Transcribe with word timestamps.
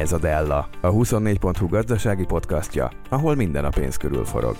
Ez 0.00 0.12
a 0.12 0.18
Della, 0.18 0.68
a 0.80 0.90
24.hu 0.90 1.68
gazdasági 1.68 2.24
podcastja, 2.24 2.90
ahol 3.08 3.34
minden 3.34 3.64
a 3.64 3.68
pénz 3.68 3.96
körül 3.96 4.24
forog. 4.24 4.56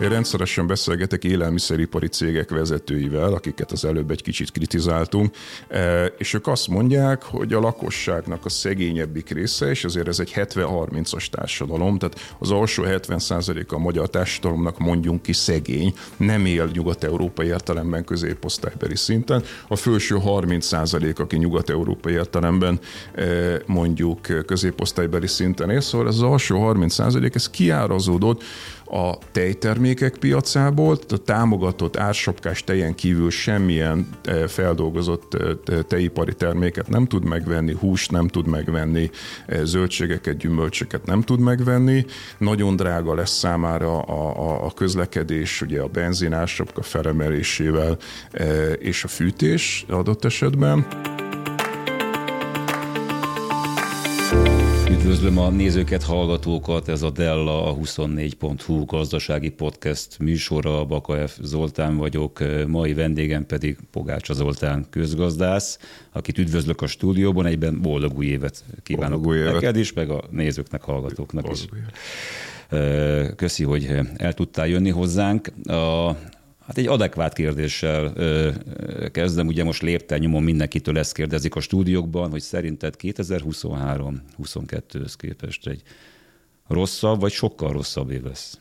Én 0.00 0.08
rendszeresen 0.08 0.66
beszélgetek 0.66 1.24
élelmiszeripari 1.24 2.06
cégek 2.06 2.50
vezetőivel, 2.50 3.32
akiket 3.32 3.72
az 3.72 3.84
előbb 3.84 4.10
egy 4.10 4.22
kicsit 4.22 4.50
kritizáltunk, 4.50 5.34
e, 5.68 6.04
és 6.04 6.34
ők 6.34 6.46
azt 6.46 6.68
mondják, 6.68 7.22
hogy 7.22 7.52
a 7.52 7.60
lakosságnak 7.60 8.44
a 8.44 8.48
szegényebbik 8.48 9.30
része, 9.30 9.70
és 9.70 9.84
azért 9.84 10.08
ez 10.08 10.18
egy 10.18 10.32
70-30-as 10.34 11.26
társadalom, 11.26 11.98
tehát 11.98 12.34
az 12.38 12.50
alsó 12.50 12.82
70% 12.86 13.66
a 13.68 13.78
magyar 13.78 14.10
társadalomnak 14.10 14.78
mondjunk 14.78 15.22
ki 15.22 15.32
szegény, 15.32 15.94
nem 16.16 16.46
él 16.46 16.70
nyugat-európai 16.72 17.46
értelemben 17.46 18.04
középosztálybeli 18.04 18.96
szinten, 18.96 19.42
a 19.68 19.76
felső 19.76 20.16
30% 20.24 21.16
aki 21.16 21.36
nyugat-európai 21.36 22.12
értelemben 22.12 22.80
e, 23.14 23.24
mondjuk 23.66 24.20
középosztálybeli 24.46 25.26
szinten 25.26 25.70
él, 25.70 25.80
szóval 25.80 26.08
ez 26.08 26.14
az 26.14 26.22
alsó 26.22 26.72
30% 26.72 27.34
ez 27.34 27.50
kiárazódott 27.50 28.42
a 28.90 29.18
tejtermékek 29.32 30.16
piacából, 30.16 30.98
a 31.08 31.16
támogatott 31.16 31.96
ársapkás 31.96 32.64
tejen 32.64 32.94
kívül 32.94 33.30
semmilyen 33.30 34.08
e, 34.22 34.48
feldolgozott 34.48 35.34
e, 35.34 35.82
tejipari 35.82 36.34
terméket 36.34 36.88
nem 36.88 37.06
tud 37.06 37.24
megvenni, 37.24 37.74
húst 37.74 38.10
nem 38.10 38.28
tud 38.28 38.46
megvenni, 38.46 39.10
e, 39.46 39.64
zöldségeket, 39.64 40.36
gyümölcsöket 40.36 41.06
nem 41.06 41.22
tud 41.22 41.40
megvenni. 41.40 42.04
Nagyon 42.38 42.76
drága 42.76 43.14
lesz 43.14 43.38
számára 43.38 44.00
a, 44.00 44.50
a, 44.50 44.64
a 44.64 44.70
közlekedés, 44.70 45.62
ugye 45.62 45.80
a 45.80 45.86
benzin 45.86 46.32
ársapka 46.32 46.82
felemelésével 46.82 47.98
és 48.78 49.04
a 49.04 49.08
fűtés 49.08 49.84
adott 49.88 50.24
esetben. 50.24 50.86
Üdvözlöm 55.00 55.38
a 55.38 55.50
nézőket, 55.50 56.02
hallgatókat, 56.02 56.88
ez 56.88 57.02
a 57.02 57.10
Della, 57.10 57.66
a 57.66 57.74
24.hu 57.74 58.84
gazdasági 58.84 59.50
podcast 59.50 60.18
műsora, 60.18 60.84
Bakaev 60.84 61.30
Zoltán 61.40 61.96
vagyok, 61.96 62.38
mai 62.66 62.94
vendégem 62.94 63.46
pedig 63.46 63.78
Pogácsa 63.90 64.32
Zoltán 64.32 64.86
közgazdász, 64.90 65.78
akit 66.12 66.38
üdvözlök 66.38 66.82
a 66.82 66.86
stúdióban, 66.86 67.46
egyben 67.46 67.80
boldog 67.80 68.18
új 68.18 68.26
évet 68.26 68.64
kívánok 68.82 69.20
boldog 69.20 69.30
új 69.30 69.38
évet. 69.38 69.52
neked 69.52 69.76
is, 69.76 69.92
meg 69.92 70.10
a 70.10 70.24
nézőknek, 70.30 70.82
hallgatóknak 70.82 71.44
boldog 71.44 71.68
is. 72.70 73.34
Köszi, 73.36 73.64
hogy 73.64 73.90
el 74.16 74.32
tudtál 74.32 74.66
jönni 74.66 74.90
hozzánk. 74.90 75.52
A 75.64 76.16
Hát 76.70 76.78
egy 76.78 76.86
adekvát 76.86 77.34
kérdéssel 77.34 78.12
ö, 78.16 78.50
kezdem, 79.12 79.46
ugye 79.46 79.64
most 79.64 79.82
lépte 79.82 80.18
nyomon 80.18 80.42
mindenkitől 80.42 80.98
ezt 80.98 81.12
kérdezik 81.12 81.54
a 81.54 81.60
stúdiókban, 81.60 82.30
hogy 82.30 82.40
szerinted 82.40 82.94
2023-22-höz 82.98 85.12
képest 85.16 85.66
egy 85.66 85.82
rosszabb, 86.68 87.20
vagy 87.20 87.32
sokkal 87.32 87.72
rosszabb 87.72 88.10
év 88.10 88.22
lesz? 88.22 88.60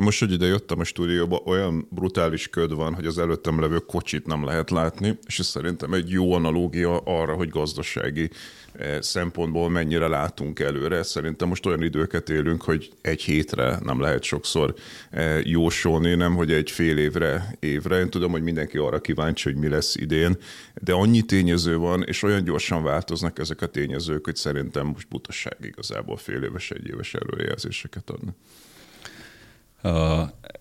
Most, 0.00 0.18
hogy 0.18 0.32
ide 0.32 0.46
jöttem 0.46 0.80
a 0.80 0.84
stúdióba, 0.84 1.42
olyan 1.44 1.86
brutális 1.90 2.48
köd 2.48 2.74
van, 2.74 2.94
hogy 2.94 3.06
az 3.06 3.18
előttem 3.18 3.60
levő 3.60 3.78
kocsit 3.78 4.26
nem 4.26 4.44
lehet 4.44 4.70
látni, 4.70 5.18
és 5.26 5.38
ez 5.38 5.46
szerintem 5.46 5.92
egy 5.92 6.10
jó 6.10 6.32
analógia 6.32 6.98
arra, 6.98 7.34
hogy 7.34 7.48
gazdasági 7.48 8.30
eh, 8.72 9.00
szempontból 9.00 9.70
mennyire 9.70 10.08
látunk 10.08 10.60
előre. 10.60 11.02
Szerintem 11.02 11.48
most 11.48 11.66
olyan 11.66 11.82
időket 11.82 12.28
élünk, 12.28 12.62
hogy 12.62 12.90
egy 13.00 13.22
hétre 13.22 13.78
nem 13.82 14.00
lehet 14.00 14.22
sokszor 14.22 14.74
eh, 15.10 15.46
jósolni, 15.46 16.14
nem 16.14 16.34
hogy 16.34 16.52
egy 16.52 16.70
fél 16.70 16.98
évre, 16.98 17.56
évre. 17.58 17.98
Én 17.98 18.10
tudom, 18.10 18.30
hogy 18.30 18.42
mindenki 18.42 18.78
arra 18.78 19.00
kíváncsi, 19.00 19.52
hogy 19.52 19.60
mi 19.60 19.68
lesz 19.68 19.96
idén, 19.96 20.36
de 20.82 20.92
annyi 20.92 21.22
tényező 21.22 21.76
van, 21.76 22.02
és 22.02 22.22
olyan 22.22 22.44
gyorsan 22.44 22.82
változnak 22.82 23.38
ezek 23.38 23.62
a 23.62 23.66
tényezők, 23.66 24.24
hogy 24.24 24.36
szerintem 24.36 24.86
most 24.86 25.08
butaság 25.08 25.56
igazából 25.60 26.16
fél 26.16 26.42
éves, 26.42 26.70
egy 26.70 26.86
éves 26.86 27.14
előrejelzéseket 27.14 28.10
adni 28.10 28.30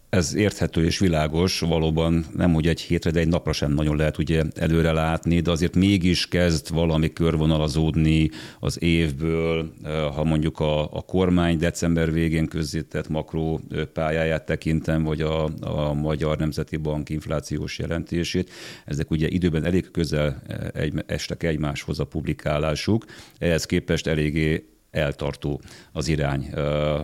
ez 0.09 0.35
érthető 0.35 0.85
és 0.85 0.99
világos, 0.99 1.59
valóban 1.59 2.25
nem 2.35 2.53
hogy 2.53 2.67
egy 2.67 2.81
hétre, 2.81 3.11
de 3.11 3.19
egy 3.19 3.27
napra 3.27 3.53
sem 3.53 3.71
nagyon 3.71 3.95
lehet 3.95 4.17
ugye 4.17 4.43
előre 4.55 4.91
látni, 4.91 5.39
de 5.39 5.51
azért 5.51 5.75
mégis 5.75 6.27
kezd 6.27 6.69
valami 6.73 7.13
körvonalazódni 7.13 8.29
az 8.59 8.81
évből, 8.81 9.73
ha 10.15 10.23
mondjuk 10.23 10.59
a, 10.59 10.93
a 10.93 11.01
kormány 11.01 11.57
december 11.57 12.11
végén 12.11 12.47
közzétett 12.47 13.09
makró 13.09 13.61
pályáját 13.93 14.45
tekintem, 14.45 15.03
vagy 15.03 15.21
a, 15.21 15.49
a 15.59 15.93
Magyar 15.93 16.37
Nemzeti 16.37 16.77
Bank 16.77 17.09
inflációs 17.09 17.79
jelentését. 17.79 18.49
Ezek 18.85 19.11
ugye 19.11 19.27
időben 19.27 19.65
elég 19.65 19.91
közel 19.91 20.41
egy, 20.73 20.93
estek 21.05 21.43
egymáshoz 21.43 21.99
a 21.99 22.05
publikálásuk, 22.05 23.05
ehhez 23.37 23.65
képest 23.65 24.07
eléggé 24.07 24.65
eltartó 24.91 25.61
az 25.91 26.07
irány, 26.07 26.49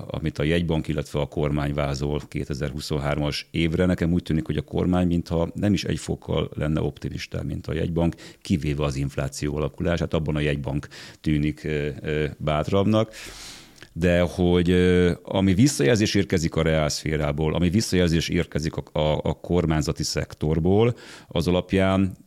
amit 0.07 0.40
a 0.40 0.44
jegybank, 0.44 0.88
illetve 0.88 1.19
a 1.19 1.25
kormány 1.25 1.73
vázol 1.73 2.22
2023-as 2.29 3.41
évre. 3.51 3.85
Nekem 3.85 4.13
úgy 4.13 4.23
tűnik, 4.23 4.46
hogy 4.46 4.57
a 4.57 4.62
kormány 4.62 5.07
mintha 5.07 5.50
nem 5.53 5.73
is 5.73 5.84
egy 5.84 6.00
fokkal 6.00 6.50
lenne 6.56 6.81
optimista, 6.81 7.44
mint 7.44 7.68
a 7.68 7.74
jegybank, 7.74 8.16
kivéve 8.41 8.84
az 8.84 8.95
infláció 8.95 9.56
alakulását, 9.56 10.13
abban 10.13 10.35
a 10.35 10.40
jegybank 10.40 10.88
tűnik 11.22 11.68
bátrabbnak 12.38 13.12
de 13.97 14.22
hogy 14.22 14.72
ami 15.23 15.53
visszajelzés 15.53 16.16
érkezik 16.16 16.56
a 16.56 16.61
reálszférából, 16.61 17.53
ami 17.53 17.69
visszajelzés 17.69 18.29
érkezik 18.29 18.73
a, 18.75 19.00
a, 19.00 19.19
a 19.23 19.33
kormányzati 19.33 20.03
szektorból, 20.03 20.95
az 21.28 21.47
alapján 21.47 22.17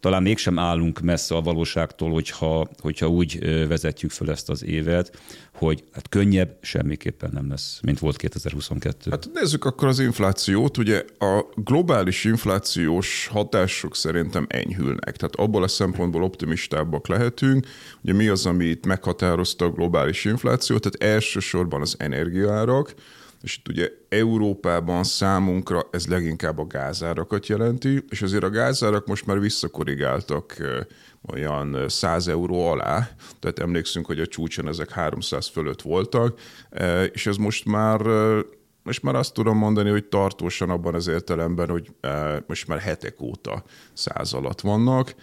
talán 0.00 0.22
mégsem 0.22 0.58
állunk 0.58 1.00
messze 1.00 1.34
a 1.34 1.40
valóságtól, 1.40 2.10
hogyha, 2.10 2.68
hogyha 2.78 3.08
úgy 3.08 3.38
vezetjük 3.68 4.10
föl 4.10 4.30
ezt 4.30 4.50
az 4.50 4.64
évet, 4.64 5.18
hogy 5.60 5.84
hát 5.92 6.08
könnyebb 6.08 6.56
semmiképpen 6.60 7.30
nem 7.32 7.48
lesz, 7.48 7.78
mint 7.82 7.98
volt 7.98 8.16
2022. 8.16 9.10
Hát 9.10 9.30
nézzük 9.34 9.64
akkor 9.64 9.88
az 9.88 9.98
inflációt. 9.98 10.78
Ugye 10.78 11.04
a 11.18 11.44
globális 11.54 12.24
inflációs 12.24 13.26
hatások 13.32 13.96
szerintem 13.96 14.46
enyhülnek. 14.48 15.16
Tehát 15.16 15.36
abból 15.36 15.62
a 15.62 15.68
szempontból 15.68 16.22
optimistábbak 16.22 17.08
lehetünk. 17.08 17.66
Ugye 18.02 18.12
mi 18.12 18.28
az, 18.28 18.46
ami 18.46 18.64
itt 18.64 18.86
meghatározta 18.86 19.64
a 19.64 19.70
globális 19.70 20.24
inflációt? 20.24 20.80
Tehát 20.80 21.14
elsősorban 21.14 21.80
az 21.80 21.94
energiaárak, 21.98 22.94
és 23.42 23.56
itt 23.56 23.68
ugye 23.68 23.90
Európában 24.08 25.04
számunkra 25.04 25.88
ez 25.90 26.06
leginkább 26.06 26.58
a 26.58 26.66
gázárakat 26.66 27.46
jelenti, 27.46 28.04
és 28.08 28.22
azért 28.22 28.42
a 28.42 28.50
gázárak 28.50 29.06
most 29.06 29.26
már 29.26 29.40
visszakorrigáltak 29.40 30.56
olyan 31.32 31.88
100 31.88 32.28
euró 32.28 32.66
alá, 32.66 33.10
tehát 33.38 33.58
emlékszünk, 33.58 34.06
hogy 34.06 34.20
a 34.20 34.26
csúcson 34.26 34.68
ezek 34.68 34.90
300 34.90 35.48
fölött 35.48 35.82
voltak, 35.82 36.40
és 37.12 37.26
ez 37.26 37.36
most 37.36 37.64
már 37.64 38.00
most 38.82 39.02
már 39.02 39.14
azt 39.14 39.34
tudom 39.34 39.56
mondani, 39.56 39.90
hogy 39.90 40.04
tartósan 40.04 40.70
abban 40.70 40.94
az 40.94 41.06
értelemben, 41.06 41.68
hogy 41.68 41.92
most 42.46 42.68
már 42.68 42.78
hetek 42.78 43.20
óta 43.20 43.62
száz 43.92 44.32
alatt 44.32 44.60
vannak. 44.60 45.14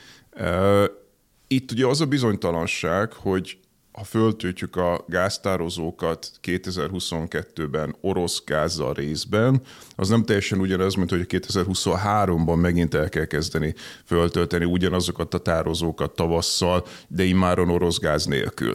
Itt 1.47 1.71
ugye 1.71 1.85
az 1.85 2.01
a 2.01 2.05
bizonytalanság, 2.05 3.13
hogy 3.13 3.59
ha 3.97 4.03
föltöltjük 4.03 4.75
a 4.75 5.05
gáztározókat 5.07 6.31
2022-ben 6.43 7.95
orosz 8.01 8.43
gázzal 8.45 8.93
részben, 8.93 9.61
az 9.95 10.09
nem 10.09 10.23
teljesen 10.23 10.59
ugyanaz, 10.59 10.95
mint 10.95 11.09
hogy 11.09 11.25
2023-ban 11.29 12.61
megint 12.61 12.93
el 12.93 13.09
kell 13.09 13.25
kezdeni 13.25 13.75
föltölteni 14.05 14.65
ugyanazokat 14.65 15.33
a 15.33 15.37
tározókat 15.37 16.11
tavasszal, 16.15 16.85
de 17.07 17.23
immáron 17.23 17.69
orosz 17.69 17.99
gáz 17.99 18.25
nélkül. 18.25 18.73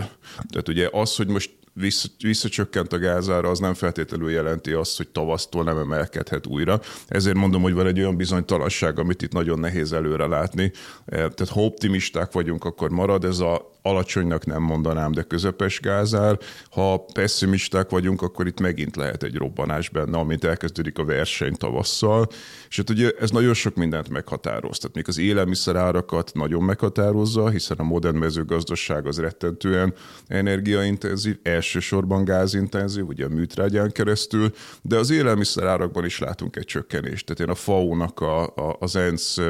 Tehát 0.50 0.68
ugye 0.68 0.88
az, 0.92 1.16
hogy 1.16 1.28
most 1.28 1.50
vissza, 1.72 2.08
visszacsökkent 2.22 2.92
a 2.92 2.98
gázára, 2.98 3.48
az 3.48 3.58
nem 3.58 3.74
feltétlenül 3.74 4.30
jelenti 4.30 4.72
azt, 4.72 4.96
hogy 4.96 5.08
tavasztól 5.08 5.64
nem 5.64 5.78
emelkedhet 5.78 6.46
újra. 6.46 6.80
Ezért 7.08 7.36
mondom, 7.36 7.62
hogy 7.62 7.74
van 7.74 7.86
egy 7.86 7.98
olyan 7.98 8.16
bizonytalanság, 8.16 8.98
amit 8.98 9.22
itt 9.22 9.32
nagyon 9.32 9.58
nehéz 9.58 9.92
előre 9.92 10.26
látni. 10.26 10.62
Eh, 10.62 10.72
tehát 11.06 11.48
ha 11.48 11.60
optimisták 11.60 12.32
vagyunk, 12.32 12.64
akkor 12.64 12.90
marad 12.90 13.24
ez 13.24 13.38
a 13.38 13.71
alacsonynak 13.82 14.46
nem 14.46 14.62
mondanám, 14.62 15.12
de 15.12 15.22
közepes 15.22 15.80
gázár. 15.80 16.38
Ha 16.70 17.04
pessimisták 17.12 17.90
vagyunk, 17.90 18.22
akkor 18.22 18.46
itt 18.46 18.60
megint 18.60 18.96
lehet 18.96 19.22
egy 19.22 19.34
robbanás 19.34 19.88
benne, 19.88 20.18
amit 20.18 20.44
elkezdődik 20.44 20.98
a 20.98 21.04
verseny 21.04 21.54
tavasszal. 21.54 22.28
És 22.68 22.76
hát 22.76 22.90
ugye 22.90 23.10
ez 23.20 23.30
nagyon 23.30 23.54
sok 23.54 23.74
mindent 23.74 24.08
meghatároz. 24.08 24.78
Tehát 24.78 24.96
még 24.96 25.08
az 25.08 25.18
élelmiszerárakat 25.18 26.30
nagyon 26.34 26.62
meghatározza, 26.62 27.48
hiszen 27.48 27.76
a 27.76 27.82
modern 27.82 28.16
mezőgazdaság 28.16 29.06
az 29.06 29.18
rettentően 29.18 29.94
energiaintenzív, 30.26 31.38
elsősorban 31.42 32.24
gázintenzív, 32.24 33.06
ugye 33.06 33.24
a 33.24 33.28
műtrágyán 33.28 33.92
keresztül, 33.92 34.50
de 34.82 34.96
az 34.96 35.10
élelmiszerárakban 35.10 36.04
is 36.04 36.18
látunk 36.18 36.56
egy 36.56 36.64
csökkenést. 36.64 37.26
Tehát 37.26 37.40
én 37.40 37.48
a 37.48 37.54
FAO-nak, 37.54 38.20
a, 38.20 38.42
a, 38.42 38.76
az 38.80 38.96
ENSZ 38.96 39.40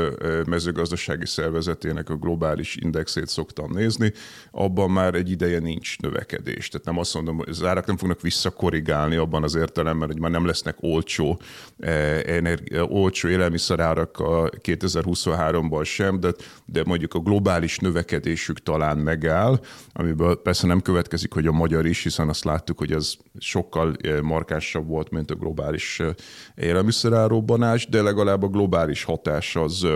mezőgazdasági 0.46 1.26
szervezetének 1.26 2.10
a 2.10 2.16
globális 2.16 2.76
indexét 2.76 3.28
szoktam 3.28 3.72
nézni, 3.72 4.12
abban 4.50 4.90
már 4.90 5.14
egy 5.14 5.30
ideje 5.30 5.58
nincs 5.58 5.98
növekedés. 5.98 6.68
Tehát 6.68 6.86
nem 6.86 6.98
azt 6.98 7.14
mondom, 7.14 7.36
hogy 7.36 7.48
az 7.48 7.64
árak 7.64 7.86
nem 7.86 7.96
fognak 7.96 8.20
visszakorrigálni 8.20 9.16
abban 9.16 9.42
az 9.42 9.54
értelemben, 9.54 10.08
hogy 10.08 10.20
már 10.20 10.30
nem 10.30 10.46
lesznek 10.46 10.76
olcsó, 10.80 11.40
eh, 11.78 12.20
energi- 12.20 12.80
olcsó 12.80 13.28
élelmiszerárak 13.28 14.18
a 14.18 14.50
2023-ban 14.62 15.84
sem, 15.84 16.20
de, 16.20 16.32
de 16.64 16.82
mondjuk 16.86 17.14
a 17.14 17.18
globális 17.18 17.78
növekedésük 17.78 18.62
talán 18.62 18.98
megáll, 18.98 19.60
amiből 19.92 20.42
persze 20.42 20.66
nem 20.66 20.80
következik, 20.80 21.32
hogy 21.32 21.46
a 21.46 21.52
magyar 21.52 21.86
is, 21.86 22.02
hiszen 22.02 22.28
azt 22.28 22.44
láttuk, 22.44 22.78
hogy 22.78 22.92
ez 22.92 23.14
sokkal 23.38 23.96
eh, 24.00 24.20
markánsabb 24.20 24.86
volt, 24.86 25.10
mint 25.10 25.30
a 25.30 25.34
globális 25.34 26.00
eh, 26.00 26.08
élelmiszerárobbanás, 26.54 27.86
de 27.86 28.02
legalább 28.02 28.42
a 28.42 28.48
globális 28.48 29.04
hatás 29.04 29.56
az, 29.56 29.86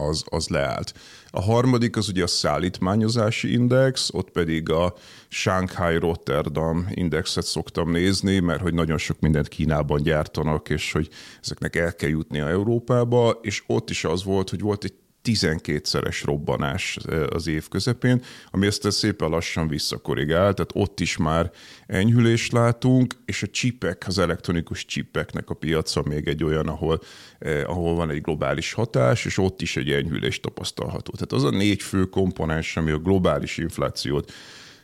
az, 0.00 0.24
az 0.28 0.48
leállt. 0.48 0.94
A 1.30 1.40
harmadik 1.40 1.96
az 1.96 2.08
ugye 2.08 2.22
a 2.22 2.26
szállítmányozási 2.26 3.52
index, 3.52 4.10
ott 4.12 4.30
pedig 4.30 4.70
a 4.70 4.94
Shanghai 5.28 5.98
Rotterdam 5.98 6.86
indexet 6.90 7.44
szoktam 7.44 7.90
nézni, 7.90 8.38
mert 8.38 8.60
hogy 8.60 8.74
nagyon 8.74 8.98
sok 8.98 9.20
mindent 9.20 9.48
Kínában 9.48 10.02
gyártanak, 10.02 10.68
és 10.68 10.92
hogy 10.92 11.08
ezeknek 11.42 11.76
el 11.76 11.94
kell 11.94 12.10
jutni 12.10 12.40
a 12.40 12.48
Európába, 12.48 13.38
és 13.42 13.62
ott 13.66 13.90
is 13.90 14.04
az 14.04 14.24
volt, 14.24 14.50
hogy 14.50 14.60
volt 14.60 14.84
egy 14.84 14.94
12-szeres 15.24 16.22
robbanás 16.24 16.98
az 17.30 17.46
év 17.46 17.68
közepén, 17.68 18.22
ami 18.50 18.66
ezt 18.66 18.90
szépen 18.92 19.28
lassan 19.28 19.68
visszakorrigál, 19.68 20.54
tehát 20.54 20.70
ott 20.74 21.00
is 21.00 21.16
már 21.16 21.50
enyhülést 21.86 22.52
látunk, 22.52 23.14
és 23.24 23.42
a 23.42 23.46
csipek, 23.46 24.04
az 24.06 24.18
elektronikus 24.18 24.84
csipeknek 24.84 25.50
a 25.50 25.54
piaca 25.54 26.02
még 26.02 26.28
egy 26.28 26.44
olyan, 26.44 26.68
ahol, 26.68 27.00
eh, 27.38 27.70
ahol 27.70 27.94
van 27.94 28.10
egy 28.10 28.20
globális 28.20 28.72
hatás, 28.72 29.24
és 29.24 29.38
ott 29.38 29.62
is 29.62 29.76
egy 29.76 29.90
enyhülés 29.90 30.40
tapasztalható. 30.40 31.12
Tehát 31.12 31.32
az 31.32 31.44
a 31.44 31.50
négy 31.50 31.82
fő 31.82 32.04
komponens, 32.04 32.76
ami 32.76 32.90
a 32.90 32.98
globális 32.98 33.58
inflációt 33.58 34.32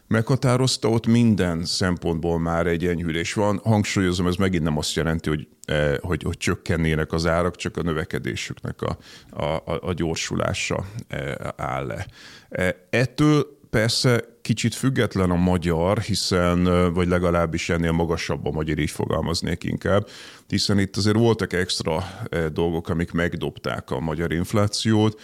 meghatározta, 0.09 0.89
ott 0.89 1.07
minden 1.07 1.65
szempontból 1.65 2.39
már 2.39 2.67
egy 2.67 2.87
enyhülés 2.87 3.33
van. 3.33 3.61
Hangsúlyozom, 3.65 4.27
ez 4.27 4.37
megint 4.37 4.63
nem 4.63 4.79
azt 4.79 4.95
jelenti, 4.95 5.29
hogy, 5.29 5.49
eh, 5.65 5.97
hogy, 6.01 6.23
hogy 6.23 6.37
csökkennének 6.37 7.13
az 7.13 7.27
árak, 7.27 7.57
csak 7.57 7.77
a 7.77 7.83
növekedésüknek 7.83 8.83
a, 8.83 8.99
a, 9.43 9.63
a 9.81 9.93
gyorsulása 9.93 10.87
eh, 11.09 11.35
áll 11.57 11.87
le. 11.87 12.07
Eh, 12.49 12.69
ettől 12.91 13.59
persze 13.71 14.25
kicsit 14.43 14.75
független 14.75 15.31
a 15.31 15.37
magyar, 15.37 15.99
hiszen, 15.99 16.93
vagy 16.93 17.09
legalábbis 17.09 17.69
ennél 17.69 17.93
magasabb 17.93 18.47
a 18.47 18.51
magyar, 18.51 18.79
így 18.79 18.91
fogalmaznék 18.91 19.65
inkább, 19.65 20.09
hiszen 20.47 20.79
itt 20.79 20.97
azért 20.97 21.17
voltak 21.17 21.53
extra 21.53 22.05
dolgok, 22.53 22.89
amik 22.89 23.13
megdobták 23.13 23.91
a 23.91 24.01
magyar 24.01 24.33
inflációt, 24.33 25.21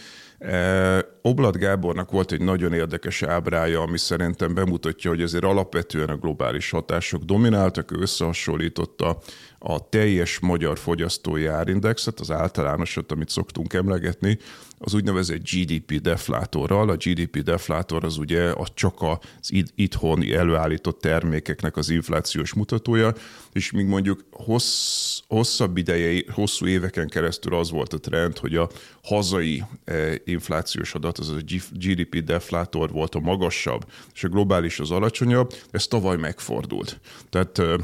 Oblat 1.23 1.59
Gábornak 1.59 2.11
volt 2.11 2.33
egy 2.33 2.41
nagyon 2.41 2.73
érdekes 2.73 3.23
ábrája, 3.23 3.81
ami 3.81 3.99
szerintem 3.99 4.55
bemutatja, 4.55 5.11
hogy 5.11 5.23
azért 5.23 5.45
alapvetően 5.45 6.09
a 6.09 6.17
globális 6.17 6.71
hatások 6.71 7.23
domináltak, 7.23 7.93
ő 7.93 8.01
összehasonlította 8.01 9.19
a 9.65 9.89
teljes 9.89 10.39
magyar 10.39 10.79
fogyasztói 10.79 11.47
árindexet, 11.47 12.21
az 12.21 12.31
általánosat, 12.31 13.13
amit 13.13 13.29
szoktunk 13.29 13.73
emlegetni, 13.73 14.39
az 14.79 14.95
úgynevezett 14.95 15.51
GDP 15.51 16.01
deflátorral. 16.01 16.91
A 16.91 16.97
GDP 16.97 17.39
deflátor 17.39 18.05
az 18.05 18.17
ugye 18.17 18.51
a 18.51 18.67
csak 18.75 19.03
az 19.03 19.53
itthoni 19.75 20.35
előállított 20.35 21.01
termékeknek 21.01 21.77
az 21.77 21.91
inflációs 21.91 22.53
mutatója, 22.55 23.15
és 23.53 23.71
még 23.71 23.87
mondjuk 23.87 24.25
hossz, 24.31 25.21
hosszabb 25.29 25.77
ideje, 25.77 26.23
hosszú 26.33 26.67
éveken 26.67 27.09
keresztül 27.09 27.55
az 27.55 27.71
volt 27.71 27.93
a 27.93 28.01
trend, 28.01 28.39
hogy 28.39 28.57
a 28.57 28.71
hazai 29.03 29.65
eh, 29.85 30.15
inflációs 30.25 30.95
adat, 30.95 31.19
az 31.19 31.29
a 31.29 31.41
GDP 31.73 32.25
deflátor 32.25 32.91
volt 32.91 33.15
a 33.15 33.21
magasabb, 33.21 33.85
és 34.15 34.25
a 34.25 34.29
globális 34.29 34.81
az 34.81 34.91
alacsonyabb, 34.91 35.55
ez 35.71 35.87
tavaly 35.87 36.17
megfordult. 36.17 37.01
Tehát 37.31 37.59
eh, 37.59 37.75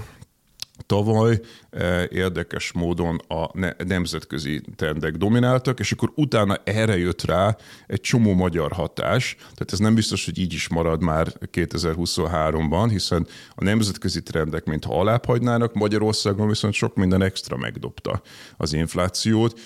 Tavaly 0.89 1.41
eh, 1.71 2.05
érdekes 2.11 2.73
módon 2.73 3.21
a 3.29 3.51
nemzetközi 3.85 4.61
trendek 4.77 5.17
domináltak, 5.17 5.79
és 5.79 5.93
akkor 5.93 6.13
utána 6.15 6.57
erre 6.65 6.99
jött 6.99 7.23
rá 7.23 7.57
egy 7.87 8.01
csomó 8.01 8.35
magyar 8.35 8.73
hatás, 8.73 9.35
tehát 9.39 9.73
ez 9.73 9.79
nem 9.79 9.95
biztos, 9.95 10.25
hogy 10.25 10.39
így 10.39 10.53
is 10.53 10.69
marad 10.69 11.03
már 11.03 11.33
2023-ban, 11.53 12.87
hiszen 12.91 13.27
a 13.55 13.65
nemzetközi 13.65 14.23
trendek, 14.23 14.65
mintha 14.65 15.01
alább 15.01 15.75
Magyarországon 15.75 16.49
viszont 16.49 16.75
sok 16.75 16.95
minden 16.95 17.23
extra 17.23 17.57
megdobta 17.57 18.23
az 18.57 18.73
inflációt, 18.73 19.61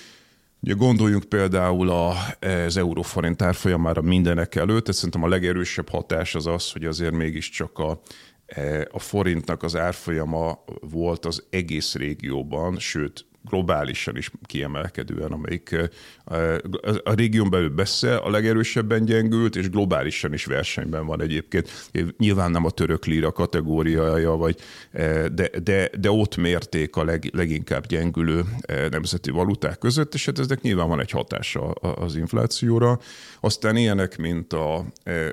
Ugye 0.65 0.75
gondoljunk 0.75 1.25
például 1.25 1.91
a, 1.91 2.15
az 2.67 2.77
euróforint 2.77 3.43
árfolyamára 3.43 4.03
mindenek 4.03 4.55
előtt, 4.55 4.81
tehát 4.81 4.95
szerintem 4.95 5.23
a 5.23 5.29
legerősebb 5.29 5.89
hatás 5.89 6.35
az 6.35 6.47
az, 6.47 6.73
hogy 6.73 6.85
azért 6.85 7.13
mégiscsak 7.13 7.79
a 7.79 8.01
a 8.91 8.99
forintnak 8.99 9.63
az 9.63 9.77
árfolyama 9.77 10.65
volt 10.81 11.25
az 11.25 11.47
egész 11.51 11.95
régióban, 11.95 12.79
sőt, 12.79 13.27
globálisan 13.45 14.17
is 14.17 14.31
kiemelkedően, 14.43 15.33
amelyik 15.33 15.77
a 17.05 17.13
régión 17.15 17.51
belül 17.51 17.69
beszél, 17.69 18.15
a 18.25 18.31
legerősebben 18.31 19.05
gyengült, 19.05 19.57
és 19.57 19.71
globálisan 19.71 20.33
is 20.33 20.45
versenyben 20.45 21.07
van 21.07 21.23
egyébként. 21.23 21.91
Nyilván 22.19 22.51
nem 22.51 22.65
a 22.65 22.71
török 22.71 23.05
líra 23.05 23.33
kategóriája, 23.33 24.31
vagy, 24.31 24.57
de, 25.33 25.51
de, 25.63 25.91
de 25.99 26.11
ott 26.11 26.37
mérték 26.37 26.97
a 26.97 27.05
leg, 27.05 27.31
leginkább 27.33 27.87
gyengülő 27.87 28.45
nemzeti 28.91 29.31
valuták 29.31 29.79
között, 29.79 30.15
és 30.15 30.27
hát 30.27 30.39
eznek 30.39 30.61
nyilván 30.61 30.89
van 30.89 31.01
egy 31.01 31.11
hatása 31.11 31.71
az 31.71 32.17
inflációra. 32.17 32.99
Aztán 33.41 33.77
ilyenek, 33.77 34.19
mint 34.19 34.53
a, 34.53 34.77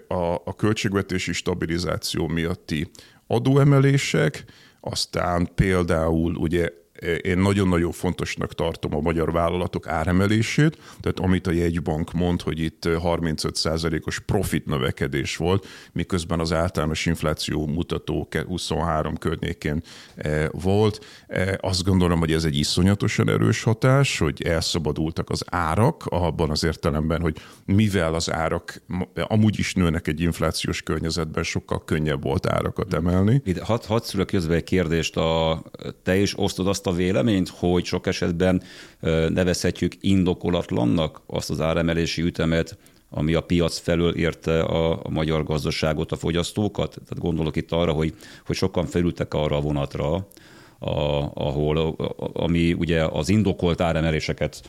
a, 0.07 0.33
a 0.45 0.55
költségvetési 0.55 1.33
stabilizáció 1.33 2.27
miatti 2.27 2.91
adóemelések, 3.27 4.43
aztán 4.79 5.49
például 5.55 6.35
ugye 6.35 6.69
én 7.21 7.37
nagyon-nagyon 7.37 7.91
fontosnak 7.91 8.53
tartom 8.53 8.95
a 8.95 8.99
magyar 8.99 9.31
vállalatok 9.31 9.87
áremelését, 9.87 10.77
tehát 11.01 11.19
amit 11.19 11.47
a 11.47 11.51
jegybank 11.51 12.11
mond, 12.11 12.41
hogy 12.41 12.59
itt 12.59 12.83
35%-os 12.85 14.19
profit 14.19 14.65
növekedés 14.65 15.37
volt, 15.37 15.67
miközben 15.91 16.39
az 16.39 16.53
általános 16.53 17.05
infláció 17.05 17.67
mutató 17.67 18.27
23 18.47 19.17
környékén 19.17 19.81
eh, 20.15 20.45
volt. 20.51 21.05
Eh, 21.27 21.53
azt 21.59 21.83
gondolom, 21.83 22.19
hogy 22.19 22.31
ez 22.31 22.43
egy 22.43 22.57
iszonyatosan 22.57 23.29
erős 23.29 23.63
hatás, 23.63 24.19
hogy 24.19 24.41
elszabadultak 24.41 25.29
az 25.29 25.43
árak, 25.49 26.05
abban 26.05 26.49
az 26.49 26.63
értelemben, 26.63 27.21
hogy 27.21 27.37
mivel 27.65 28.13
az 28.13 28.31
árak 28.31 28.81
amúgy 29.13 29.59
is 29.59 29.73
nőnek 29.73 30.07
egy 30.07 30.21
inflációs 30.21 30.81
környezetben, 30.81 31.43
sokkal 31.43 31.83
könnyebb 31.85 32.23
volt 32.23 32.47
árakat 32.47 32.93
emelni. 32.93 33.41
hadd 33.61 33.85
had 33.85 34.03
szülök 34.03 34.27
közben 34.27 34.57
egy 34.57 34.63
kérdést, 34.63 35.17
a, 35.17 35.63
te 36.03 36.17
is 36.17 36.39
osztod 36.39 36.67
azt 36.67 36.87
a 36.89 36.93
véleményt, 36.93 37.49
hogy 37.49 37.85
sok 37.85 38.07
esetben 38.07 38.61
nevezhetjük 39.29 39.93
indokolatlannak 39.99 41.21
azt 41.25 41.49
az 41.49 41.61
áremelési 41.61 42.21
ütemet, 42.21 42.77
ami 43.09 43.33
a 43.33 43.41
piac 43.41 43.77
felől 43.77 44.15
érte 44.15 44.61
a, 44.61 44.99
a 45.03 45.09
magyar 45.09 45.43
gazdaságot, 45.43 46.11
a 46.11 46.15
fogyasztókat. 46.15 46.89
Tehát 46.89 47.19
gondolok 47.19 47.55
itt 47.55 47.71
arra, 47.71 47.91
hogy, 47.91 48.13
hogy 48.45 48.55
sokan 48.55 48.85
felültek 48.85 49.33
arra 49.33 49.55
a 49.55 49.61
vonatra, 49.61 50.27
a, 50.79 51.31
ahol, 51.33 51.95
ami 52.33 52.73
ugye 52.73 53.03
az 53.03 53.29
indokolt 53.29 53.81
áremeléseket 53.81 54.61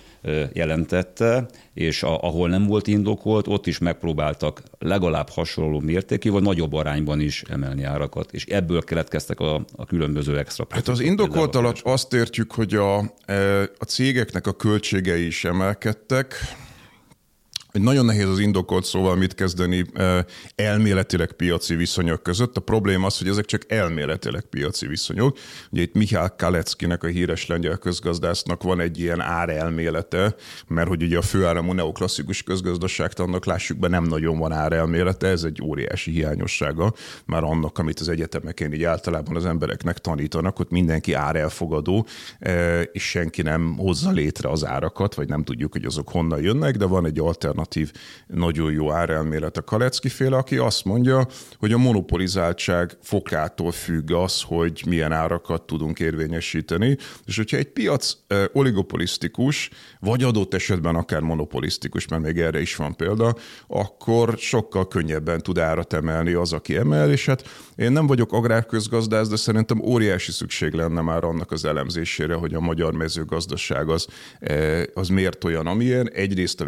jelentette, 0.53 1.47
és 1.75 2.03
a, 2.03 2.23
ahol 2.23 2.49
nem 2.49 2.67
volt 2.67 2.87
indokolt, 2.87 3.47
ott 3.47 3.67
is 3.67 3.79
megpróbáltak 3.79 4.63
legalább 4.79 5.29
hasonló 5.29 5.81
mértékű, 5.81 6.31
vagy 6.31 6.43
nagyobb 6.43 6.73
arányban 6.73 7.21
is 7.21 7.43
emelni 7.49 7.83
árakat, 7.83 8.33
és 8.33 8.45
ebből 8.45 8.85
keletkeztek 8.85 9.41
a, 9.41 9.65
a 9.77 9.85
különböző 9.87 10.39
extra 10.39 10.67
Hát 10.69 10.89
az 10.89 11.01
indokolt 11.01 11.55
alatt 11.55 11.81
azt 11.83 12.15
értjük, 12.15 12.53
hogy 12.53 12.75
a, 12.75 12.99
a 13.79 13.85
cégeknek 13.87 14.47
a 14.47 14.53
költségei 14.53 15.27
is 15.27 15.45
emelkedtek, 15.45 16.35
hogy 17.71 17.81
nagyon 17.81 18.05
nehéz 18.05 18.29
az 18.29 18.39
indokolt 18.39 18.85
szóval 18.85 19.17
mit 19.17 19.35
kezdeni 19.35 19.87
elméletileg 20.55 21.33
piaci 21.33 21.75
viszonyok 21.75 22.23
között. 22.23 22.57
A 22.57 22.61
probléma 22.61 23.07
az, 23.07 23.19
hogy 23.19 23.29
ezek 23.29 23.45
csak 23.45 23.63
elméletileg 23.69 24.43
piaci 24.43 24.87
viszonyok. 24.87 25.39
Ugye 25.71 25.83
itt 25.83 25.95
Mihály 25.95 26.29
Kaleckinek, 26.39 27.05
a 27.05 27.07
híres 27.07 27.47
lengyel 27.47 27.77
közgazdásznak 27.77 28.63
van 28.63 28.81
egy 28.81 28.99
ilyen 29.01 29.21
árelmélete, 29.21 30.35
mert 30.69 30.89
hogy 30.89 31.03
ugye 31.03 31.19
a 31.19 31.23
főáramú 31.23 31.73
neoklasszikus 31.73 32.43
közgazdaságtannak 32.43 33.45
lássuk 33.45 33.79
be 33.79 33.89
nem 33.89 34.05
nagyon 34.05 34.39
van 34.39 34.53
árelmélete, 34.53 35.27
ez 35.27 35.43
egy 35.43 35.63
óriási 35.63 36.11
hiányossága 36.11 36.93
már 37.27 37.43
annak, 37.43 37.79
amit 37.79 38.01
az 38.01 38.09
egyetemeken 38.09 38.73
így 38.73 38.85
általában 38.85 39.37
az 39.37 39.45
embereknek 39.45 39.99
tanítanak, 39.99 40.57
hogy 40.57 40.67
mindenki 40.71 41.13
árelfogadó, 41.13 42.07
és 42.93 43.09
senki 43.09 43.43
nem 43.43 43.77
hozza 43.77 44.11
létre 44.11 44.49
az 44.49 44.67
árakat, 44.67 45.15
vagy 45.15 45.29
nem 45.29 45.45
tudjuk, 45.45 45.73
hogy 45.73 45.85
azok 45.85 46.09
honnan 46.09 46.43
jönnek, 46.43 46.77
de 46.77 46.85
van 46.85 47.07
egy 47.07 47.19
alternatív 47.19 47.59
alternatív, 47.61 47.93
nagyon 48.27 48.73
jó 48.73 48.93
árelmélet. 48.93 49.57
A 49.57 49.63
Kalecki 49.63 50.09
féle, 50.09 50.37
aki 50.37 50.57
azt 50.57 50.85
mondja, 50.85 51.27
hogy 51.59 51.73
a 51.73 51.79
monopolizáltság 51.79 52.97
fokától 53.03 53.73
függ 53.73 54.13
az, 54.13 54.43
hogy 54.43 54.83
milyen 54.87 55.13
árakat 55.13 55.63
tudunk 55.63 56.01
érvényesíteni, 56.01 56.97
és 57.27 57.37
hogyha 57.37 57.57
egy 57.57 57.69
piac 57.69 58.13
oligopolisztikus, 58.53 59.71
vagy 60.01 60.23
adott 60.23 60.55
esetben 60.55 60.95
akár 60.95 61.21
monopolisztikus, 61.21 62.09
mert 62.09 62.23
még 62.23 62.39
erre 62.39 62.61
is 62.61 62.77
van 62.77 62.97
példa, 62.97 63.35
akkor 63.67 64.35
sokkal 64.39 64.89
könnyebben 64.89 65.41
tud 65.41 65.59
árat 65.59 65.93
emelni 65.93 66.33
az, 66.33 66.53
aki 66.53 66.77
emel, 66.77 67.11
és 67.11 67.27
hát 67.27 67.49
én 67.77 67.93
nem 67.93 68.07
vagyok 68.07 68.33
agrárközgazdász, 68.33 69.29
de 69.29 69.37
szerintem 69.37 69.81
óriási 69.81 70.33
szükség 70.33 70.73
lenne 70.73 71.01
már 71.01 71.25
annak 71.25 71.53
az 71.53 71.65
elemzésére, 71.65 72.35
hogy 72.35 72.55
a 72.55 72.61
magyar 72.61 72.93
mezőgazdaság 72.93 73.89
az, 73.89 74.07
az 74.95 75.09
miért 75.09 75.45
olyan, 75.45 75.67
amilyen. 75.67 76.11
Egyrészt 76.11 76.61
a 76.61 76.65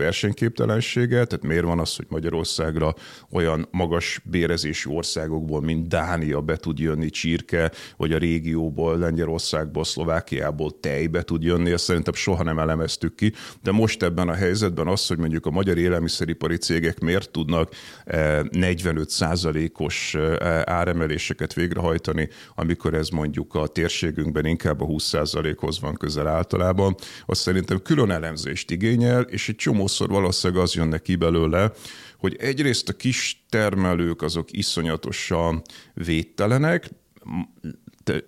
versenyképtelensége, 0.83 1.25
tehát 1.25 1.45
miért 1.45 1.65
van 1.65 1.79
az, 1.79 1.97
hogy 1.97 2.07
Magyarországra 2.09 2.95
olyan 3.31 3.69
magas 3.71 4.21
bérezésű 4.25 4.91
országokból, 4.91 5.61
mint 5.61 5.89
Dánia 5.89 6.41
be 6.41 6.57
tud 6.57 6.79
jönni 6.79 7.11
csirke, 7.11 7.73
vagy 7.97 8.13
a 8.13 8.19
régióból, 8.19 8.99
Lengyelországból, 8.99 9.85
Szlovákiából 9.85 10.81
tej 10.81 11.07
be 11.07 11.23
tud 11.23 11.43
jönni, 11.43 11.71
ezt 11.71 11.85
szerintem 11.85 12.15
soha 12.15 12.43
nem 12.43 12.59
elemeztük 12.59 13.15
ki, 13.15 13.33
de 13.63 13.73
most 13.73 14.03
ebben 14.03 14.29
a 14.29 14.35
helyzetben 14.35 14.87
az, 14.87 15.07
hogy 15.07 15.19
mondjuk 15.19 15.47
a 15.47 15.51
magyar 15.51 15.79
élelmiszeripari 15.79 16.57
cégek 16.57 17.01
miért 17.01 17.31
tudnak 17.31 17.71
45%-os 18.07 20.15
eh, 20.15 20.33
eh, 20.33 20.63
áremeléseket 20.65 21.53
végrehajtani, 21.53 22.29
amikor 22.55 22.95
ez 22.95 23.09
mondjuk 23.09 23.55
a 23.55 23.67
térségünkben 23.67 24.47
inkább 24.47 24.81
a 24.81 24.87
20%-hoz 24.87 25.81
van 25.81 25.95
közel 25.95 26.27
általában, 26.27 26.95
az 27.27 27.39
szerintem 27.39 27.83
külön 27.83 28.11
elemzést 28.11 28.71
igényel, 28.71 29.23
és 29.23 29.49
egy 29.49 29.57
csomószor 29.57 30.09
valószínűleg 30.09 30.63
az 30.63 30.72
jönne 30.75 30.99
ki 30.99 31.17
belőle, 31.17 31.73
hogy 32.19 32.37
egyrészt 32.37 32.89
a 32.89 32.93
kis 32.93 33.45
termelők 33.49 34.23
azok 34.23 34.53
iszonyatosan 34.53 35.63
védtelenek, 35.95 36.91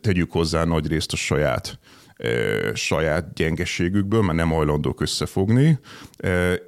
tegyük 0.00 0.32
hozzá 0.32 0.64
nagy 0.64 0.86
részt 0.86 1.12
a 1.12 1.16
saját 1.16 1.78
saját 2.74 3.32
gyengeségükből, 3.34 4.22
mert 4.22 4.38
nem 4.38 4.50
hajlandók 4.50 5.00
összefogni, 5.00 5.78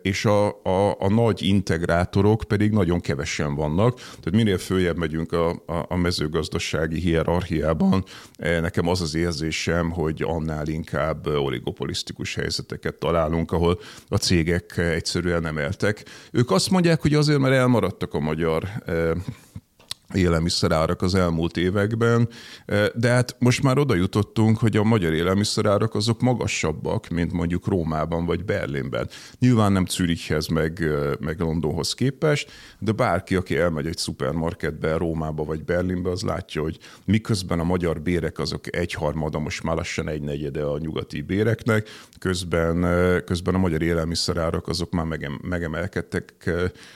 és 0.03 0.25
a, 0.25 0.47
a, 0.47 0.97
a 0.99 1.09
nagy 1.09 1.43
integrátorok 1.43 2.45
pedig 2.49 2.71
nagyon 2.71 3.01
kevesen 3.01 3.55
vannak, 3.55 3.97
tehát 3.97 4.31
minél 4.31 4.59
följebb 4.59 4.97
megyünk 4.97 5.33
a, 5.33 5.63
a, 5.89 5.97
mezőgazdasági 5.97 7.01
hierarchiában, 7.01 8.05
nekem 8.39 8.89
az 8.89 9.01
az 9.01 9.15
érzésem, 9.15 9.91
hogy 9.91 10.23
annál 10.23 10.69
inkább 10.69 11.27
oligopolisztikus 11.27 12.35
helyzeteket 12.35 12.95
találunk, 12.95 13.53
ahol 13.53 13.81
a 14.09 14.17
cégek 14.17 14.77
egyszerűen 14.77 15.43
nem 15.43 15.59
éltek. 15.59 16.05
Ők 16.33 16.51
azt 16.51 16.71
mondják, 16.71 17.03
hogy 17.03 17.15
azért, 17.15 17.39
mert 17.39 17.55
elmaradtak 17.55 18.15
a 18.15 18.21
magyar 18.21 18.69
élelmiszerárak 20.15 21.03
az 21.03 21.15
elmúlt 21.15 21.57
években, 21.57 22.29
de 22.95 23.09
hát 23.09 23.37
most 23.39 23.63
már 23.63 23.79
oda 23.79 23.95
jutottunk, 23.95 24.59
hogy 24.59 24.77
a 24.77 24.85
magyar 24.85 25.13
élelmiszerárak 25.13 25.95
azok 25.95 26.21
magasabbak, 26.21 27.09
mint 27.09 27.33
mondjuk 27.33 27.67
Rómában 27.67 28.27
vagy 28.27 28.45
Berlinben. 28.45 29.09
Nyilván 29.39 29.73
nem 29.73 29.87
Zürichhez 29.87 30.47
meg, 30.47 30.85
meg 31.21 31.41
Londonhoz 31.41 31.95
képest, 31.95 32.51
de 32.79 32.93
bárki, 32.93 33.35
aki 33.35 33.57
elmegy 33.57 33.87
egy 33.87 33.97
szupermarketbe 33.97 34.97
Rómába 34.97 35.45
vagy 35.45 35.65
Berlinbe, 35.65 36.11
az 36.11 36.23
látja, 36.23 36.63
hogy 36.63 36.79
miközben 37.05 37.61
a 37.61 37.65
magyar 37.65 38.01
bérek 38.01 38.39
azok 38.39 38.77
egyharmada, 38.77 39.39
most 39.39 39.63
már 39.63 39.77
lassan 39.77 40.09
egy 40.09 40.23
negyede 40.23 40.63
a 40.63 40.79
nyugati 40.79 41.23
béreknek, 41.23 41.89
közben, 42.19 42.87
közben 43.25 43.55
a 43.55 43.59
magyar 43.59 43.83
élelmiszerárak 43.83 44.69
azok 44.69 44.91
már 44.91 45.07
megemelkedtek 45.43 46.51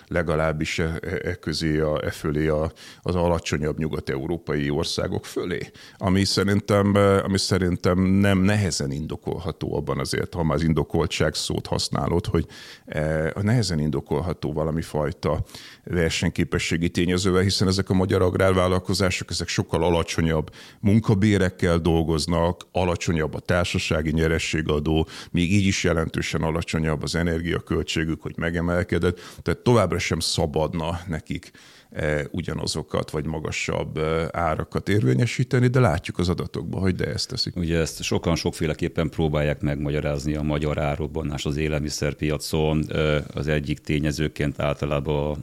legalábbis 0.06 0.78
e, 0.78 0.98
e 1.22 1.34
közé, 1.34 1.78
a, 1.78 2.04
e 2.04 2.10
fölé 2.10 2.48
a, 2.48 2.72
az 3.02 3.14
alacsonyabb 3.14 3.78
nyugat-európai 3.78 4.71
országok 4.71 5.25
fölé, 5.25 5.71
ami 5.97 6.25
szerintem, 6.25 6.95
ami 7.25 7.38
szerintem 7.38 8.00
nem 8.00 8.38
nehezen 8.38 8.92
indokolható 8.92 9.76
abban 9.76 9.99
azért, 9.99 10.35
ha 10.35 10.42
már 10.42 10.57
az 10.57 10.62
indokoltság 10.62 11.35
szót 11.35 11.66
használod, 11.66 12.26
hogy 12.26 12.47
eh, 12.85 13.30
nehezen 13.42 13.78
indokolható 13.78 14.52
valami 14.52 14.83
fajta 14.83 15.45
versenyképességi 15.85 16.90
tényezővel, 16.90 17.42
hiszen 17.42 17.69
ezek 17.69 17.90
a 17.90 17.95
magyar 17.95 18.23
agrárvállalkozások, 18.23 19.30
ezek 19.30 19.49
sokkal 19.49 19.85
alacsonyabb 19.85 20.50
munkabérekkel 20.80 21.78
dolgoznak, 21.78 22.66
alacsonyabb 22.73 23.35
a 23.35 23.40
társasági 23.40 24.11
nyerességadó, 24.11 25.07
még 25.30 25.52
így 25.52 25.66
is 25.66 25.85
jelentősen 25.85 26.42
alacsonyabb 26.42 27.02
az 27.02 27.14
energiaköltségük, 27.14 28.23
hogy 28.23 28.35
megemelkedett, 28.37 29.21
tehát 29.42 29.61
továbbra 29.61 29.99
sem 29.99 30.21
szabadna 30.21 31.00
nekik 31.07 31.50
E, 31.50 31.79
ugyanazokat 32.30 33.11
vagy 33.11 33.26
magasabb 33.26 33.97
e, 33.97 34.28
árakat 34.32 34.88
érvényesíteni, 34.88 35.66
de 35.66 35.80
látjuk 35.80 36.18
az 36.18 36.28
adatokban, 36.28 36.80
hogy 36.80 36.94
de 36.94 37.06
ezt 37.06 37.28
teszik. 37.28 37.56
Ugye 37.56 37.78
ezt 37.78 38.02
sokan 38.02 38.37
sokféleképpen 38.37 39.09
próbálják 39.09 39.61
megmagyarázni 39.61 40.35
a 40.35 40.42
magyar 40.42 40.78
árobbanás 40.78 41.47
az 41.47 41.56
élelmiszerpiacon. 41.56 42.85
E, 42.92 43.25
az 43.35 43.49
egyik 43.49 43.78
tényezőként 43.78 44.61
általában 44.61 45.40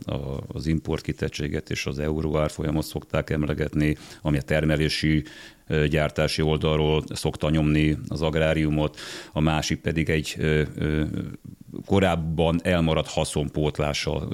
az 0.48 0.68
importkitettséget 0.68 1.70
és 1.70 1.86
az 1.86 2.00
euró 2.00 2.38
árfolyamot 2.38 2.86
szokták 2.86 3.30
emlegetni, 3.30 3.98
ami 4.22 4.38
a 4.38 4.42
termelési 4.42 5.24
gyártási 5.89 6.42
oldalról 6.42 7.04
szokta 7.10 7.50
nyomni 7.50 7.98
az 8.08 8.22
agráriumot, 8.22 8.98
a 9.32 9.39
másik 9.39 9.82
pedig 9.82 10.10
egy 10.10 10.38
korábban 11.86 12.60
elmaradt 12.63 13.10
haszonpótlása, 13.10 14.27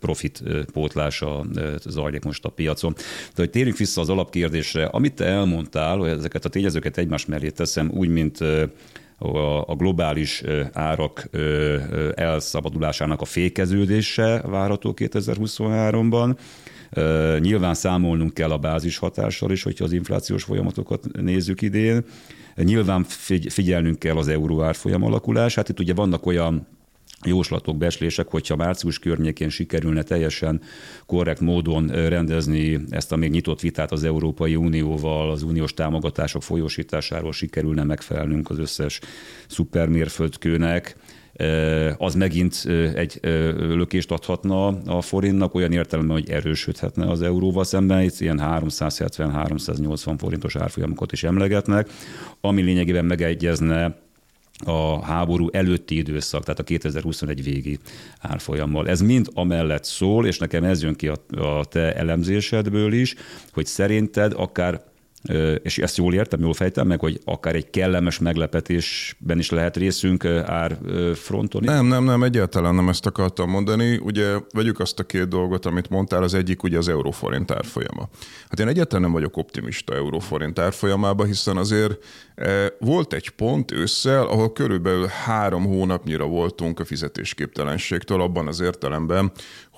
profit 0.00 0.42
pótlása 0.72 1.44
zajlik 1.84 2.24
most 2.24 2.44
a 2.44 2.48
piacon. 2.48 2.94
De 2.94 3.02
hogy 3.34 3.50
térjünk 3.50 3.76
vissza 3.76 4.00
az 4.00 4.08
alapkérdésre, 4.08 4.84
amit 4.84 5.14
te 5.14 5.24
elmondtál, 5.24 5.96
hogy 5.96 6.08
ezeket 6.08 6.44
a 6.44 6.48
tényezőket 6.48 6.98
egymás 6.98 7.26
mellé 7.26 7.48
teszem, 7.48 7.90
úgy, 7.94 8.08
mint 8.08 8.38
a 9.66 9.74
globális 9.76 10.42
árak 10.72 11.28
elszabadulásának 12.14 13.20
a 13.20 13.24
fékeződése 13.24 14.42
várható 14.46 14.94
2023-ban, 14.96 16.36
Nyilván 17.38 17.74
számolnunk 17.74 18.34
kell 18.34 18.50
a 18.50 18.58
bázis 18.58 18.96
hatással 18.96 19.50
is, 19.50 19.62
hogyha 19.62 19.84
az 19.84 19.92
inflációs 19.92 20.42
folyamatokat 20.42 21.06
nézzük 21.12 21.62
idén. 21.62 22.04
Nyilván 22.56 23.04
figyelnünk 23.48 23.98
kell 23.98 24.16
az 24.16 24.28
euró 24.28 24.62
árfolyam 24.62 25.02
alakulását. 25.02 25.68
Itt 25.68 25.80
ugye 25.80 25.94
vannak 25.94 26.26
olyan 26.26 26.66
jóslatok, 27.24 27.76
beslések, 27.76 28.28
hogyha 28.28 28.56
március 28.56 28.98
környékén 28.98 29.48
sikerülne 29.48 30.02
teljesen 30.02 30.60
korrekt 31.06 31.40
módon 31.40 31.86
rendezni 31.86 32.80
ezt 32.90 33.12
a 33.12 33.16
még 33.16 33.30
nyitott 33.30 33.60
vitát 33.60 33.92
az 33.92 34.04
Európai 34.04 34.56
Unióval, 34.56 35.30
az 35.30 35.42
uniós 35.42 35.74
támogatások 35.74 36.42
folyósításáról 36.42 37.32
sikerülne 37.32 37.84
megfelelnünk 37.84 38.50
az 38.50 38.58
összes 38.58 39.00
szupermérföldkőnek, 39.48 40.96
az 41.96 42.14
megint 42.14 42.64
egy 42.94 43.18
lökést 43.56 44.10
adhatna 44.10 44.66
a 44.86 45.00
forintnak, 45.00 45.54
olyan 45.54 45.72
értelemben, 45.72 46.16
hogy 46.16 46.30
erősödhetne 46.30 47.10
az 47.10 47.22
euróval 47.22 47.64
szemben, 47.64 48.02
itt 48.02 48.20
ilyen 48.20 48.40
370-380 48.42 50.14
forintos 50.18 50.56
árfolyamokat 50.56 51.12
is 51.12 51.24
emlegetnek, 51.24 51.88
ami 52.40 52.62
lényegében 52.62 53.04
megegyezne 53.04 54.02
a 54.64 55.04
háború 55.04 55.48
előtti 55.52 55.96
időszak, 55.96 56.42
tehát 56.42 56.60
a 56.60 56.62
2021 56.62 57.42
végi 57.42 57.78
árfolyammal. 58.20 58.88
Ez 58.88 59.00
mind 59.00 59.28
amellett 59.34 59.84
szól, 59.84 60.26
és 60.26 60.38
nekem 60.38 60.64
ez 60.64 60.82
jön 60.82 60.94
ki 60.94 61.08
a, 61.08 61.16
a 61.36 61.64
te 61.64 61.94
elemzésedből 61.94 62.92
is, 62.92 63.14
hogy 63.52 63.66
szerinted 63.66 64.32
akár 64.36 64.82
és 65.62 65.78
ezt 65.78 65.96
jól 65.96 66.14
értem, 66.14 66.40
jól 66.40 66.54
fejtem 66.54 66.86
meg, 66.86 67.00
hogy 67.00 67.20
akár 67.24 67.54
egy 67.54 67.70
kellemes 67.70 68.18
meglepetésben 68.18 69.38
is 69.38 69.50
lehet 69.50 69.76
részünk 69.76 70.24
árfronton? 70.44 71.62
Nem, 71.64 71.86
nem, 71.86 72.04
nem, 72.04 72.22
egyáltalán 72.22 72.74
nem 72.74 72.88
ezt 72.88 73.06
akartam 73.06 73.50
mondani. 73.50 73.96
Ugye 73.96 74.36
vegyük 74.54 74.80
azt 74.80 74.98
a 74.98 75.04
két 75.04 75.28
dolgot, 75.28 75.66
amit 75.66 75.88
mondtál, 75.88 76.22
az 76.22 76.34
egyik 76.34 76.62
ugye 76.62 76.78
az 76.78 76.88
euróforint 76.88 77.50
árfolyama. 77.50 78.08
Hát 78.48 78.60
én 78.60 78.68
egyáltalán 78.68 79.02
nem 79.02 79.12
vagyok 79.12 79.36
optimista 79.36 79.94
euróforint 79.94 80.58
árfolyamában, 80.58 81.26
hiszen 81.26 81.56
azért 81.56 81.98
volt 82.78 83.12
egy 83.12 83.30
pont 83.30 83.72
ősszel, 83.72 84.26
ahol 84.26 84.52
körülbelül 84.52 85.06
három 85.24 85.64
hónapnyira 85.64 86.26
voltunk 86.26 86.80
a 86.80 86.84
fizetésképtelenségtől 86.84 88.20
abban 88.20 88.46
az 88.46 88.60
értelemben, 88.60 89.32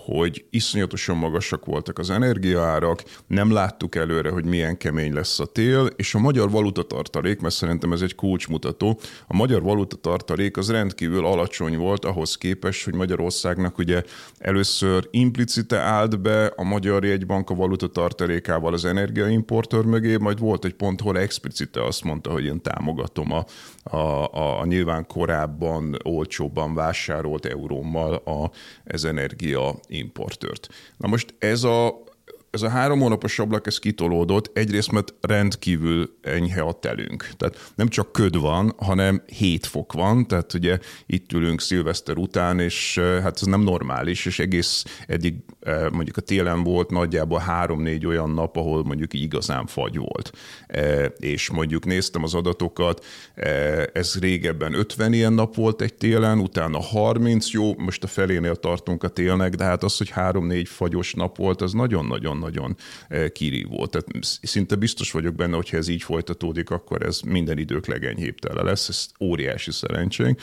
hogy 0.07 0.45
iszonyatosan 0.51 1.17
magasak 1.17 1.65
voltak 1.65 1.99
az 1.99 2.11
energiaárak, 2.11 3.03
nem 3.27 3.53
láttuk 3.53 3.95
előre, 3.95 4.31
hogy 4.31 4.45
milyen 4.45 4.77
kemény 4.77 5.13
lesz 5.13 5.41
a 5.41 5.47
tél, 5.47 5.87
és 5.97 6.15
a 6.15 6.19
magyar 6.19 6.51
valutatartalék, 6.51 7.41
mert 7.41 7.55
szerintem 7.55 7.93
ez 7.93 8.01
egy 8.01 8.15
kulcsmutató, 8.15 8.99
a 9.27 9.37
magyar 9.37 9.63
valutatartalék 9.63 10.57
az 10.57 10.71
rendkívül 10.71 11.27
alacsony 11.27 11.77
volt 11.77 12.05
ahhoz 12.05 12.37
képest, 12.37 12.85
hogy 12.85 12.95
Magyarországnak 12.95 13.79
ugye 13.79 14.03
először 14.39 15.09
implicite 15.11 15.79
állt 15.79 16.21
be 16.21 16.47
a 16.47 16.65
Magyar 16.65 17.05
Jegybank 17.05 17.51
a 17.51 17.55
valutatartalékával 17.55 18.73
az 18.73 18.85
energiaimportőr 18.85 19.85
mögé, 19.85 20.17
majd 20.17 20.39
volt 20.39 20.65
egy 20.65 20.75
pont, 20.75 21.01
hol 21.01 21.19
explicite 21.19 21.85
azt 21.85 22.05
mondta, 22.05 22.31
hogy 22.31 22.45
én 22.45 22.61
támogatom 22.63 23.33
a, 23.33 23.45
a, 23.91 23.97
a, 23.97 24.61
a 24.61 24.65
nyilván 24.65 25.07
korábban 25.07 25.97
olcsóbban 26.03 26.75
vásárolt 26.75 27.47
eurómmal 27.47 28.15
a, 28.15 28.51
energia 29.05 29.75
importőrt. 29.89 30.69
Na 30.97 31.09
most 31.09 31.35
ez 31.39 31.63
a 31.65 32.05
ez 32.57 32.63
a 32.63 32.69
három 32.69 33.01
hónapos 33.01 33.39
ablak, 33.39 33.67
ez 33.67 33.79
kitolódott, 33.79 34.59
egyrészt 34.59 34.93
mert 34.93 35.15
rendkívül 35.21 36.17
enyhe 36.23 36.61
a 36.61 36.73
telünk. 36.73 37.29
Tehát 37.37 37.73
nem 37.75 37.89
csak 37.89 38.13
köd 38.13 38.41
van, 38.41 38.73
hanem 38.77 39.23
7 39.27 39.67
fok 39.67 39.93
van, 39.93 40.27
tehát 40.27 40.55
ugye 40.55 40.79
itt 41.07 41.33
ülünk 41.33 41.61
szilveszter 41.61 42.17
után, 42.17 42.61
és 42.61 42.99
hát 42.99 43.39
ez 43.41 43.47
nem 43.47 43.61
normális, 43.61 44.27
és 44.27 44.39
egész 44.39 44.85
eddig 45.07 45.35
mondjuk 45.93 46.17
a 46.17 46.21
télen 46.21 46.63
volt 46.63 46.91
nagyjából 46.91 47.39
három-négy 47.39 48.07
olyan 48.07 48.31
nap, 48.31 48.57
ahol 48.57 48.85
mondjuk 48.85 49.15
igazán 49.15 49.67
fagy 49.67 49.97
volt. 49.97 50.33
És 51.19 51.51
mondjuk 51.51 51.85
néztem 51.85 52.23
az 52.23 52.35
adatokat, 52.35 53.05
ez 53.93 54.19
régebben 54.21 54.75
50 54.75 55.13
ilyen 55.13 55.33
nap 55.33 55.55
volt 55.55 55.81
egy 55.81 55.95
télen, 55.95 56.39
utána 56.39 56.81
30, 56.81 57.51
jó, 57.51 57.75
most 57.79 58.05
a 58.05 58.07
felénél 58.07 58.57
tartunk 58.57 59.03
a 59.03 59.09
télnek, 59.09 59.55
de 59.55 59.65
hát 59.65 59.83
az, 59.83 59.97
hogy 59.97 60.11
három-négy 60.11 60.69
fagyos 60.69 61.15
nap 61.15 61.37
volt, 61.37 61.63
az 61.63 61.73
nagyon-nagyon 61.73 62.37
nagyon 62.47 62.77
eh, 63.09 63.29
kirívó. 63.29 63.87
Tehát 63.87 64.07
szinte 64.43 64.75
biztos 64.75 65.11
vagyok 65.11 65.35
benne, 65.35 65.57
hogy 65.57 65.71
ha 65.71 65.77
ez 65.77 65.89
így 65.89 66.03
folytatódik, 66.03 66.71
akkor 66.71 67.03
ez 67.03 67.21
minden 67.21 67.59
idők 67.59 67.87
legenyhébb 67.87 68.39
tele 68.39 68.63
lesz. 68.63 68.89
Ez 68.89 69.07
óriási 69.21 69.71
szerencsénk. 69.71 70.41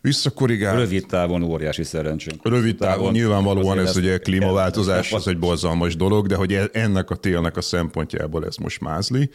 Visszakorrigál. 0.00 0.76
Rövid 0.76 1.06
távon 1.06 1.42
óriási 1.42 1.82
szerencsénk. 1.82 2.48
Rövid 2.48 2.76
távon, 2.76 2.96
távon 2.96 3.12
nyilvánvalóan 3.12 3.78
ez 3.78 3.96
ugye 3.96 4.18
klímaváltozás, 4.18 5.12
ez 5.12 5.26
egy 5.26 5.38
borzalmas 5.38 5.96
dolog, 5.96 6.26
de 6.26 6.34
hogy 6.34 6.52
e- 6.52 6.70
ennek 6.72 7.10
a 7.10 7.16
télnek 7.16 7.56
a 7.56 7.60
szempontjából 7.60 8.46
ez 8.46 8.56
most 8.56 8.80
mázli. 8.80 9.30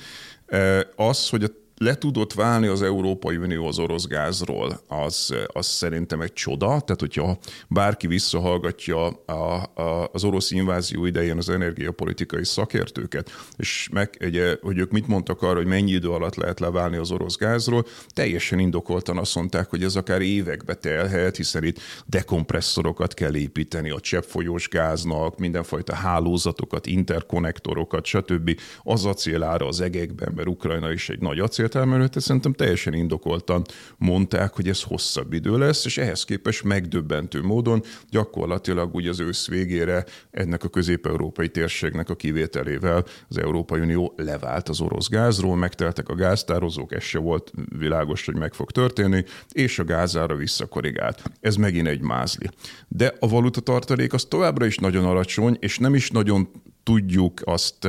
Eh, 0.46 0.80
az, 0.96 1.30
hogy 1.30 1.44
a 1.44 1.48
le 1.78 1.96
tudott 1.98 2.34
válni 2.34 2.68
az 2.68 2.82
Európai 2.82 3.38
Unió 3.38 3.68
az 3.68 3.80
orosz 3.80 4.08
gázról, 4.08 4.82
az, 4.88 5.34
az 5.48 5.66
szerintem 5.66 6.22
egy 6.22 6.34
csoda. 6.34 6.68
Tehát, 6.68 7.00
hogyha 7.00 7.38
bárki 7.68 8.08
visszahallgatja 8.08 9.08
a, 9.08 9.34
a, 9.82 10.10
az 10.12 10.24
orosz 10.24 10.52
invázió 10.52 11.06
idején 11.06 11.38
az 11.38 11.50
energiapolitikai 11.50 12.46
szakértőket, 12.46 13.32
és 13.58 13.90
meg, 13.92 14.18
ugye, 14.26 14.56
hogy 14.62 14.78
ők 14.78 14.92
mit 14.92 15.08
mondtak 15.08 15.42
arra, 15.42 15.56
hogy 15.56 15.66
mennyi 15.66 15.92
idő 15.92 16.10
alatt 16.10 16.36
lehet 16.36 16.60
leválni 16.60 16.98
az 16.98 17.12
orosz 17.12 17.38
gázról, 17.38 17.86
teljesen 18.14 18.60
indokoltan 18.60 19.18
azt 19.18 19.36
mondták, 19.36 19.70
hogy 19.70 19.84
ez 19.84 19.96
akár 19.96 20.22
évekbe 20.22 20.74
telhet, 20.74 21.36
hiszen 21.36 21.64
itt 21.64 21.80
dekompresszorokat 22.06 23.14
kell 23.14 23.36
építeni 23.36 23.90
a 23.90 24.00
cseppfolyós 24.00 24.68
gáznak, 24.68 25.38
mindenfajta 25.38 25.96
hálózatokat, 25.96 26.86
interkonnektorokat, 26.86 28.06
stb. 28.06 28.60
Az 28.84 29.06
acélára 29.06 29.68
az 29.68 29.82
egekben, 29.82 30.34
mert 30.36 30.48
Ukrajna 30.48 30.92
is 30.92 31.10
egy 31.10 31.20
nagy 31.20 31.40
acél 31.40 31.65
beszéltem 31.74 32.22
szerintem 32.22 32.54
teljesen 32.54 32.94
indokoltan 32.94 33.62
mondták, 33.98 34.54
hogy 34.54 34.68
ez 34.68 34.82
hosszabb 34.82 35.34
idő 35.34 35.58
lesz, 35.58 35.86
és 35.86 35.98
ehhez 35.98 36.24
képest 36.24 36.64
megdöbbentő 36.64 37.42
módon 37.42 37.84
gyakorlatilag 38.10 38.96
úgy 38.96 39.08
az 39.08 39.20
ősz 39.20 39.48
végére 39.48 40.06
ennek 40.32 40.64
a 40.64 40.68
közép-európai 40.68 41.50
térségnek 41.50 42.10
a 42.10 42.16
kivételével 42.16 43.06
az 43.30 43.38
Európai 43.38 43.80
Unió 43.80 44.14
levált 44.18 44.70
az 44.70 44.82
orosz 44.82 45.10
gázról, 45.10 45.56
megteltek 45.56 46.10
a 46.10 46.16
gáztározók, 46.16 46.94
ez 46.94 47.04
se 47.04 47.20
volt 47.20 47.52
világos, 47.78 48.26
hogy 48.26 48.36
meg 48.36 48.54
fog 48.54 48.72
történni, 48.72 49.24
és 49.52 49.80
a 49.80 49.84
gázára 49.84 50.36
visszakorrigált. 50.36 51.24
Ez 51.42 51.56
megint 51.56 51.88
egy 51.88 52.02
mázli. 52.02 52.50
De 52.88 53.14
a 53.20 53.28
valuta 53.28 53.60
tartalék 53.60 54.14
az 54.14 54.24
továbbra 54.24 54.66
is 54.66 54.78
nagyon 54.78 55.06
alacsony, 55.06 55.58
és 55.60 55.78
nem 55.78 55.96
is 55.96 56.10
nagyon 56.10 56.50
tudjuk 56.86 57.42
azt, 57.44 57.88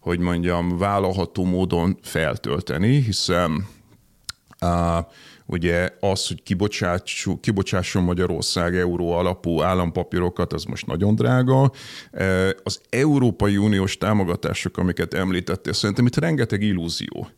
hogy 0.00 0.18
mondjam, 0.18 0.78
vállalható 0.78 1.44
módon 1.44 1.98
feltölteni, 2.02 3.00
hiszen 3.00 3.66
uh, 4.60 4.98
ugye 5.46 5.90
az, 6.00 6.26
hogy 6.28 6.42
kibocsásson 7.40 8.02
Magyarország 8.02 8.76
euró 8.76 9.12
alapú 9.12 9.62
állampapírokat, 9.62 10.52
az 10.52 10.64
most 10.64 10.86
nagyon 10.86 11.14
drága. 11.14 11.72
Az 12.62 12.80
Európai 12.90 13.56
Uniós 13.56 13.98
támogatások, 13.98 14.76
amiket 14.76 15.14
említettél, 15.14 15.72
szerintem 15.72 16.06
itt 16.06 16.16
rengeteg 16.16 16.62
illúzió 16.62 17.28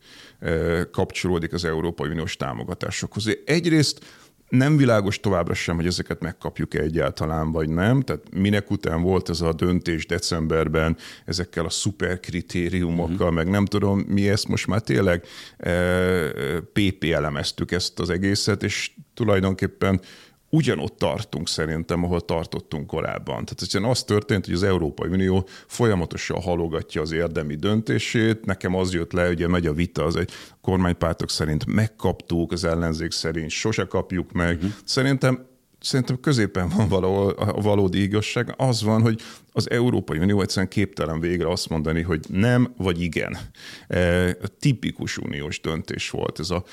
kapcsolódik 0.91 1.53
az 1.53 1.65
Európai 1.65 2.09
Uniós 2.09 2.35
támogatásokhoz. 2.35 3.37
Egyrészt 3.45 4.05
nem 4.49 4.77
világos 4.77 5.19
továbbra 5.19 5.53
sem, 5.53 5.75
hogy 5.75 5.85
ezeket 5.85 6.19
megkapjuk-e 6.21 6.79
egyáltalán, 6.79 7.51
vagy 7.51 7.69
nem. 7.69 8.01
Tehát 8.01 8.23
minek 8.33 8.71
után 8.71 9.01
volt 9.01 9.29
ez 9.29 9.41
a 9.41 9.53
döntés 9.53 10.05
decemberben 10.05 10.97
ezekkel 11.25 11.65
a 11.65 11.69
szuperkritériumokkal, 11.69 13.13
uh-huh. 13.13 13.33
meg 13.33 13.49
nem 13.49 13.65
tudom, 13.65 13.99
mi 13.99 14.29
ezt 14.29 14.47
most 14.47 14.67
már 14.67 14.81
tényleg 14.81 15.23
e, 15.57 15.71
PP 16.73 17.03
elemeztük 17.03 17.71
ezt 17.71 17.99
az 17.99 18.09
egészet, 18.09 18.63
és 18.63 18.91
tulajdonképpen 19.13 20.01
ugyanott 20.49 20.97
tartunk 20.97 21.47
szerintem, 21.47 22.03
ahol 22.03 22.21
tartottunk 22.21 22.87
korábban. 22.87 23.45
Tehát 23.45 23.61
egyszerűen 23.61 23.89
az 23.89 24.03
történt, 24.03 24.45
hogy 24.45 24.53
az 24.53 24.63
Európai 24.63 25.09
Unió 25.09 25.47
folyamatosan 25.67 26.41
halogatja 26.41 27.01
az 27.01 27.11
érdemi 27.11 27.55
döntését. 27.55 28.45
Nekem 28.45 28.75
az 28.75 28.93
jött 28.93 29.11
le, 29.11 29.29
ugye 29.29 29.47
megy 29.47 29.67
a 29.67 29.73
vita, 29.73 30.03
az 30.03 30.15
egy 30.15 30.31
kormánypártok 30.61 31.29
szerint 31.29 31.65
megkaptuk, 31.65 32.51
az 32.51 32.63
ellenzék 32.63 33.11
szerint 33.11 33.49
sose 33.49 33.85
kapjuk 33.85 34.31
meg. 34.31 34.55
Uh-huh. 34.55 34.71
Szerintem 34.83 35.45
szerintem 35.79 36.19
középen 36.19 36.69
van 36.69 36.87
valahol 36.87 37.29
a 37.29 37.61
valódi 37.61 38.01
igazság. 38.01 38.53
Az 38.57 38.83
van, 38.83 39.01
hogy 39.01 39.21
az 39.51 39.69
Európai 39.69 40.17
Unió 40.17 40.41
egyszerűen 40.41 40.67
képtelen 40.67 41.19
végre 41.19 41.49
azt 41.49 41.69
mondani, 41.69 42.01
hogy 42.01 42.25
nem 42.29 42.73
vagy 42.77 43.01
igen. 43.01 43.37
E, 43.87 44.33
tipikus 44.59 45.17
uniós 45.17 45.61
döntés 45.61 46.09
volt 46.09 46.39
ez 46.39 46.49
a 46.49 46.63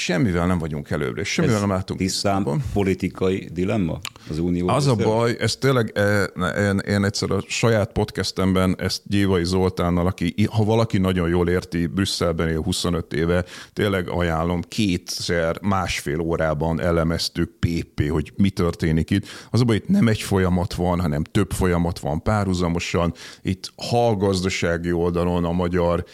semmivel 0.00 0.46
nem 0.46 0.58
vagyunk 0.58 0.90
előbbre, 0.90 1.24
semmivel 1.24 1.54
ez 1.54 1.60
nem 1.60 1.70
látunk 1.70 2.00
tisztán 2.00 2.62
politikai 2.72 3.48
dilemma 3.52 3.98
az 4.30 4.38
unió. 4.38 4.68
Az 4.68 4.86
a 4.86 4.94
baj, 4.94 5.36
ez 5.38 5.56
tényleg, 5.56 5.92
eh, 5.94 6.68
én, 6.68 6.78
én 6.78 7.04
egyszer 7.04 7.30
a 7.30 7.42
saját 7.46 7.92
podcastemben 7.92 8.74
ezt 8.78 9.02
Gyévai 9.06 9.44
Zoltánnal, 9.44 10.06
aki, 10.06 10.34
ha 10.50 10.64
valaki 10.64 10.98
nagyon 10.98 11.28
jól 11.28 11.48
érti, 11.48 11.86
Brüsszelben 11.86 12.48
él 12.48 12.62
25 12.62 13.12
éve, 13.12 13.44
tényleg 13.72 14.08
ajánlom, 14.08 14.62
kétszer, 14.68 15.58
másfél 15.62 16.20
órában 16.20 16.80
elemeztük 16.80 17.50
PP, 17.58 18.10
hogy 18.10 18.32
mi 18.36 18.50
történik 18.50 19.10
itt. 19.10 19.26
Az 19.50 19.60
a 19.60 19.64
baj, 19.64 19.76
itt 19.76 19.88
nem 19.88 20.08
egy 20.08 20.20
folyamat 20.20 20.74
van, 20.74 21.00
hanem 21.00 21.24
több 21.24 21.50
folyamat 21.50 21.98
van 21.98 22.22
párhuzamosan. 22.22 23.14
Itt 23.42 23.72
ha 23.90 24.08
a 24.08 24.16
gazdasági 24.16 24.92
oldalon 24.92 25.44
a 25.44 25.52
magyar 25.52 26.04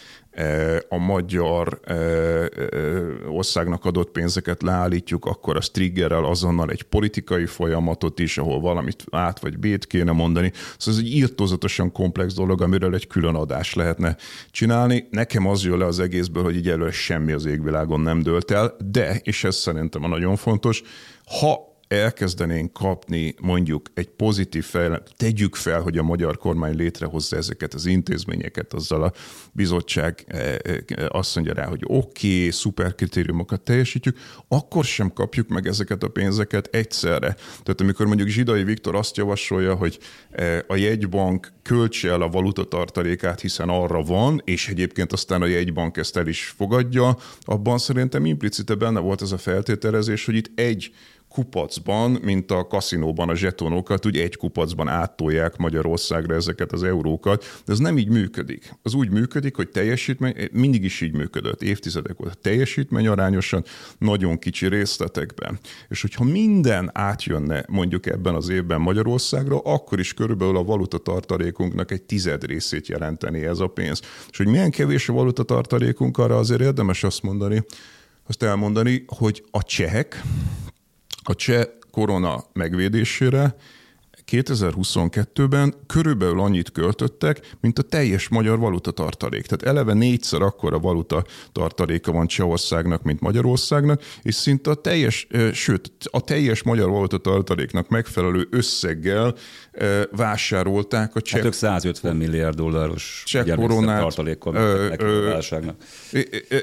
a 0.88 0.96
magyar 0.96 1.80
országnak 3.28 3.84
adott 3.84 4.10
pénzeket 4.10 4.62
leállítjuk, 4.62 5.24
akkor 5.24 5.56
az 5.56 5.68
triggerel 5.68 6.24
azonnal 6.24 6.70
egy 6.70 6.82
politikai 6.82 7.46
folyamatot 7.46 8.18
is, 8.18 8.38
ahol 8.38 8.60
valamit 8.60 9.04
át 9.10 9.40
vagy 9.40 9.58
bét 9.58 9.86
kéne 9.86 10.12
mondani. 10.12 10.52
Szóval 10.78 11.00
ez 11.00 11.06
egy 11.06 11.16
írtózatosan 11.16 11.92
komplex 11.92 12.34
dolog, 12.34 12.62
amiről 12.62 12.94
egy 12.94 13.06
külön 13.06 13.34
adás 13.34 13.74
lehetne 13.74 14.16
csinálni. 14.50 15.08
Nekem 15.10 15.46
az 15.46 15.64
jön 15.64 15.78
le 15.78 15.84
az 15.86 16.00
egészből, 16.00 16.42
hogy 16.42 16.56
így 16.56 16.68
előre 16.68 16.90
semmi 16.90 17.32
az 17.32 17.44
égvilágon 17.44 18.00
nem 18.00 18.22
dölt 18.22 18.50
el, 18.50 18.76
de, 18.90 19.20
és 19.22 19.44
ez 19.44 19.56
szerintem 19.56 20.04
a 20.04 20.08
nagyon 20.08 20.36
fontos, 20.36 20.82
ha 21.40 21.74
elkezdenénk 21.88 22.72
kapni 22.72 23.34
mondjuk 23.40 23.90
egy 23.94 24.08
pozitív 24.08 24.64
fejleményt, 24.64 25.12
tegyük 25.16 25.54
fel, 25.54 25.80
hogy 25.80 25.98
a 25.98 26.02
magyar 26.02 26.38
kormány 26.38 26.76
létrehozza 26.76 27.36
ezeket 27.36 27.74
az 27.74 27.86
intézményeket, 27.86 28.72
azzal 28.72 29.02
a 29.02 29.12
bizottság 29.52 30.24
eh, 30.26 30.54
eh, 30.54 31.06
azt 31.08 31.34
mondja 31.34 31.54
rá, 31.54 31.66
hogy 31.66 31.82
oké, 31.86 32.36
okay, 32.38 32.50
szuper 32.50 32.94
kritériumokat 32.94 33.60
teljesítjük, 33.60 34.16
akkor 34.48 34.84
sem 34.84 35.12
kapjuk 35.12 35.48
meg 35.48 35.66
ezeket 35.66 36.02
a 36.02 36.08
pénzeket 36.08 36.68
egyszerre. 36.74 37.34
Tehát 37.62 37.80
amikor 37.80 38.06
mondjuk 38.06 38.28
Zsidai 38.28 38.64
Viktor 38.64 38.94
azt 38.94 39.16
javasolja, 39.16 39.74
hogy 39.74 39.98
eh, 40.30 40.58
a 40.66 40.76
jegybank 40.76 41.52
költse 41.62 42.10
el 42.10 42.22
a 42.22 42.28
valutatartalékát, 42.28 43.40
hiszen 43.40 43.68
arra 43.68 44.02
van, 44.02 44.42
és 44.44 44.68
egyébként 44.68 45.12
aztán 45.12 45.42
a 45.42 45.46
jegybank 45.46 45.96
ezt 45.96 46.16
el 46.16 46.26
is 46.26 46.54
fogadja, 46.56 47.16
abban 47.40 47.78
szerintem 47.78 48.26
implicite 48.26 48.74
benne 48.74 49.00
volt 49.00 49.22
ez 49.22 49.32
a 49.32 49.38
feltételezés, 49.38 50.24
hogy 50.24 50.34
itt 50.34 50.58
egy 50.58 50.90
kupacban, 51.28 52.10
mint 52.10 52.50
a 52.50 52.66
kaszinóban 52.66 53.28
a 53.28 53.34
zsetonokat, 53.34 54.06
úgy 54.06 54.16
egy 54.16 54.36
kupacban 54.36 54.88
áttolják 54.88 55.56
Magyarországra 55.56 56.34
ezeket 56.34 56.72
az 56.72 56.82
eurókat, 56.82 57.44
de 57.64 57.72
ez 57.72 57.78
nem 57.78 57.98
így 57.98 58.08
működik. 58.08 58.74
Az 58.82 58.94
úgy 58.94 59.10
működik, 59.10 59.56
hogy 59.56 59.68
teljesítmény, 59.68 60.34
mindig 60.52 60.84
is 60.84 61.00
így 61.00 61.12
működött, 61.12 61.62
évtizedek 61.62 62.20
óta 62.20 62.34
teljesítmény 62.42 63.06
arányosan, 63.06 63.64
nagyon 63.98 64.38
kicsi 64.38 64.68
részletekben. 64.68 65.58
És 65.88 66.00
hogyha 66.00 66.24
minden 66.24 66.90
átjönne 66.92 67.64
mondjuk 67.68 68.06
ebben 68.06 68.34
az 68.34 68.48
évben 68.48 68.80
Magyarországra, 68.80 69.58
akkor 69.58 69.98
is 69.98 70.14
körülbelül 70.14 70.56
a 70.56 70.64
valuta 70.64 70.98
tartalékunknak 70.98 71.90
egy 71.90 72.02
tized 72.02 72.44
részét 72.44 72.88
jelenteni 72.88 73.44
ez 73.44 73.58
a 73.58 73.66
pénz. 73.66 74.00
És 74.30 74.36
hogy 74.36 74.46
milyen 74.46 74.70
kevés 74.70 75.08
a 75.08 75.12
valuta 75.12 75.42
tartalékunk, 75.42 76.18
arra 76.18 76.36
azért 76.36 76.60
érdemes 76.60 77.04
azt 77.04 77.22
mondani, 77.22 77.64
azt 78.28 78.42
elmondani, 78.42 79.04
hogy 79.06 79.44
a 79.50 79.62
csehek, 79.62 80.22
a 81.28 81.34
cseh 81.34 81.64
korona 81.90 82.44
megvédésére 82.52 83.56
2022-ben 84.32 85.74
körülbelül 85.86 86.40
annyit 86.40 86.72
költöttek, 86.72 87.54
mint 87.60 87.78
a 87.78 87.82
teljes 87.82 88.28
magyar 88.28 88.58
valuta 88.58 88.90
tartalék. 88.90 89.46
Tehát 89.46 89.76
eleve 89.76 89.92
négyszer 89.92 90.42
akkora 90.42 90.78
valuta 90.78 91.24
tartaléka 91.52 92.12
van 92.12 92.26
Csehországnak, 92.26 93.02
mint 93.02 93.20
Magyarországnak, 93.20 94.02
és 94.22 94.34
szinte 94.34 94.70
a 94.70 94.74
teljes, 94.74 95.26
sőt, 95.52 95.92
a 96.10 96.20
teljes 96.20 96.62
magyar 96.62 96.90
valuta 96.90 97.18
tartaléknak 97.18 97.88
megfelelő 97.88 98.48
összeggel 98.50 99.34
vásárolták 100.10 101.14
a 101.14 101.20
cseh... 101.20 101.42
Hát 101.42 101.52
150 101.52 102.16
milliárd 102.16 102.56
dolláros 102.56 103.22
cseh 103.26 103.54
koronát, 103.54 104.00
tartalékkal 104.00 104.54
ö. 104.54 105.38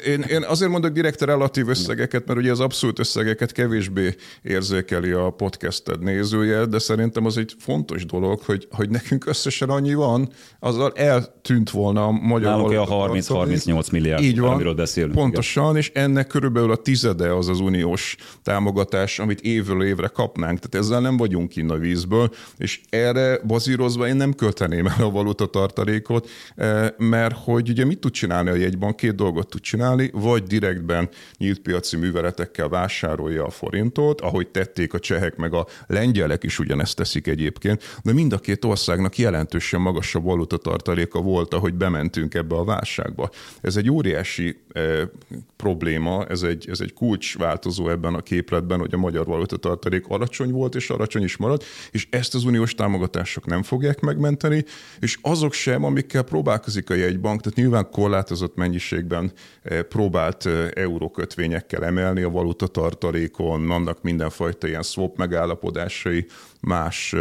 Én, 0.06 0.22
én 0.22 0.44
azért 0.44 0.72
mondok 0.72 0.92
direkt 0.92 1.22
a 1.22 1.26
relatív 1.26 1.70
összegeket, 1.70 2.26
mert 2.26 2.40
ugye 2.40 2.52
az 2.52 2.60
abszolút 2.60 3.00
összegeket 3.00 3.52
kevésbé 3.52 4.16
érzékeli 4.42 5.12
a 5.12 5.30
podcasted 5.30 6.00
nézője, 6.00 6.66
de 6.66 6.80
szerintem 6.80 7.26
az 7.26 7.38
egy 7.38 7.53
fontos 7.60 8.06
dolog, 8.06 8.42
hogy, 8.42 8.68
hogy 8.72 8.90
nekünk 8.90 9.26
összesen 9.26 9.70
annyi 9.70 9.94
van, 9.94 10.30
azzal 10.60 10.92
eltűnt 10.96 11.70
volna 11.70 12.06
a 12.06 12.12
magyar 12.12 12.52
Nálunk 12.52 12.90
a 12.90 13.10
30-38 13.10 13.92
milliárd, 13.92 14.24
Így 14.24 14.40
van, 14.40 14.54
amiről 14.54 14.74
beszélünk. 14.74 15.14
Pontosan, 15.14 15.64
igen. 15.64 15.76
és 15.76 15.92
ennek 15.94 16.28
körülbelül 16.28 16.72
a 16.72 16.76
tizede 16.76 17.34
az 17.34 17.48
az 17.48 17.60
uniós 17.60 18.16
támogatás, 18.44 19.20
amit 19.20 19.42
évről 19.42 19.84
évre 19.84 20.08
kapnánk. 20.08 20.60
Tehát 20.60 20.86
ezzel 20.86 21.02
nem 21.02 21.18
vagyunk 21.18 21.56
innen 21.56 21.76
a 21.76 21.80
vízből, 21.80 22.30
és 22.58 22.82
erre 22.90 23.40
bazírozva 23.48 24.08
én 24.08 24.16
nem 24.16 24.34
költeném 24.34 24.86
el 24.86 25.06
a 25.06 25.10
valuta 25.10 25.46
tartalékot, 25.46 26.30
eh, 26.56 26.88
mert 26.98 27.36
hogy 27.44 27.70
ugye 27.70 27.86
mit 27.86 28.00
tud 28.00 28.12
csinálni 28.12 28.50
a 28.50 28.56
jegybank? 28.56 28.96
Két 28.96 29.16
dolgot 29.16 29.50
tud 29.50 29.62
csinálni, 29.62 30.10
vagy 30.14 30.44
direktben 30.44 31.10
nyílt 31.38 31.60
piaci 31.60 31.98
műveletekkel 31.98 32.70
vásárolja 32.70 33.46
a 33.46 33.50
forintot, 33.50 34.22
ahogy 34.22 34.48
tették 34.48 34.94
a 34.94 35.00
csehek, 35.00 35.36
meg 35.36 35.54
a 35.54 35.68
lengyelek 35.88 36.44
is 36.44 36.60
ugyanezt 36.60 36.96
teszik 36.96 37.28
egy 37.28 37.40
egyébként, 37.44 38.00
de 38.04 38.14
mind 38.14 38.34
a 38.34 38.38
két 38.38 38.66
országnak 38.66 39.18
jelentősen 39.18 39.82
magasabb 39.82 40.24
valutatartaléka 40.24 41.22
volt, 41.22 41.54
ahogy 41.54 41.74
bementünk 41.74 42.34
ebbe 42.34 42.56
a 42.56 42.64
válságba. 42.64 43.30
Ez 43.62 43.76
egy 43.76 43.90
óriási 43.90 44.58
e, 44.74 45.10
probléma, 45.56 46.26
ez 46.26 46.42
egy, 46.42 46.70
ez 46.70 46.80
egy 46.80 46.94
kulcsváltozó 46.94 47.90
ebben 47.90 48.14
a 48.14 48.22
képletben, 48.22 48.80
hogy 48.80 48.94
a 48.94 48.98
magyar 48.98 49.26
valutatartalék 49.26 50.08
alacsony 50.08 50.52
volt, 50.52 50.76
és 50.76 50.90
alacsony 50.90 51.24
is 51.24 51.38
marad, 51.38 51.64
és 51.92 52.08
ezt 52.10 52.36
az 52.36 52.44
uniós 52.44 52.76
támogatások 52.76 53.46
nem 53.46 53.64
fogják 53.64 54.00
megmenteni, 54.00 54.66
és 55.00 55.18
azok 55.22 55.54
sem, 55.54 55.84
amikkel 55.84 56.24
próbálkozik 56.24 56.90
a 56.90 56.94
jegybank, 56.94 57.42
tehát 57.42 57.58
nyilván 57.58 57.90
korlátozott 57.92 58.56
mennyiségben 58.56 59.32
e, 59.64 59.82
próbált 59.82 60.46
e, 60.46 60.72
eurókötvényekkel 60.76 61.86
emelni 61.86 62.22
a 62.22 62.30
valutatartalékon, 62.30 63.68
vannak 63.68 64.02
mindenfajta 64.02 64.68
ilyen 64.68 64.84
swap 64.84 65.18
megállapodásai, 65.18 66.26
más 66.64 67.16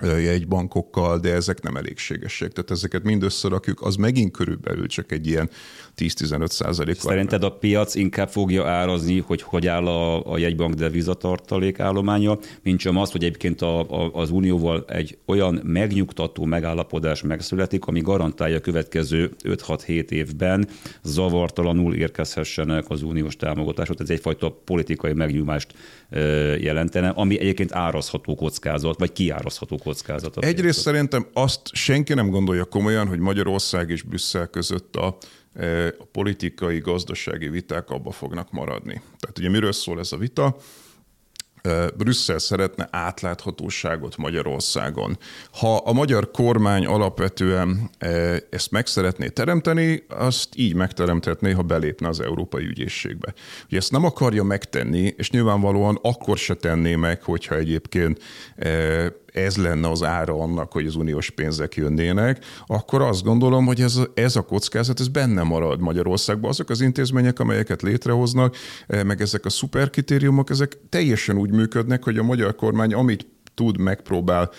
jegybankokkal, 0.00 1.18
de 1.18 1.32
ezek 1.32 1.62
nem 1.62 1.76
elégségesek. 1.76 2.52
Tehát 2.52 2.70
ezeket 2.70 3.02
mind 3.02 3.22
összerakjuk, 3.22 3.80
az 3.80 3.96
megint 3.96 4.32
körülbelül 4.32 4.86
csak 4.86 5.12
egy 5.12 5.26
ilyen 5.26 5.50
10-15 5.96 6.46
százalék. 6.46 7.00
Szerinted 7.00 7.44
a 7.44 7.50
piac 7.50 7.94
inkább 7.94 8.28
fogja 8.28 8.66
árazni, 8.66 9.18
hogy 9.18 9.42
hogy 9.42 9.66
áll 9.66 9.86
a, 9.86 10.32
a 10.32 10.38
jegybank 10.38 10.74
devizatartalék 10.74 11.80
állománya, 11.80 12.38
mint 12.62 12.80
sem 12.80 12.96
az, 12.96 13.10
hogy 13.10 13.24
egyébként 13.24 13.62
a, 13.62 13.80
a, 13.80 14.10
az 14.12 14.30
Unióval 14.30 14.84
egy 14.88 15.18
olyan 15.26 15.60
megnyugtató 15.62 16.44
megállapodás 16.44 17.22
megszületik, 17.22 17.86
ami 17.86 18.00
garantálja 18.00 18.56
a 18.56 18.60
következő 18.60 19.30
5-6-7 19.44 20.10
évben 20.10 20.68
zavartalanul 21.02 21.94
érkezhessenek 21.94 22.90
az 22.90 23.02
uniós 23.02 23.36
támogatások. 23.36 24.00
Ez 24.00 24.10
egyfajta 24.10 24.60
politikai 24.64 25.12
megnyugvást 25.12 25.74
jelentene, 26.60 27.08
ami 27.08 27.40
egyébként 27.40 27.72
árazható 27.72 28.34
kockázat, 28.34 28.98
vagy 28.98 29.12
kiárazható 29.12 29.76
kockázat. 29.76 30.44
Egyrészt 30.44 30.80
szerintem 30.80 31.26
azt 31.32 31.60
senki 31.72 32.14
nem 32.14 32.30
gondolja 32.30 32.64
komolyan, 32.64 33.06
hogy 33.06 33.18
Magyarország 33.18 33.90
és 33.90 34.02
Brüsszel 34.02 34.46
között 34.46 34.96
a 34.96 35.16
a 35.98 36.04
politikai, 36.12 36.78
gazdasági 36.78 37.48
viták 37.48 37.90
abba 37.90 38.10
fognak 38.10 38.50
maradni. 38.50 39.02
Tehát 39.18 39.38
ugye 39.38 39.48
miről 39.48 39.72
szól 39.72 39.98
ez 39.98 40.12
a 40.12 40.16
vita? 40.16 40.56
Brüsszel 41.96 42.38
szeretne 42.38 42.88
átláthatóságot 42.90 44.16
Magyarországon. 44.16 45.18
Ha 45.52 45.76
a 45.76 45.92
magyar 45.92 46.30
kormány 46.30 46.86
alapvetően 46.86 47.90
ezt 48.50 48.70
meg 48.70 48.86
szeretné 48.86 49.28
teremteni, 49.28 50.04
azt 50.08 50.48
így 50.56 50.74
megteremthetné, 50.74 51.50
ha 51.50 51.62
belépne 51.62 52.08
az 52.08 52.20
Európai 52.20 52.64
Ügyészségbe. 52.64 53.34
Ugye 53.66 53.76
ezt 53.76 53.90
nem 53.90 54.04
akarja 54.04 54.42
megtenni, 54.42 55.14
és 55.16 55.30
nyilvánvalóan 55.30 55.98
akkor 56.02 56.38
se 56.38 56.54
tenné 56.54 56.94
meg, 56.94 57.22
hogyha 57.22 57.54
egyébként 57.54 58.22
ez 59.34 59.56
lenne 59.56 59.90
az 59.90 60.02
ára 60.02 60.40
annak, 60.40 60.72
hogy 60.72 60.86
az 60.86 60.94
uniós 60.94 61.30
pénzek 61.30 61.74
jönnének, 61.74 62.44
akkor 62.66 63.02
azt 63.02 63.22
gondolom, 63.22 63.66
hogy 63.66 63.80
ez 63.80 64.00
ez 64.14 64.36
a 64.36 64.42
kockázat, 64.42 65.00
ez 65.00 65.08
benne 65.08 65.42
marad 65.42 65.80
Magyarországban. 65.80 66.50
Azok 66.50 66.70
az 66.70 66.80
intézmények, 66.80 67.38
amelyeket 67.38 67.82
létrehoznak, 67.82 68.56
meg 68.86 69.20
ezek 69.20 69.44
a 69.44 69.50
szuperkritériumok, 69.50 70.50
ezek 70.50 70.78
teljesen 70.88 71.36
úgy 71.36 71.50
működnek, 71.50 72.04
hogy 72.04 72.18
a 72.18 72.22
magyar 72.22 72.54
kormány, 72.54 72.94
amit 72.94 73.26
tud, 73.54 73.78
megpróbál 73.78 74.50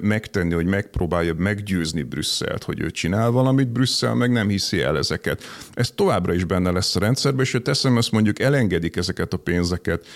megtenni, 0.00 0.54
hogy 0.54 0.66
megpróbálja 0.66 1.34
meggyőzni 1.34 2.02
Brüsszelt, 2.02 2.64
hogy 2.64 2.80
ő 2.80 2.90
csinál 2.90 3.30
valamit, 3.30 3.68
Brüsszel 3.68 4.14
meg 4.14 4.32
nem 4.32 4.48
hiszi 4.48 4.80
el 4.80 4.96
ezeket. 4.96 5.42
Ez 5.74 5.90
továbbra 5.90 6.34
is 6.34 6.44
benne 6.44 6.70
lesz 6.70 6.96
a 6.96 7.00
rendszerben, 7.00 7.44
és 7.44 7.52
ha 7.52 7.58
teszem 7.58 7.96
ezt 7.96 8.12
mondjuk 8.12 8.40
elengedik 8.40 8.96
ezeket 8.96 9.32
a 9.32 9.36
pénzeket 9.36 10.06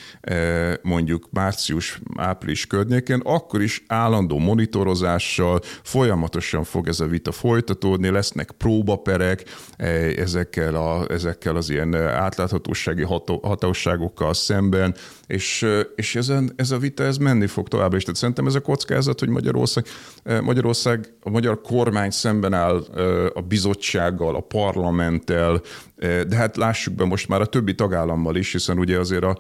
mondjuk 0.83 1.29
március-április 1.31 2.67
környékén, 2.67 3.21
akkor 3.25 3.63
is 3.63 3.85
állandó 3.87 4.39
monitorozással 4.39 5.61
folyamatosan 5.83 6.65
fog 6.65 6.89
ez 6.89 7.01
a 7.01 7.07
vita 7.07 7.33
folytatódni, 7.33 8.09
lesznek 8.11 8.51
próbaperek 8.51 9.45
ezekkel, 10.17 10.75
a, 10.75 11.05
ezekkel 11.09 11.57
az 11.57 11.71
ilyen 11.71 11.95
átláthatósági 11.95 13.07
hatóságokkal 13.43 14.35
szemben, 14.35 14.95
és, 15.27 15.67
és 15.97 16.17
ezen, 16.17 16.53
ez 16.57 16.71
a 16.71 16.79
vita 16.79 17.03
ez 17.03 17.17
menni 17.17 17.47
fog 17.47 17.69
továbbra 17.69 17.97
is. 17.97 18.05
Tehát 18.11 18.25
szerintem 18.25 18.47
ez 18.47 18.55
a 18.55 18.61
kockázat, 18.61 19.19
hogy 19.19 19.29
Magyarország, 19.29 19.87
Magyarország, 20.43 21.13
a 21.23 21.31
magyar 21.31 21.61
kormány 21.61 22.11
szemben 22.11 22.53
áll 22.53 22.77
a 23.35 23.41
bizottsággal, 23.41 24.37
a 24.37 24.41
parlamenttel, 24.41 25.61
de 26.29 26.37
hát 26.37 26.57
lássuk 26.57 26.95
be 26.95 27.05
most 27.05 27.29
már 27.29 27.41
a 27.41 27.47
többi 27.47 27.75
tagállammal 27.75 28.37
is, 28.37 28.53
hiszen 28.53 28.79
ugye 28.79 28.99
azért 28.99 29.25
a, 29.25 29.37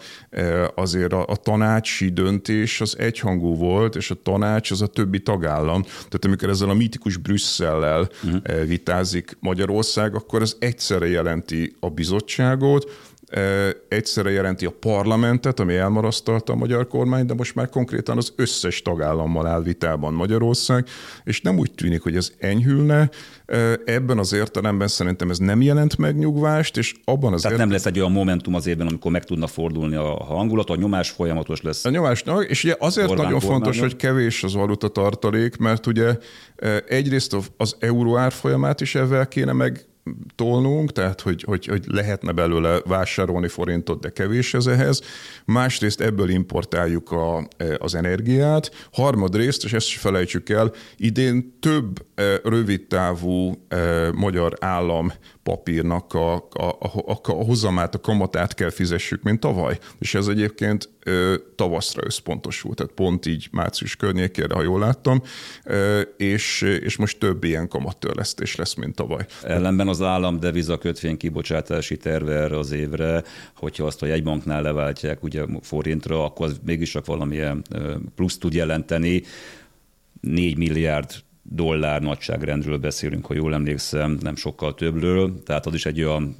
azért 0.74 1.12
a, 1.12 1.26
a 1.26 1.36
tanácsi 1.36 2.08
döntés 2.08 2.80
az 2.80 2.98
egyhangú 2.98 3.56
volt, 3.56 3.96
és 3.96 4.10
a 4.10 4.22
tanács 4.22 4.70
az 4.70 4.82
a 4.82 4.86
többi 4.86 5.20
tagállam. 5.20 5.82
Tehát 5.82 6.24
amikor 6.24 6.48
ezzel 6.48 6.68
a 6.68 6.74
mítikus 6.74 7.16
Brüsszellel 7.16 8.08
uh-huh. 8.24 8.66
vitázik 8.66 9.36
Magyarország, 9.40 10.14
akkor 10.14 10.42
az 10.42 10.56
egyszerre 10.58 11.08
jelenti 11.08 11.76
a 11.80 11.90
bizottságot, 11.90 12.90
egyszerre 13.88 14.30
jelenti 14.30 14.66
a 14.66 14.70
parlamentet, 14.80 15.60
ami 15.60 15.76
elmarasztalta 15.76 16.52
a 16.52 16.56
magyar 16.56 16.86
kormány, 16.86 17.26
de 17.26 17.34
most 17.34 17.54
már 17.54 17.68
konkrétan 17.68 18.16
az 18.16 18.32
összes 18.36 18.82
tagállammal 18.82 19.46
áll 19.46 19.62
vitában 19.62 20.14
Magyarország, 20.14 20.86
és 21.24 21.40
nem 21.40 21.58
úgy 21.58 21.72
tűnik, 21.72 22.02
hogy 22.02 22.16
ez 22.16 22.32
enyhülne. 22.38 23.10
Ebben 23.84 24.18
az 24.18 24.32
értelemben 24.32 24.88
szerintem 24.88 25.30
ez 25.30 25.38
nem 25.38 25.62
jelent 25.62 25.96
megnyugvást, 25.96 26.76
és 26.76 26.94
abban 27.04 27.32
az 27.32 27.40
Tehát 27.40 27.56
ért... 27.56 27.64
nem 27.64 27.72
lesz 27.74 27.86
egy 27.86 27.98
olyan 27.98 28.12
momentum 28.12 28.54
az 28.54 28.66
évben, 28.66 28.86
amikor 28.86 29.10
meg 29.10 29.24
tudna 29.24 29.46
fordulni 29.46 29.94
a 29.94 30.24
hangulat, 30.24 30.70
a 30.70 30.76
nyomás 30.76 31.10
folyamatos 31.10 31.62
lesz. 31.62 31.84
A 31.84 31.90
nyomás, 31.90 32.24
és 32.48 32.64
ugye 32.64 32.76
azért 32.78 33.08
Orbán 33.08 33.24
nagyon 33.24 33.40
kormánya. 33.40 33.62
fontos, 33.62 33.80
hogy 33.80 33.96
kevés 33.96 34.44
az 34.44 34.54
valuta 34.54 34.88
tartalék, 34.88 35.56
mert 35.56 35.86
ugye 35.86 36.16
egyrészt 36.88 37.36
az 37.56 37.76
euró 37.78 38.16
árfolyamát 38.16 38.80
is 38.80 38.94
ezzel 38.94 39.28
kéne 39.28 39.52
meg 39.52 39.84
tolnunk, 40.34 40.92
tehát 40.92 41.20
hogy, 41.20 41.42
hogy, 41.42 41.66
hogy 41.66 41.84
lehetne 41.86 42.32
belőle 42.32 42.80
vásárolni 42.84 43.48
forintot, 43.48 44.00
de 44.00 44.10
kevés 44.10 44.54
ez 44.54 44.66
ehhez. 44.66 45.02
Másrészt 45.44 46.00
ebből 46.00 46.28
importáljuk 46.28 47.12
a, 47.12 47.48
az 47.78 47.94
energiát. 47.94 48.88
Harmadrészt, 48.92 49.64
és 49.64 49.72
ezt 49.72 49.86
is 49.86 49.96
felejtsük 49.96 50.48
el, 50.48 50.72
idén 50.96 51.58
több 51.60 52.06
rövidtávú 52.42 53.66
magyar 54.14 54.56
állam 54.60 55.12
papírnak 55.42 56.14
a, 56.14 56.34
a, 56.34 56.64
a, 56.78 57.20
a 57.22 57.32
hozamát, 57.32 57.94
a 57.94 58.00
kamatát 58.00 58.54
kell 58.54 58.70
fizessük, 58.70 59.22
mint 59.22 59.40
tavaly. 59.40 59.78
És 59.98 60.14
ez 60.14 60.26
egyébként 60.26 60.88
ö, 61.04 61.34
tavaszra 61.56 62.02
összpontosult, 62.04 62.76
tehát 62.76 62.92
pont 62.92 63.26
így 63.26 63.48
március 63.50 63.96
környékére, 63.96 64.54
ha 64.54 64.62
jól 64.62 64.78
láttam, 64.78 65.22
ö, 65.64 66.00
és, 66.16 66.62
és 66.62 66.96
most 66.96 67.18
több 67.18 67.44
ilyen 67.44 67.68
kamattörlesztés 67.68 68.56
lesz, 68.56 68.74
mint 68.74 68.94
tavaly. 68.94 69.26
Ellenben 69.42 69.88
az 69.88 70.02
állam 70.02 70.40
deviza 70.40 70.78
kötvény 70.78 71.16
kibocsátási 71.16 71.96
terve 71.96 72.34
erre 72.34 72.58
az 72.58 72.70
évre, 72.70 73.22
hogyha 73.56 73.84
azt 73.84 74.02
a 74.02 74.06
jegybanknál 74.06 74.62
leváltják 74.62 75.22
ugye 75.22 75.44
forintra, 75.62 76.24
akkor 76.24 76.46
az 76.46 76.60
mégis 76.64 76.90
csak 76.90 77.06
valamilyen 77.06 77.64
plusz 78.14 78.38
tud 78.38 78.54
jelenteni. 78.54 79.22
4 80.20 80.56
milliárd 80.56 81.10
dollár 81.52 82.02
nagyságrendről 82.02 82.78
beszélünk, 82.78 83.26
ha 83.26 83.34
jól 83.34 83.54
emlékszem, 83.54 84.18
nem 84.20 84.36
sokkal 84.36 84.74
többről, 84.74 85.42
tehát 85.42 85.66
az 85.66 85.74
is 85.74 85.86
egy 85.86 86.02
olyan 86.02 86.36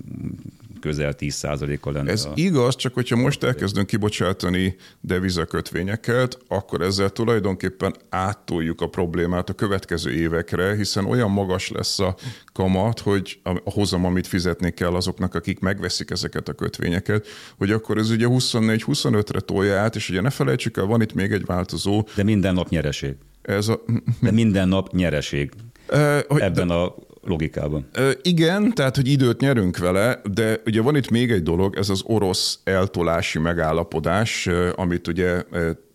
közel 0.80 1.14
10%-a 1.18 1.90
lenne. 1.90 2.10
Ez 2.10 2.24
a... 2.24 2.32
igaz, 2.34 2.76
csak 2.76 2.94
hogyha 2.94 3.16
most 3.16 3.44
elkezdünk 3.44 3.86
kibocsátani 3.86 4.76
devizakötvényeket, 5.00 6.38
akkor 6.48 6.80
ezzel 6.80 7.10
tulajdonképpen 7.10 7.94
áttoljuk 8.08 8.80
a 8.80 8.88
problémát 8.88 9.48
a 9.48 9.52
következő 9.52 10.12
évekre, 10.12 10.74
hiszen 10.74 11.04
olyan 11.04 11.30
magas 11.30 11.68
lesz 11.68 11.98
a 11.98 12.16
kamat, 12.52 13.00
hogy 13.00 13.40
a 13.42 13.70
hozam, 13.70 14.04
amit 14.04 14.26
fizetni 14.26 14.70
kell 14.70 14.94
azoknak, 14.94 15.34
akik 15.34 15.60
megveszik 15.60 16.10
ezeket 16.10 16.48
a 16.48 16.52
kötvényeket, 16.52 17.26
hogy 17.58 17.70
akkor 17.70 17.98
ez 17.98 18.10
ugye 18.10 18.26
24-25-re 18.28 19.40
tolja 19.40 19.78
át, 19.78 19.96
és 19.96 20.08
ugye 20.08 20.20
ne 20.20 20.30
felejtsük 20.30 20.76
el, 20.76 20.84
van 20.84 21.02
itt 21.02 21.14
még 21.14 21.32
egy 21.32 21.44
változó. 21.44 22.06
De 22.14 22.22
minden 22.22 22.54
nap 22.54 22.68
nyereség. 22.68 23.14
Ez 23.42 23.68
a... 23.68 23.80
De 24.20 24.30
minden 24.30 24.68
nap 24.68 24.92
nyereség. 24.92 25.50
Uh, 25.92 26.18
hogy, 26.28 26.40
Ebben 26.40 26.66
de... 26.66 26.74
a 26.74 26.94
logikában. 27.22 27.88
Igen, 28.22 28.74
tehát, 28.74 28.96
hogy 28.96 29.08
időt 29.08 29.40
nyerünk 29.40 29.78
vele, 29.78 30.20
de 30.32 30.60
ugye 30.66 30.82
van 30.82 30.96
itt 30.96 31.10
még 31.10 31.30
egy 31.30 31.42
dolog, 31.42 31.76
ez 31.76 31.88
az 31.88 32.02
orosz 32.04 32.60
eltolási 32.64 33.38
megállapodás, 33.38 34.48
amit 34.74 35.08
ugye 35.08 35.42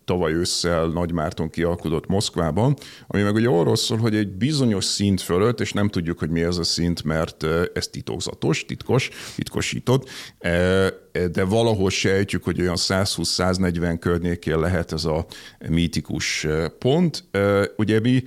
tavaly 0.06 0.32
ősszel 0.32 0.86
Nagymárton 0.86 1.50
kialkodott 1.50 2.06
Moszkvában, 2.06 2.76
ami 3.06 3.22
meg 3.22 3.34
ugye 3.34 3.48
arról 3.48 3.76
szól, 3.76 3.98
hogy 3.98 4.14
egy 4.16 4.28
bizonyos 4.28 4.84
szint 4.84 5.20
fölött, 5.20 5.60
és 5.60 5.72
nem 5.72 5.88
tudjuk, 5.88 6.18
hogy 6.18 6.30
mi 6.30 6.42
ez 6.42 6.56
a 6.56 6.64
szint, 6.64 7.04
mert 7.04 7.46
ez 7.74 7.88
titokzatos, 7.88 8.64
titkos, 8.64 9.10
titkosított, 9.34 10.08
de 11.32 11.44
valahol 11.44 11.90
sejtjük, 11.90 12.44
hogy 12.44 12.60
olyan 12.60 12.76
120-140 12.78 13.96
környékén 14.00 14.58
lehet 14.58 14.92
ez 14.92 15.04
a 15.04 15.26
mítikus 15.68 16.46
pont. 16.78 17.24
Ugye 17.76 18.00
mi 18.00 18.22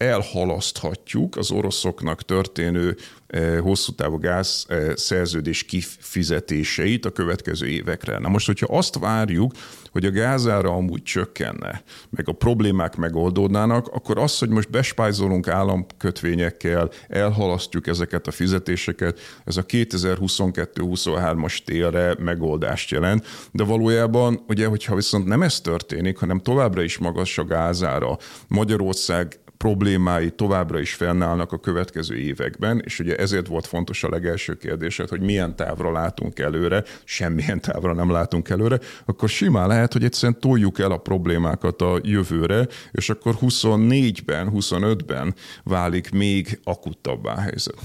elhalaszthatjuk 0.00 1.36
az 1.36 1.50
oroszoknak 1.50 2.22
történő 2.22 2.96
eh, 3.26 3.60
hosszú 3.60 3.92
távú 3.92 4.18
gáz 4.18 4.64
eh, 4.68 4.94
szerződés 4.96 5.64
kifizetéseit 5.64 7.06
a 7.06 7.10
következő 7.10 7.66
évekre. 7.66 8.18
Na 8.18 8.28
most, 8.28 8.46
hogyha 8.46 8.76
azt 8.76 8.98
várjuk, 8.98 9.52
hogy 9.92 10.04
a 10.04 10.10
gázára 10.10 10.70
amúgy 10.70 11.02
csökkenne, 11.02 11.82
meg 12.10 12.28
a 12.28 12.32
problémák 12.32 12.96
megoldódnának, 12.96 13.88
akkor 13.88 14.18
az, 14.18 14.38
hogy 14.38 14.48
most 14.48 14.70
bespájzolunk 14.70 15.48
államkötvényekkel, 15.48 16.90
elhalasztjuk 17.08 17.86
ezeket 17.86 18.26
a 18.26 18.30
fizetéseket, 18.30 19.18
ez 19.44 19.56
a 19.56 19.64
2022-23-as 19.66 21.58
télre 21.64 22.14
megoldást 22.18 22.90
jelent, 22.90 23.26
de 23.52 23.64
valójában, 23.64 24.44
ugye, 24.48 24.66
hogyha 24.66 24.94
viszont 24.94 25.26
nem 25.26 25.42
ez 25.42 25.60
történik, 25.60 26.18
hanem 26.18 26.38
továbbra 26.38 26.82
is 26.82 26.98
magas 26.98 27.38
a 27.38 27.44
gázára, 27.44 28.18
Magyarország 28.48 29.40
problémái 29.64 30.30
továbbra 30.30 30.80
is 30.80 30.94
fennállnak 30.94 31.52
a 31.52 31.58
következő 31.58 32.16
években, 32.16 32.82
és 32.84 32.98
ugye 32.98 33.16
ezért 33.16 33.46
volt 33.46 33.66
fontos 33.66 34.04
a 34.04 34.08
legelső 34.08 34.54
kérdésed, 34.54 35.08
hogy 35.08 35.20
milyen 35.20 35.56
távra 35.56 35.92
látunk 35.92 36.38
előre, 36.38 36.84
semmilyen 37.04 37.60
távra 37.60 37.92
nem 37.92 38.10
látunk 38.10 38.48
előre, 38.48 38.78
akkor 39.04 39.28
simán 39.28 39.68
lehet, 39.68 39.92
hogy 39.92 40.04
egyszerűen 40.04 40.40
toljuk 40.40 40.78
el 40.78 40.90
a 40.90 40.96
problémákat 40.96 41.82
a 41.82 42.00
jövőre, 42.02 42.66
és 42.92 43.10
akkor 43.10 43.36
24-ben, 43.40 44.50
25-ben 44.54 45.34
válik 45.64 46.10
még 46.10 46.60
akuttabbá 46.64 47.32
a 47.32 47.40
helyzet. 47.40 47.78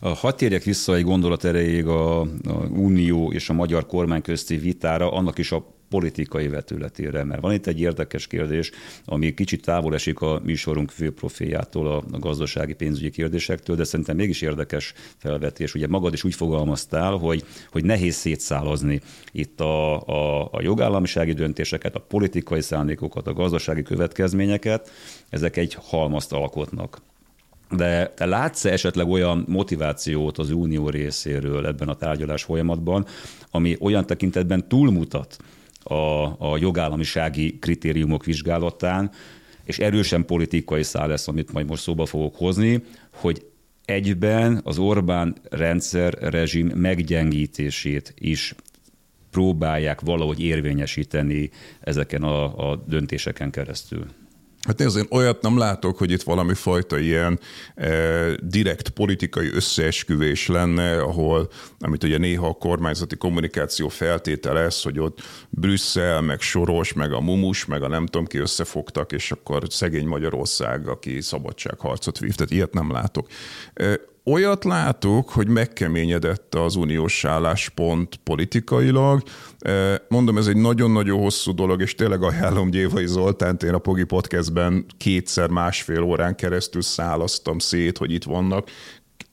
Hadd 0.00 0.36
térjek 0.36 0.62
vissza 0.62 0.94
egy 0.94 1.04
gondolat 1.04 1.44
erejéig 1.44 1.86
a, 1.86 2.20
a 2.20 2.26
Unió 2.70 3.32
és 3.32 3.48
a 3.48 3.52
magyar 3.52 3.86
kormány 3.86 4.22
közti 4.22 4.56
vitára, 4.56 5.12
annak 5.12 5.38
is 5.38 5.52
a 5.52 5.74
politikai 5.94 6.48
vetületére, 6.48 7.24
mert 7.24 7.40
van 7.40 7.52
itt 7.52 7.66
egy 7.66 7.80
érdekes 7.80 8.26
kérdés, 8.26 8.70
ami 9.04 9.34
kicsit 9.34 9.62
távol 9.62 9.94
esik 9.94 10.20
a 10.20 10.40
műsorunk 10.44 10.90
főprofiljától, 10.90 11.86
a, 11.86 12.02
a 12.12 12.18
gazdasági 12.18 12.72
pénzügyi 12.72 13.10
kérdésektől, 13.10 13.76
de 13.76 13.84
szerintem 13.84 14.16
mégis 14.16 14.42
érdekes 14.42 14.92
felvetés. 15.16 15.74
Ugye 15.74 15.86
magad 15.86 16.12
is 16.12 16.24
úgy 16.24 16.34
fogalmaztál, 16.34 17.12
hogy, 17.12 17.44
hogy 17.70 17.84
nehéz 17.84 18.14
szétszálozni 18.14 19.00
itt 19.32 19.60
a, 19.60 20.00
a, 20.00 20.48
a 20.52 20.62
jogállamisági 20.62 21.32
döntéseket, 21.32 21.94
a 21.94 22.00
politikai 22.08 22.60
szándékokat, 22.60 23.26
a 23.26 23.32
gazdasági 23.32 23.82
következményeket, 23.82 24.90
ezek 25.28 25.56
egy 25.56 25.76
halmazt 25.80 26.32
alkotnak. 26.32 27.00
De 27.70 28.12
te 28.16 28.26
látsz 28.26 28.64
esetleg 28.64 29.08
olyan 29.08 29.44
motivációt 29.48 30.38
az 30.38 30.50
unió 30.50 30.88
részéről 30.88 31.66
ebben 31.66 31.88
a 31.88 31.94
tárgyalás 31.94 32.42
folyamatban, 32.42 33.06
ami 33.50 33.76
olyan 33.80 34.06
tekintetben 34.06 34.68
túlmutat 34.68 35.36
a, 35.84 36.24
a 36.52 36.56
jogállamisági 36.58 37.58
kritériumok 37.58 38.24
vizsgálatán, 38.24 39.10
és 39.64 39.78
erősen 39.78 40.24
politikai 40.24 40.82
szál 40.82 41.08
lesz, 41.08 41.28
amit 41.28 41.52
majd 41.52 41.66
most 41.66 41.82
szóba 41.82 42.06
fogok 42.06 42.36
hozni, 42.36 42.82
hogy 43.12 43.46
egyben 43.84 44.60
az 44.64 44.78
Orbán 44.78 45.36
rendszer 45.50 46.12
rezsim 46.20 46.66
meggyengítését 46.66 48.14
is 48.18 48.54
próbálják 49.30 50.00
valahogy 50.00 50.40
érvényesíteni 50.40 51.50
ezeken 51.80 52.22
a, 52.22 52.70
a 52.70 52.76
döntéseken 52.86 53.50
keresztül. 53.50 54.06
Hát 54.64 54.78
nézd, 54.78 54.96
én 54.96 55.06
olyat 55.10 55.42
nem 55.42 55.58
látok, 55.58 55.98
hogy 55.98 56.10
itt 56.10 56.22
valami 56.22 56.54
fajta 56.54 56.98
ilyen 56.98 57.40
e, 57.74 57.90
direkt 58.42 58.88
politikai 58.88 59.50
összeesküvés 59.52 60.46
lenne, 60.46 61.00
ahol, 61.00 61.50
amit 61.78 62.04
ugye 62.04 62.18
néha 62.18 62.46
a 62.46 62.52
kormányzati 62.52 63.16
kommunikáció 63.16 63.88
feltételez, 63.88 64.82
hogy 64.82 64.98
ott 65.00 65.18
Brüsszel, 65.50 66.20
meg 66.20 66.40
Soros, 66.40 66.92
meg 66.92 67.12
a 67.12 67.20
Mumus, 67.20 67.64
meg 67.64 67.82
a 67.82 67.88
nem 67.88 68.06
tudom 68.06 68.26
ki 68.26 68.38
összefogtak, 68.38 69.12
és 69.12 69.30
akkor 69.30 69.62
szegény 69.68 70.06
Magyarország, 70.06 70.88
aki 70.88 71.20
szabadságharcot 71.20 72.18
vív. 72.18 72.34
Tehát 72.34 72.52
ilyet 72.52 72.72
nem 72.72 72.92
látok. 72.92 73.26
E, 73.74 74.00
olyat 74.24 74.64
látok, 74.64 75.30
hogy 75.30 75.48
megkeményedett 75.48 76.54
az 76.54 76.76
uniós 76.76 77.24
álláspont 77.24 78.16
politikailag. 78.16 79.22
Mondom, 80.08 80.38
ez 80.38 80.46
egy 80.46 80.56
nagyon-nagyon 80.56 81.20
hosszú 81.20 81.54
dolog, 81.54 81.80
és 81.80 81.94
tényleg 81.94 82.22
ajánlom 82.22 82.70
Gyévai 82.70 83.06
Zoltánt, 83.06 83.62
én 83.62 83.74
a 83.74 83.78
Pogi 83.78 84.04
Podcastben 84.04 84.86
kétszer 84.98 85.48
másfél 85.48 86.02
órán 86.02 86.34
keresztül 86.34 86.82
szálasztam 86.82 87.58
szét, 87.58 87.98
hogy 87.98 88.12
itt 88.12 88.24
vannak 88.24 88.68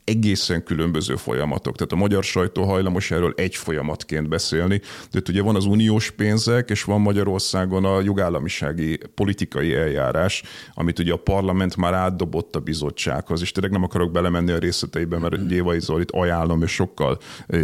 egészen 0.04 0.64
különböző 0.64 1.16
folyamatok. 1.16 1.76
Tehát 1.76 1.92
a 1.92 1.96
magyar 1.96 2.24
sajtó 2.24 2.64
hajlamos 2.64 3.12
erről 3.12 3.34
egy 3.36 3.56
folyamatként 3.56 4.30
beszélni, 4.30 4.82
de 5.12 5.22
ugye 5.30 5.42
van 5.42 5.56
az 5.56 5.66
uniós 5.66 6.12
pénzek, 6.12 6.70
és 6.70 6.84
van 6.84 7.02
Magyarországon 7.02 7.86
a 7.86 8.02
jogállamisági 8.02 9.00
politikai 9.16 9.74
eljárás, 9.74 10.44
amit 10.74 11.00
ugye 11.00 11.14
a 11.14 11.18
parlament 11.18 11.76
már 11.76 11.94
átdobott 11.94 12.56
a 12.56 12.60
bizottsághoz, 12.60 13.42
és 13.42 13.52
tényleg 13.52 13.72
nem 13.72 13.84
akarok 13.84 14.12
belemenni 14.12 14.52
a 14.52 14.58
részleteibe, 14.58 15.18
mert 15.18 15.48
Gyévai 15.48 15.80
Zolit 15.80 16.12
ajánlom, 16.12 16.64
és 16.64 16.72
sokkal 16.72 17.18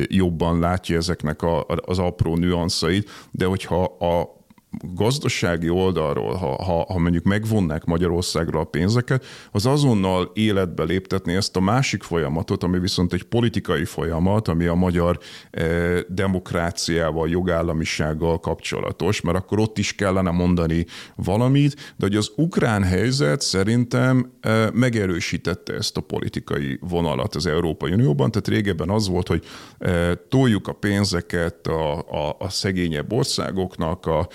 jobban 0.08 0.60
látja 0.60 0.98
ezeknek 0.98 1.42
a, 1.42 1.66
az 1.68 2.00
apró 2.00 2.36
nüanszait, 2.36 3.10
de 3.32 3.46
hogyha 3.46 3.84
a 3.84 4.37
gazdasági 4.82 5.70
oldalról, 5.70 6.34
ha, 6.34 6.64
ha, 6.64 6.86
ha 6.94 7.00
mondjuk 7.00 7.24
megvonnák 7.24 7.86
Magyarországra 7.86 8.60
a 8.60 8.64
pénzeket, 8.64 9.26
az 9.52 9.66
azonnal 9.66 10.32
életbe 10.34 10.84
léptetni 10.84 11.34
ezt 11.34 11.56
a 11.56 11.60
másik 11.60 12.04
folyamatot, 12.04 12.64
ami 12.64 12.80
viszont 12.80 13.14
egy 13.14 13.24
politikai 13.24 13.86
folyamat, 13.86 14.48
ami 14.48 14.66
a 14.66 14.74
magyar 14.74 15.20
eh, 15.52 16.00
demokráciával, 16.08 17.30
jogállamisággal 17.30 18.40
kapcsolatos, 18.40 19.22
mert 19.22 19.38
akkor 19.38 19.60
ott 19.60 19.78
is 19.78 19.96
kellene 19.96 20.32
mondani 20.32 20.86
valamit, 21.16 21.74
de 21.74 22.06
hogy 22.06 22.16
az 22.16 22.32
ukrán 22.36 22.84
helyzet 22.84 23.42
szerintem 23.42 24.32
eh, 24.40 24.68
megerősítette 24.74 25.74
ezt 25.74 25.98
a 25.98 26.02
politikai 26.02 26.80
vonalat 26.82 27.36
az 27.36 27.46
Európai 27.46 27.92
Unióban, 27.92 28.32
tehát 28.32 28.48
régebben 28.48 28.90
az 28.90 29.08
volt, 29.08 29.28
hogy 29.28 29.44
eh, 29.78 30.12
toljuk 30.30 30.68
a 30.68 30.74
pénzeket 30.74 31.68
a, 31.68 31.98
a, 31.98 32.36
a 32.40 32.50
szegényebb 32.50 33.14
országoknak, 33.14 34.06
a 34.06 34.28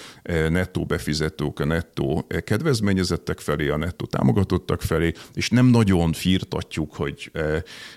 nettó 0.48 0.84
befizetők, 0.84 1.60
a 1.60 1.64
nettó 1.64 2.26
kedvezményezettek 2.44 3.40
felé, 3.40 3.68
a 3.68 3.76
nettó 3.76 4.06
támogatottak 4.06 4.82
felé, 4.82 5.12
és 5.34 5.50
nem 5.50 5.66
nagyon 5.66 6.12
firtatjuk, 6.12 6.94
hogy 6.94 7.30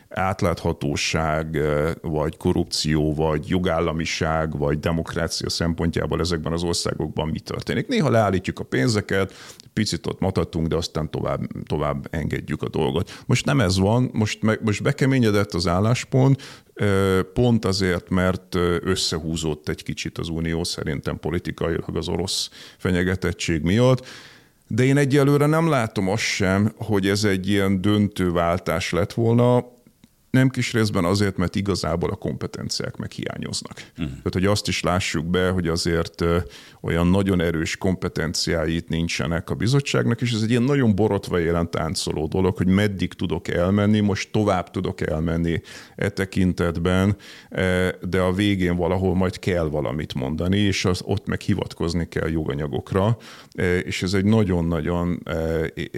átláthatóság, 0.09 1.59
vagy 2.01 2.37
korrupció, 2.37 3.13
vagy 3.13 3.49
jogállamiság, 3.49 4.57
vagy 4.57 4.79
demokrácia 4.79 5.49
szempontjából 5.49 6.19
ezekben 6.19 6.53
az 6.53 6.63
országokban 6.63 7.27
mi 7.27 7.39
történik. 7.39 7.87
Néha 7.87 8.09
leállítjuk 8.09 8.59
a 8.59 8.63
pénzeket, 8.63 9.33
picit 9.73 10.07
ott 10.07 10.19
matatunk, 10.19 10.67
de 10.67 10.75
aztán 10.75 11.09
tovább, 11.11 11.41
tovább 11.65 12.07
engedjük 12.11 12.61
a 12.61 12.69
dolgot. 12.69 13.21
Most 13.25 13.45
nem 13.45 13.61
ez 13.61 13.77
van, 13.77 14.09
most, 14.13 14.41
me, 14.41 14.57
most 14.61 14.83
bekeményedett 14.83 15.53
az 15.53 15.67
álláspont, 15.67 16.63
pont 17.33 17.65
azért, 17.65 18.09
mert 18.09 18.55
összehúzott 18.79 19.69
egy 19.69 19.83
kicsit 19.83 20.17
az 20.17 20.29
Unió 20.29 20.63
szerintem 20.63 21.19
politikailag 21.19 21.97
az 21.97 22.07
orosz 22.07 22.49
fenyegetettség 22.77 23.61
miatt, 23.61 24.05
de 24.67 24.83
én 24.83 24.97
egyelőre 24.97 25.45
nem 25.45 25.69
látom 25.69 26.09
azt 26.09 26.23
sem, 26.23 26.73
hogy 26.77 27.07
ez 27.07 27.23
egy 27.23 27.49
ilyen 27.49 27.81
döntő 27.81 28.31
váltás 28.31 28.91
lett 28.91 29.13
volna. 29.13 29.73
Nem 30.35 30.49
kis 30.49 30.73
részben 30.73 31.05
azért, 31.05 31.37
mert 31.37 31.55
igazából 31.55 32.09
a 32.09 32.15
kompetenciák 32.15 32.95
meg 32.95 33.11
hiányoznak. 33.11 33.73
Uh-huh. 33.91 34.07
Tehát, 34.07 34.33
hogy 34.33 34.45
azt 34.45 34.67
is 34.67 34.81
lássuk 34.81 35.25
be, 35.25 35.49
hogy 35.49 35.67
azért 35.67 36.23
olyan 36.81 37.07
nagyon 37.07 37.41
erős 37.41 37.77
kompetenciáit 37.77 38.89
nincsenek 38.89 39.49
a 39.49 39.55
bizottságnak, 39.55 40.21
és 40.21 40.31
ez 40.31 40.41
egy 40.41 40.49
ilyen 40.49 40.63
nagyon 40.63 40.95
borotva 40.95 41.39
élen 41.39 41.71
táncoló 41.71 42.27
dolog, 42.27 42.57
hogy 42.57 42.67
meddig 42.67 43.13
tudok 43.13 43.47
elmenni, 43.47 43.99
most 43.99 44.31
tovább 44.31 44.71
tudok 44.71 45.01
elmenni 45.01 45.61
e 45.95 46.09
tekintetben, 46.09 47.15
de 48.01 48.19
a 48.19 48.33
végén 48.33 48.75
valahol 48.75 49.15
majd 49.15 49.39
kell 49.39 49.65
valamit 49.65 50.13
mondani, 50.13 50.57
és 50.57 50.85
az, 50.85 51.01
ott 51.05 51.27
meg 51.27 51.41
hivatkozni 51.41 52.07
kell 52.07 52.29
joganyagokra, 52.29 53.17
és 53.83 54.03
ez 54.03 54.13
egy 54.13 54.25
nagyon-nagyon, 54.25 55.23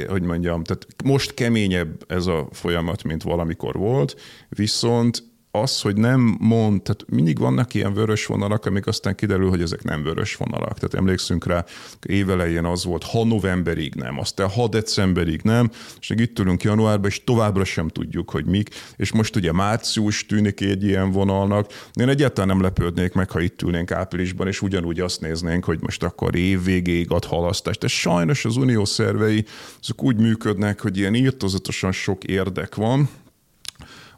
hogy 0.08 0.22
mondjam, 0.22 0.64
tehát 0.64 0.86
most 1.04 1.34
keményebb 1.34 2.04
ez 2.08 2.26
a 2.26 2.48
folyamat, 2.52 3.04
mint 3.04 3.24
valamikor 3.24 3.76
volt, 3.76 4.16
viszont 4.50 5.24
az, 5.62 5.82
hogy 5.82 5.96
nem 5.96 6.38
mond, 6.40 6.82
tehát 6.82 7.06
mindig 7.08 7.40
vannak 7.40 7.74
ilyen 7.74 7.94
vörös 7.94 8.26
vonalak, 8.26 8.66
amik 8.66 8.88
aztán 8.88 9.16
kiderül, 9.16 9.50
hogy 9.50 9.62
ezek 9.62 9.84
nem 9.84 10.04
vörös 10.04 10.36
vonalak. 10.36 10.74
Tehát 10.74 10.94
emlékszünk 10.94 11.46
rá, 11.46 11.66
évelején 12.06 12.66
az 12.66 12.86
volt, 12.86 13.04
ha 13.04 13.26
novemberig 13.26 13.96
nem, 13.96 14.20
aztán 14.20 14.50
ha 14.50 14.68
decemberig 14.68 15.42
nem, 15.44 15.70
és 16.00 16.08
még 16.08 16.20
itt 16.20 16.40
ülünk 16.40 16.64
januárban, 16.64 17.10
és 17.10 17.24
továbbra 17.24 17.64
sem 17.64 17.88
tudjuk, 17.88 18.30
hogy 18.30 18.46
mik. 18.46 18.70
És 18.96 19.12
most 19.12 19.36
ugye 19.36 19.52
március 19.52 20.26
tűnik 20.26 20.62
egy 20.62 20.84
ilyen 20.84 21.12
vonalnak. 21.12 21.72
Én 21.94 22.10
egyáltalán 22.10 22.48
nem 22.48 22.62
lepődnék 22.62 23.14
meg, 23.14 23.32
ha 23.32 23.40
itt 23.40 23.62
ülnénk 23.62 23.92
áprilisban, 23.92 24.48
és 24.48 24.62
ugyanúgy 24.62 25.00
azt 25.00 25.22
néznénk, 25.22 25.64
hogy 25.64 25.82
most 25.82 26.04
akkor 26.04 26.36
évvégéig 26.36 27.12
ad 27.12 27.26
halasztást. 27.26 27.80
De 27.80 27.88
sajnos 27.88 28.46
az 28.46 28.56
unió 28.56 28.86
szervei 28.86 29.46
azok 29.82 30.04
úgy 30.04 30.18
működnek, 30.18 30.82
hogy 30.82 30.98
ilyen 30.98 31.16
írtozatosan 31.16 31.92
sok 31.92 32.24
érdek 32.24 32.76
van, 32.76 33.10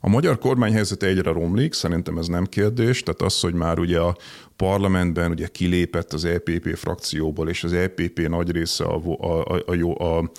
a 0.02 0.10
magyar 0.10 0.38
kormány 0.38 0.74
helyzete 0.74 1.08
egyre 1.08 1.32
romlik, 1.32 1.74
szerintem 1.74 2.18
ez 2.18 2.28
nem 2.28 2.46
kérdés, 2.46 3.04
tehát 3.04 3.22
az, 3.22 3.40
hogy 3.40 3.54
már 3.54 3.80
ugye 3.80 4.00
a 4.00 4.16
parlamentben 4.56 5.32
ugye 5.32 5.48
kilépett 5.48 6.14
az 6.14 6.26
EPP 6.26 6.76
frakcióból, 6.76 7.50
és 7.50 7.64
az 7.64 7.74
EPP 7.74 8.28
nagy 8.28 8.52
része 8.52 8.84
a, 8.84 9.02
a, 9.18 9.56
a, 9.56 9.64
a, 9.66 10.04
a, 10.04 10.18
a 10.18 10.32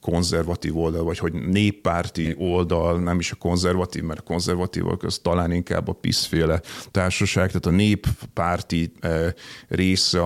konzervatív 0.00 0.76
oldal, 0.76 1.04
vagy 1.04 1.18
hogy 1.18 1.32
néppárti 1.32 2.34
oldal, 2.38 2.98
nem 2.98 3.18
is 3.18 3.32
a 3.32 3.34
konzervatív, 3.34 4.02
mert 4.02 4.20
a 4.20 4.22
konzervatívok 4.22 5.02
az 5.02 5.18
talán 5.22 5.52
inkább 5.52 5.88
a 5.88 5.92
piszféle 5.92 6.60
társaság, 6.90 7.46
tehát 7.46 7.66
a 7.66 7.70
néppárti 7.70 8.92
eh, 9.00 9.32
része 9.68 10.22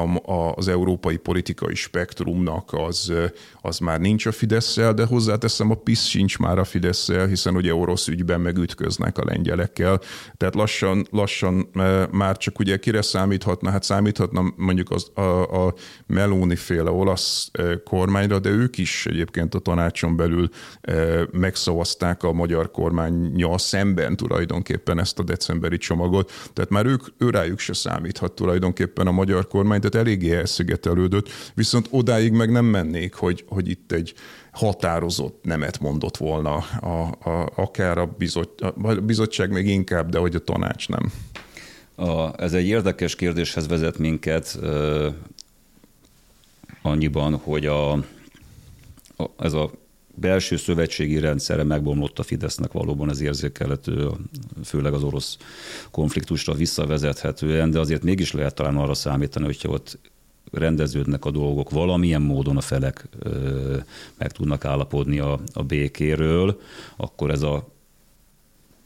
az 0.55 0.69
európai 0.69 1.17
politikai 1.17 1.75
spektrumnak 1.75 2.73
az, 2.73 3.11
eh, 3.11 3.31
az 3.61 3.79
már 3.79 4.01
nincs 4.01 4.27
a 4.27 4.33
fidesz 4.33 4.75
de 4.75 5.05
hozzáteszem, 5.05 5.71
a 5.71 5.75
PISZ 5.75 6.05
sincs 6.05 6.39
már 6.39 6.59
a 6.59 6.65
fidesz 6.65 7.09
hiszen 7.29 7.57
ugye 7.57 7.75
orosz 7.75 8.09
ügyben 8.09 8.41
megütköznek 8.41 9.19
a 9.19 9.25
lengyelekkel, 9.25 10.01
tehát 10.37 10.55
lassan, 10.55 11.07
lassan 11.11 11.69
eh, 11.75 12.07
már 12.11 12.37
csak 12.37 12.59
ugye 12.59 12.77
kire 12.77 13.03
számíthatna, 13.03 13.71
hát 13.71 13.83
számíthatna 13.83 14.53
mondjuk 14.57 14.91
az, 14.91 15.11
a, 15.15 15.67
a 15.67 15.75
Meloni 16.07 16.57
féle 16.57 16.91
olasz 16.91 17.51
kormányra, 17.85 18.39
de 18.39 18.49
ők 18.49 18.79
is 18.79 19.07
egyébként 19.07 19.55
a 19.55 19.59
tanácson 19.71 20.17
belül 20.17 20.49
eh, 20.81 21.23
megszavazták 21.31 22.23
a 22.23 22.33
magyar 22.33 22.71
kormányjal 22.71 23.59
szemben 23.59 24.17
tulajdonképpen 24.17 24.99
ezt 24.99 25.19
a 25.19 25.23
decemberi 25.23 25.79
csomagot. 25.79 26.33
Tehát 26.53 26.71
már 26.71 26.87
ők, 26.87 27.03
őrájuk 27.19 27.59
se 27.59 27.73
számíthat 27.73 28.33
tulajdonképpen 28.33 29.07
a 29.07 29.11
magyar 29.11 29.47
kormány, 29.47 29.81
tehát 29.81 30.07
eléggé 30.07 30.35
elszigetelődött, 30.35 31.29
viszont 31.55 31.87
odáig 31.91 32.33
meg 32.33 32.51
nem 32.51 32.65
mennék, 32.65 33.15
hogy, 33.15 33.45
hogy 33.49 33.69
itt 33.69 33.93
egy 33.93 34.15
határozott 34.53 35.45
nemet 35.45 35.81
mondott 35.81 36.17
volna 36.17 36.57
a, 36.81 37.31
a, 37.31 37.49
akár 37.55 37.99
a, 37.99 38.07
bizot, 38.19 38.61
a 38.61 38.95
bizottság 38.95 39.51
még 39.51 39.67
inkább, 39.69 40.09
de 40.09 40.19
hogy 40.19 40.35
a 40.35 40.39
tanács 40.39 40.89
nem. 40.89 41.13
A, 41.95 42.43
ez 42.43 42.53
egy 42.53 42.67
érdekes 42.67 43.17
kérdéshez 43.17 43.69
vezet 43.69 43.99
minket, 43.99 44.59
annyiban, 46.83 47.37
hogy 47.37 47.67
a, 47.67 48.05
ez 49.39 49.53
a 49.53 49.71
belső 50.15 50.57
szövetségi 50.57 51.19
rendszere 51.19 51.65
megbomlott 51.65 52.19
a 52.19 52.23
Fidesznek 52.23 52.73
valóban 52.73 53.11
ez 53.11 53.21
érzékelhető, 53.21 54.09
főleg 54.65 54.93
az 54.93 55.03
orosz 55.03 55.37
konfliktusra 55.91 56.55
visszavezethetően, 56.55 57.71
de 57.71 57.79
azért 57.79 58.03
mégis 58.03 58.33
lehet 58.33 58.55
talán 58.55 58.77
arra 58.77 58.95
számítani, 58.95 59.45
hogyha 59.45 59.69
ott 59.69 59.99
rendeződnek 60.53 61.25
a 61.25 61.31
dolgok, 61.31 61.71
valamilyen 61.71 62.23
módon 62.23 62.57
a 62.57 62.61
felek 62.61 63.09
ö, 63.19 63.77
meg 64.19 64.33
tudnak 64.33 64.65
állapodni 64.65 65.19
a, 65.19 65.41
a 65.53 65.63
békéről, 65.63 66.61
akkor 66.97 67.31
ez 67.31 67.43
a 67.43 67.69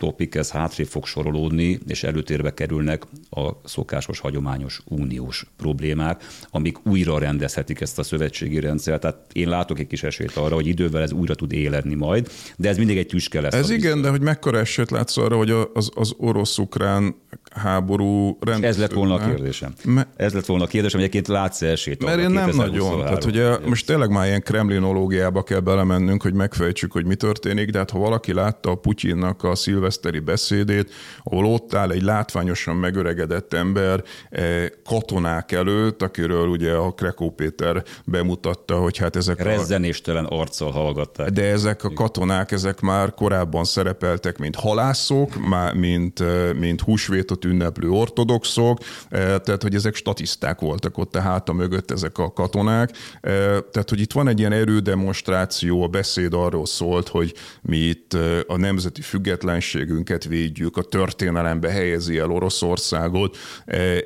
topik, 0.05 0.35
ez 0.35 0.51
hátrébb 0.51 0.87
fog 0.87 1.07
sorolódni, 1.07 1.79
és 1.87 2.03
előtérbe 2.03 2.55
kerülnek 2.55 3.03
a 3.31 3.51
szokásos, 3.65 4.19
hagyományos 4.19 4.81
uniós 4.85 5.47
problémák, 5.57 6.25
amik 6.51 6.87
újra 6.87 7.19
rendezhetik 7.19 7.81
ezt 7.81 7.99
a 7.99 8.03
szövetségi 8.03 8.61
rendszert. 8.61 9.01
Tehát 9.01 9.19
én 9.33 9.49
látok 9.49 9.79
egy 9.79 9.87
kis 9.87 10.03
esélyt 10.03 10.37
arra, 10.37 10.55
hogy 10.55 10.67
idővel 10.67 11.03
ez 11.03 11.13
újra 11.13 11.35
tud 11.35 11.53
éledni 11.53 11.95
majd, 11.95 12.31
de 12.57 12.69
ez 12.69 12.77
mindig 12.77 12.97
egy 12.97 13.07
tüske 13.07 13.41
lesz. 13.41 13.55
Ez 13.55 13.71
igen, 13.71 14.01
de 14.01 14.09
hogy 14.09 14.21
mekkora 14.21 14.59
esélyt 14.59 14.91
látsz 14.91 15.17
arra, 15.17 15.37
hogy 15.37 15.51
az, 15.51 15.91
az 15.95 16.15
orosz-ukrán 16.17 17.15
háború 17.55 18.37
rendszerűen. 18.41 18.73
Ez 18.73 18.79
lett 18.79 18.93
volna 18.93 19.15
a 19.15 19.19
kérdésem. 19.19 19.75
Me... 19.85 20.07
Ez 20.17 20.33
lett 20.33 20.47
volna 20.47 20.65
a 20.65 20.67
kérdésem, 20.67 21.01
egyébként 21.01 21.29
látsz 21.29 21.63
esélyt 21.63 22.05
Mert 22.05 22.19
én 22.19 22.31
nem 22.31 22.51
nagyon. 22.55 22.99
Tehát 22.99 23.25
ugye 23.25 23.59
most 23.67 23.87
tényleg 23.87 24.11
már 24.11 24.27
ilyen 24.27 24.43
kremlinológiába 24.43 25.43
kell 25.43 25.61
belemennünk, 25.61 26.23
hogy 26.23 26.35
megfejtsük, 26.35 26.93
hogy 26.93 27.07
mi 27.07 27.15
történik, 27.15 27.71
de 27.71 27.79
hát 27.79 27.91
ha 27.91 27.99
valaki 27.99 28.33
látta 28.33 28.71
a 28.71 28.75
Putyinnak 28.75 29.45
a 29.45 29.55
szilveszteri 29.55 30.19
beszédét, 30.19 30.93
ahol 31.23 31.45
ott 31.45 31.75
áll 31.75 31.91
egy 31.91 32.03
látványosan 32.03 32.77
megöregedett 32.77 33.53
ember 33.53 34.03
eh, 34.31 34.67
katonák 34.85 35.53
előtt, 35.53 36.03
akiről 36.03 36.49
ugye 36.49 36.73
a 36.73 36.91
Krekó 36.91 37.31
Péter 37.31 37.83
bemutatta, 38.05 38.77
hogy 38.77 38.99
hát 38.99 39.17
ezek 39.17 39.43
Rezzenéstelen 39.43 40.25
a... 40.25 40.39
arccal 40.39 40.71
hallgatták. 40.71 41.31
De 41.31 41.43
ezek 41.43 41.85
a 41.85 41.93
katonák, 41.93 42.53
ezek 42.53 42.81
már 42.81 43.15
korábban 43.15 43.65
szerepeltek, 43.65 44.39
mint 44.39 44.57
halászok, 44.57 45.33
mint, 45.75 46.23
mint 46.59 46.81
húsvétot 46.81 47.44
ünneplő 47.45 47.91
ortodoxok, 47.91 48.79
eh, 49.09 49.21
tehát 49.21 49.63
hogy 49.63 49.75
ezek 49.75 49.95
statiszták 49.95 50.61
voltak 50.61 50.99
ott 50.99 51.17
a 51.17 51.21
háta 51.21 51.53
mögött 51.53 51.91
ezek 51.91 52.19
a 52.19 52.33
katonák. 52.33 52.91
Eh, 53.21 53.33
tehát, 53.71 53.89
hogy 53.89 54.01
itt 54.01 54.13
van 54.13 54.29
egy 54.29 54.39
ilyen 54.39 54.53
erődemonstráció, 54.53 55.83
a 55.83 55.89
beszéd 55.89 56.35
arról 56.35 56.67
szólt, 56.67 57.09
hogy 57.09 57.35
mi 57.63 57.77
itt 57.77 58.15
eh, 58.15 58.41
a 58.47 58.57
nemzeti 58.57 59.01
függetlenségünket 59.01 60.25
védjük, 60.25 60.77
a 60.77 60.83
történelembe 60.83 61.71
helyezi 61.71 62.19
el 62.19 62.31
Oroszországot. 62.31 63.37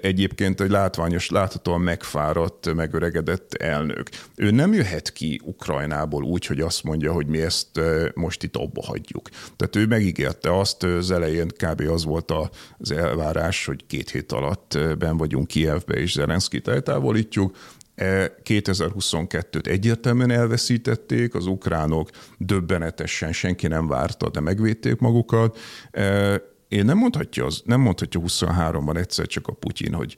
Egyébként 0.03 0.61
egy 0.61 0.71
látványos, 0.71 1.31
láthatóan 1.31 1.81
megfáradt, 1.81 2.75
megöregedett 2.75 3.55
elnök. 3.55 4.09
Ő 4.35 4.51
nem 4.51 4.73
jöhet 4.73 5.13
ki 5.13 5.41
Ukrajnából 5.45 6.23
úgy, 6.23 6.47
hogy 6.47 6.61
azt 6.61 6.83
mondja, 6.83 7.13
hogy 7.13 7.27
mi 7.27 7.41
ezt 7.41 7.81
most 8.15 8.43
itt 8.43 8.57
abba 8.57 8.83
hagyjuk. 8.85 9.29
Tehát 9.57 9.77
ő 9.77 9.87
megígérte 9.87 10.59
azt, 10.59 10.83
az 10.83 11.11
elején 11.11 11.49
kb. 11.49 11.81
az 11.81 12.05
volt 12.05 12.33
az 12.79 12.91
elvárás, 12.91 13.28
elvárás, 13.29 13.65
hogy 13.65 13.87
két 13.87 14.11
hét 14.11 14.33
alatt 14.33 14.79
ben 14.99 15.17
vagyunk 15.17 15.47
Kievbe 15.47 15.95
és 15.95 16.13
Zelenszkit 16.13 16.69
eltávolítjuk. 16.69 17.57
2022-t 17.97 19.67
e, 19.67 19.71
egyértelműen 19.71 20.31
elveszítették, 20.31 21.35
az 21.35 21.47
ukránok 21.47 22.11
döbbenetesen 22.39 23.33
senki 23.33 23.67
nem 23.67 23.87
várta, 23.87 24.29
de 24.31 24.41
megvédték 24.41 24.99
magukat. 24.99 25.59
E, 25.91 26.35
én 26.69 26.85
nem 26.85 26.99
mondhatja, 26.99 27.45
az, 27.45 27.63
nem 27.65 27.81
mondhatja 27.81 28.21
23-ban 28.25 28.97
egyszer 28.97 29.27
csak 29.27 29.47
a 29.47 29.53
Putyin, 29.53 29.93
hogy 29.93 30.17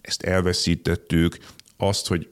ezt 0.00 0.22
elveszítettük, 0.22 1.36
azt, 1.76 2.08
hogy 2.08 2.28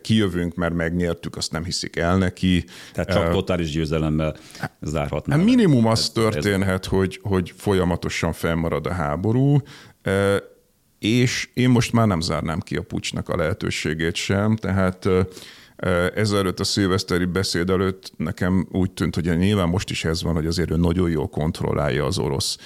kijövünk, 0.00 0.54
mert 0.54 0.74
megnyertük, 0.74 1.36
azt 1.36 1.52
nem 1.52 1.64
hiszik 1.64 1.96
el 1.96 2.18
neki. 2.18 2.64
Tehát 2.92 3.10
csak 3.10 3.32
totális 3.32 3.70
győzelemmel 3.70 4.36
zárhatná. 4.80 5.36
Hát 5.36 5.44
minimum 5.44 5.86
az 5.86 6.10
történhet, 6.10 6.84
hogy, 6.84 7.20
hogy 7.22 7.52
folyamatosan 7.56 8.32
fennmarad 8.32 8.86
a 8.86 8.92
háború, 8.92 9.58
és 10.98 11.48
én 11.54 11.68
most 11.68 11.92
már 11.92 12.06
nem 12.06 12.20
zárnám 12.20 12.60
ki 12.60 12.76
a 12.76 12.82
pucsnak 12.82 13.28
a 13.28 13.36
lehetőségét 13.36 14.14
sem, 14.14 14.56
tehát 14.56 15.08
Ezelőtt 16.14 16.60
a 16.60 16.64
szilveszteri 16.64 17.24
beszéd 17.24 17.70
előtt 17.70 18.12
nekem 18.16 18.68
úgy 18.70 18.90
tűnt, 18.90 19.14
hogy 19.14 19.38
nyilván 19.38 19.68
most 19.68 19.90
is 19.90 20.04
ez 20.04 20.22
van, 20.22 20.34
hogy 20.34 20.46
azért 20.46 20.70
ő 20.70 20.76
nagyon 20.76 21.10
jól 21.10 21.28
kontrollálja 21.28 22.04
az 22.04 22.18
orosz 22.18 22.58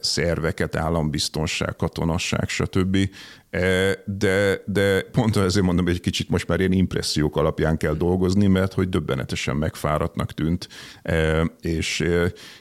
szerveket, 0.00 0.76
állambiztonság, 0.76 1.76
katonasság, 1.76 2.48
stb. 2.48 2.96
De, 4.04 4.62
de 4.66 5.02
pont 5.02 5.36
ezért 5.36 5.64
mondom, 5.64 5.84
hogy 5.84 5.94
egy 5.94 6.00
kicsit 6.00 6.28
most 6.28 6.48
már 6.48 6.58
ilyen 6.58 6.72
impressziók 6.72 7.36
alapján 7.36 7.76
kell 7.76 7.94
dolgozni, 7.94 8.46
mert 8.46 8.72
hogy 8.72 8.88
döbbenetesen 8.88 9.56
megfáradtnak 9.56 10.32
tűnt, 10.32 10.68
és 11.60 12.04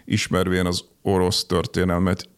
ismervén 0.06 0.66
az 0.66 0.84
orosz 1.02 1.46
történelmet, 1.46 2.30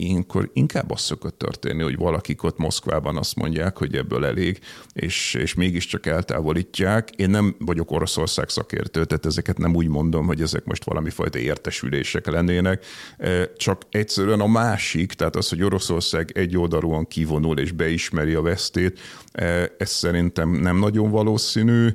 ilyenkor 0.00 0.50
inkább 0.52 0.90
az 0.90 1.00
szokott 1.00 1.38
történni, 1.38 1.82
hogy 1.82 1.96
valakik 1.96 2.42
ott 2.42 2.58
Moszkvában 2.58 3.16
azt 3.16 3.36
mondják, 3.36 3.78
hogy 3.78 3.94
ebből 3.94 4.24
elég, 4.24 4.58
és, 4.92 5.34
és 5.34 5.54
mégiscsak 5.54 6.06
eltávolítják. 6.06 7.10
Én 7.10 7.30
nem 7.30 7.54
vagyok 7.58 7.90
Oroszország 7.90 8.48
szakértő, 8.48 9.04
tehát 9.04 9.26
ezeket 9.26 9.58
nem 9.58 9.74
úgy 9.74 9.88
mondom, 9.88 10.26
hogy 10.26 10.40
ezek 10.40 10.64
most 10.64 10.84
valami 10.84 11.10
fajta 11.10 11.38
értesülések 11.38 12.26
lennének, 12.26 12.84
e, 13.16 13.52
csak 13.56 13.82
egyszerűen 13.90 14.40
a 14.40 14.46
másik, 14.46 15.12
tehát 15.12 15.36
az, 15.36 15.48
hogy 15.48 15.62
Oroszország 15.62 16.30
egy 16.34 16.56
oldalúan 16.56 17.06
kivonul 17.06 17.58
és 17.58 17.72
beismeri 17.72 18.34
a 18.34 18.42
vesztét, 18.42 19.00
e, 19.32 19.72
ez 19.78 19.90
szerintem 19.90 20.50
nem 20.50 20.78
nagyon 20.78 21.10
valószínű 21.10 21.88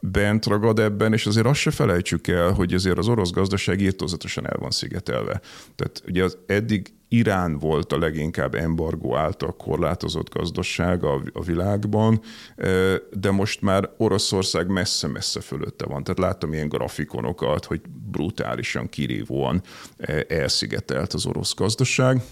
bent 0.00 0.46
ragad 0.46 0.78
ebben, 0.78 1.12
és 1.12 1.26
azért 1.26 1.46
azt 1.46 1.60
se 1.60 1.70
felejtsük 1.70 2.28
el, 2.28 2.52
hogy 2.52 2.74
azért 2.74 2.98
az 2.98 3.08
orosz 3.08 3.30
gazdaság 3.30 3.80
írtózatosan 3.80 4.46
el 4.46 4.56
van 4.58 4.70
szigetelve. 4.70 5.40
Tehát 5.76 6.02
ugye 6.06 6.24
az 6.24 6.38
eddig 6.46 6.92
Irán 7.12 7.58
volt 7.58 7.92
a 7.92 7.98
leginkább 7.98 8.54
embargó 8.54 9.16
által 9.16 9.56
korlátozott 9.56 10.30
gazdaság 10.30 11.04
a, 11.04 11.22
a 11.32 11.42
világban, 11.42 12.20
de 13.10 13.30
most 13.30 13.62
már 13.62 13.90
Oroszország 13.96 14.68
messze-messze 14.68 15.40
fölötte 15.40 15.86
van. 15.86 16.04
Tehát 16.04 16.18
láttam 16.18 16.52
ilyen 16.52 16.68
grafikonokat, 16.68 17.64
hogy 17.64 17.80
brutálisan 18.10 18.88
kirívóan 18.88 19.62
elszigetelt 20.28 21.12
az 21.12 21.26
orosz 21.26 21.54
gazdaság. 21.54 22.22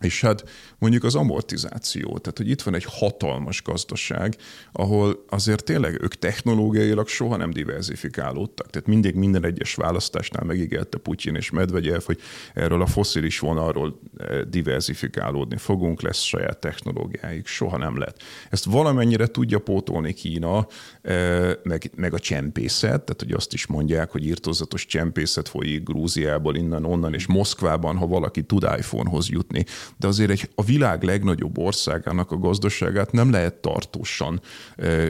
És 0.00 0.20
hát 0.20 0.44
mondjuk 0.82 1.04
az 1.04 1.14
amortizáció, 1.14 2.18
tehát 2.18 2.38
hogy 2.38 2.48
itt 2.48 2.62
van 2.62 2.74
egy 2.74 2.86
hatalmas 2.88 3.62
gazdaság, 3.62 4.36
ahol 4.72 5.24
azért 5.28 5.64
tényleg 5.64 6.02
ők 6.02 6.14
technológiailag 6.14 7.08
soha 7.08 7.36
nem 7.36 7.50
diversifikálódtak. 7.50 8.70
Tehát 8.70 8.88
mindig 8.88 9.14
minden 9.14 9.44
egyes 9.44 9.74
választásnál 9.74 10.44
megígérte 10.44 10.98
Putyin 10.98 11.34
és 11.34 11.50
Medvegyev, 11.50 12.00
hogy 12.04 12.18
erről 12.54 12.82
a 12.82 12.86
foszilis 12.86 13.38
vonalról 13.38 14.00
eh, 14.16 14.40
diversifikálódni 14.40 15.56
fogunk, 15.56 16.02
lesz 16.02 16.20
saját 16.20 16.58
technológiáik, 16.58 17.46
soha 17.46 17.76
nem 17.76 17.98
lett. 17.98 18.22
Ezt 18.50 18.64
valamennyire 18.64 19.26
tudja 19.26 19.58
pótolni 19.58 20.12
Kína, 20.12 20.66
eh, 21.02 21.52
meg, 21.62 21.90
meg 21.94 22.14
a 22.14 22.18
csempészet, 22.18 23.02
tehát 23.02 23.22
hogy 23.22 23.32
azt 23.32 23.52
is 23.52 23.66
mondják, 23.66 24.10
hogy 24.10 24.26
írtózatos 24.26 24.86
csempészet 24.86 25.48
folyik 25.48 25.82
Grúziából, 25.82 26.56
innen, 26.56 26.84
onnan, 26.84 27.14
és 27.14 27.26
Moszkvában, 27.26 27.96
ha 27.96 28.06
valaki 28.06 28.42
tud 28.42 28.62
iPhone-hoz 28.62 29.28
jutni 29.28 29.64
de 30.02 30.06
azért 30.06 30.30
egy, 30.30 30.48
a 30.54 30.62
világ 30.72 31.02
legnagyobb 31.02 31.58
országának 31.58 32.30
a 32.30 32.36
gazdaságát 32.38 33.12
nem 33.12 33.30
lehet 33.30 33.54
tartósan 33.54 34.40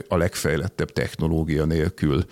a 0.07 0.17
legfejlettebb 0.17 0.91
technológia 0.91 1.65
nélkül 1.65 2.25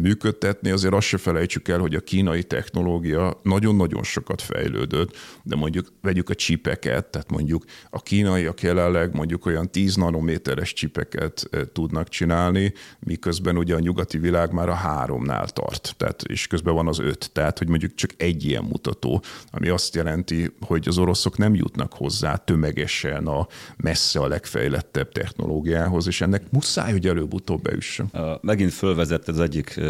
működtetni. 0.00 0.70
Azért 0.70 0.94
azt 0.94 1.06
se 1.06 1.16
felejtsük 1.16 1.68
el, 1.68 1.78
hogy 1.78 1.94
a 1.94 2.00
kínai 2.00 2.42
technológia 2.42 3.40
nagyon-nagyon 3.42 4.02
sokat 4.02 4.42
fejlődött, 4.42 5.16
de 5.42 5.56
mondjuk 5.56 5.92
vegyük 6.00 6.30
a 6.30 6.34
csipeket, 6.34 7.06
tehát 7.06 7.30
mondjuk 7.30 7.64
a 7.90 8.02
kínaiak 8.02 8.62
jelenleg 8.62 9.14
mondjuk 9.14 9.46
olyan 9.46 9.70
10 9.70 9.94
nanométeres 9.94 10.72
csipeket 10.72 11.48
tudnak 11.72 12.08
csinálni, 12.08 12.72
miközben 12.98 13.56
ugye 13.58 13.74
a 13.74 13.78
nyugati 13.78 14.18
világ 14.18 14.52
már 14.52 14.68
a 14.68 14.74
háromnál 14.74 15.48
tart, 15.48 15.94
tehát, 15.96 16.22
és 16.22 16.46
közben 16.46 16.74
van 16.74 16.88
az 16.88 16.98
öt, 16.98 17.30
tehát 17.32 17.58
hogy 17.58 17.68
mondjuk 17.68 17.94
csak 17.94 18.10
egy 18.16 18.44
ilyen 18.44 18.64
mutató, 18.64 19.22
ami 19.50 19.68
azt 19.68 19.94
jelenti, 19.94 20.50
hogy 20.60 20.88
az 20.88 20.98
oroszok 20.98 21.38
nem 21.38 21.54
jutnak 21.54 21.92
hozzá 21.92 22.36
tömegesen 22.76 23.26
a 23.26 23.46
messze 23.76 24.20
a 24.20 24.28
legfejlettebb 24.28 25.12
technológiához, 25.12 26.06
és 26.06 26.20
ennek 26.20 26.42
muszáj, 26.50 26.92
hogy 26.92 27.06
előbb-utóbb 27.06 27.62
beüssön. 27.62 28.10
Megint 28.40 28.72
fölvezett 28.72 29.28
az 29.28 29.40
egyik 29.40 29.80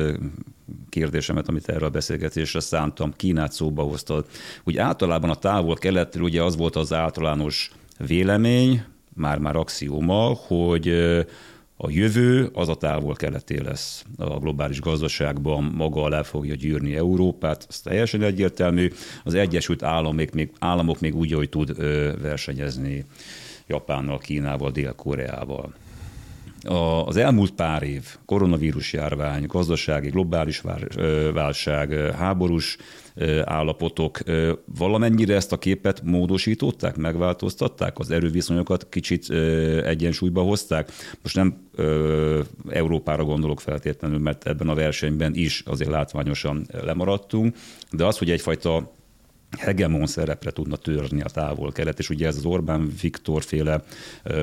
kérdésemet, 0.88 1.48
amit 1.48 1.68
erre 1.68 1.86
a 1.86 1.90
beszélgetésre 1.90 2.60
szántam, 2.60 3.12
Kínát 3.16 3.52
szóba 3.52 3.82
hoztad. 3.82 4.26
Úgy 4.64 4.76
általában 4.76 5.30
a 5.30 5.34
távol-keletről 5.34 6.24
ugye 6.24 6.42
az 6.42 6.56
volt 6.56 6.76
az 6.76 6.92
általános 6.92 7.70
vélemény, 7.98 8.84
már-már 9.14 9.56
axióma, 9.56 10.34
hogy 10.46 10.86
a 11.76 11.90
jövő 11.90 12.50
az 12.52 12.68
a 12.68 12.74
távol-keleté 12.74 13.60
lesz 13.60 14.04
a 14.18 14.38
globális 14.38 14.80
gazdaságban, 14.80 15.64
maga 15.64 16.02
alá 16.02 16.22
fogja 16.22 16.54
gyűrni 16.54 16.96
Európát, 16.96 17.66
ez 17.68 17.80
teljesen 17.80 18.22
egyértelmű. 18.22 18.92
Az 19.24 19.34
Egyesült 19.34 19.82
Államok 19.82 20.32
még, 20.32 20.52
államok 20.58 21.00
még 21.00 21.14
úgy, 21.14 21.32
hogy 21.32 21.48
tud 21.48 21.76
versenyezni 22.22 23.04
Japánnal, 23.66 24.18
Kínával, 24.18 24.70
Dél-Koreával. 24.70 25.74
Az 27.04 27.16
elmúlt 27.16 27.52
pár 27.52 27.82
év 27.82 28.04
koronavírus 28.24 28.92
járvány, 28.92 29.46
gazdasági, 29.46 30.08
globális 30.08 30.62
válság, 31.32 31.92
háborús 31.92 32.76
állapotok 33.44 34.18
valamennyire 34.78 35.34
ezt 35.34 35.52
a 35.52 35.58
képet 35.58 36.02
módosították, 36.02 36.96
megváltoztatták, 36.96 37.98
az 37.98 38.10
erőviszonyokat 38.10 38.88
kicsit 38.88 39.30
egyensúlyba 39.84 40.42
hozták. 40.42 40.92
Most 41.22 41.36
nem 41.36 41.68
Európára 42.68 43.24
gondolok 43.24 43.60
feltétlenül, 43.60 44.18
mert 44.18 44.46
ebben 44.46 44.68
a 44.68 44.74
versenyben 44.74 45.34
is 45.34 45.62
azért 45.66 45.90
látványosan 45.90 46.66
lemaradtunk, 46.82 47.56
de 47.90 48.04
az, 48.04 48.18
hogy 48.18 48.30
egyfajta 48.30 48.94
hegemon 49.58 50.06
szerepre 50.06 50.50
tudna 50.50 50.76
törni 50.76 51.20
a 51.20 51.28
távol-kelet, 51.28 51.98
és 51.98 52.10
ugye 52.10 52.26
ez 52.26 52.36
az 52.36 52.44
Orbán 52.44 52.92
Viktor 53.00 53.42
féle 53.42 53.84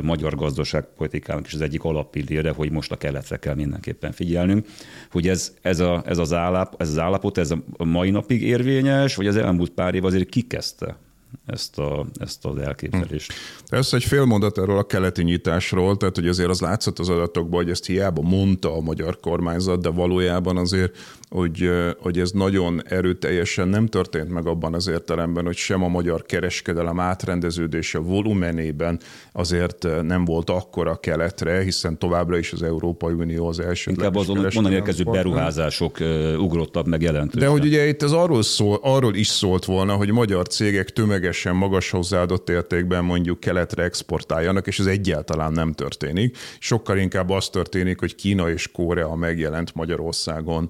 magyar 0.04 0.36
gazdaságpolitikának 0.36 1.46
is 1.46 1.54
az 1.54 1.62
egyik 1.62 1.84
alappillére, 1.84 2.52
hogy 2.52 2.72
most 2.72 2.92
a 2.92 2.98
keletre 2.98 3.38
kell 3.38 3.56
mindenképpen 3.56 4.12
figyelnünk, 4.12 4.68
hogy 5.12 5.28
ez, 5.28 5.54
ez, 5.62 5.80
a, 5.80 6.04
ez, 6.06 6.18
az, 6.18 6.34
állap, 6.34 6.82
ez 6.82 6.90
az 6.90 6.98
állapot, 6.98 7.38
ez 7.38 7.52
a 7.78 7.84
mai 7.84 8.10
napig 8.10 8.42
érvényes, 8.42 9.16
vagy 9.16 9.28
az 9.28 9.36
elmúlt 9.36 9.72
pár 9.72 9.96
év 9.96 10.06
azért 10.06 10.30
kikezdte 10.30 10.98
ezt, 11.46 11.80
a, 11.80 12.06
ezt 12.20 12.46
az 12.46 12.58
elképzelést. 12.58 13.34
Hm. 13.70 13.76
Ez 13.76 13.90
egy 13.92 14.04
fél 14.04 14.26
mondat 14.26 14.58
erről 14.58 14.78
a 14.78 14.84
keleti 14.84 15.24
nyitásról, 15.24 15.98
tehát 15.98 16.16
hogy 16.16 16.28
azért 16.28 16.50
az 16.50 16.62
látszott 16.62 17.00
az 17.00 17.10
adatokban, 17.10 17.62
hogy 17.62 17.70
ezt 17.70 17.86
hiába 17.86 18.22
mondta 18.22 18.76
a 18.76 18.82
magyar 18.82 19.20
kormányzat, 19.20 19.82
de 19.82 19.90
valójában 19.90 20.58
azért 20.58 20.96
hogy, 21.34 21.70
hogy 22.00 22.20
ez 22.20 22.32
nagyon 22.32 22.82
erőteljesen 22.86 23.68
nem 23.68 23.88
történt 23.88 24.30
meg 24.30 24.48
abban 24.48 24.74
az 24.74 24.88
értelemben, 24.88 25.46
hogy 25.46 25.56
sem 25.56 25.84
a 25.84 25.88
magyar 25.88 26.22
kereskedelem 26.22 27.00
átrendeződése 27.00 27.98
volumenében 27.98 29.00
azért 29.32 29.88
nem 30.02 30.26
volt 30.26 30.50
akkora 30.50 30.96
keletre, 30.96 31.62
hiszen 31.62 31.98
továbbra 31.98 32.38
is 32.38 32.52
az 32.52 32.64
Európai 32.64 33.14
Unió 33.14 33.48
az 33.48 33.60
első. 33.60 33.92
Inkább 33.92 34.16
azon 34.16 34.48
onnan 34.56 34.72
érkező 34.72 35.04
beruházások 35.04 35.98
ugrottak 36.38 36.86
meg 36.86 37.02
jelentősen. 37.02 37.40
De 37.40 37.48
hogy 37.48 37.66
ugye 37.66 37.88
itt 37.88 38.04
ez 38.04 38.12
arról, 38.12 38.44
szól, 38.44 38.80
arról 38.82 39.16
is 39.16 39.28
szólt 39.28 39.66
volna, 39.66 39.94
hogy 39.94 40.12
magyar 40.12 40.48
cégek 40.48 40.90
tömegesen 41.34 41.56
magas 41.56 41.90
hozzáadott 41.90 42.50
értékben 42.50 43.04
mondjuk 43.04 43.40
keletre 43.40 43.84
exportáljanak, 43.84 44.68
és 44.68 44.80
ez 44.80 44.86
egyáltalán 44.86 45.52
nem 45.52 45.74
történik. 45.74 46.38
Sokkal 46.60 46.98
inkább 46.98 47.30
az 47.30 47.50
történik, 47.50 48.00
hogy 48.00 48.16
Kína 48.16 48.50
és 48.50 48.72
Korea 48.72 49.16
megjelent 49.16 49.76
Magyarországon 49.76 50.70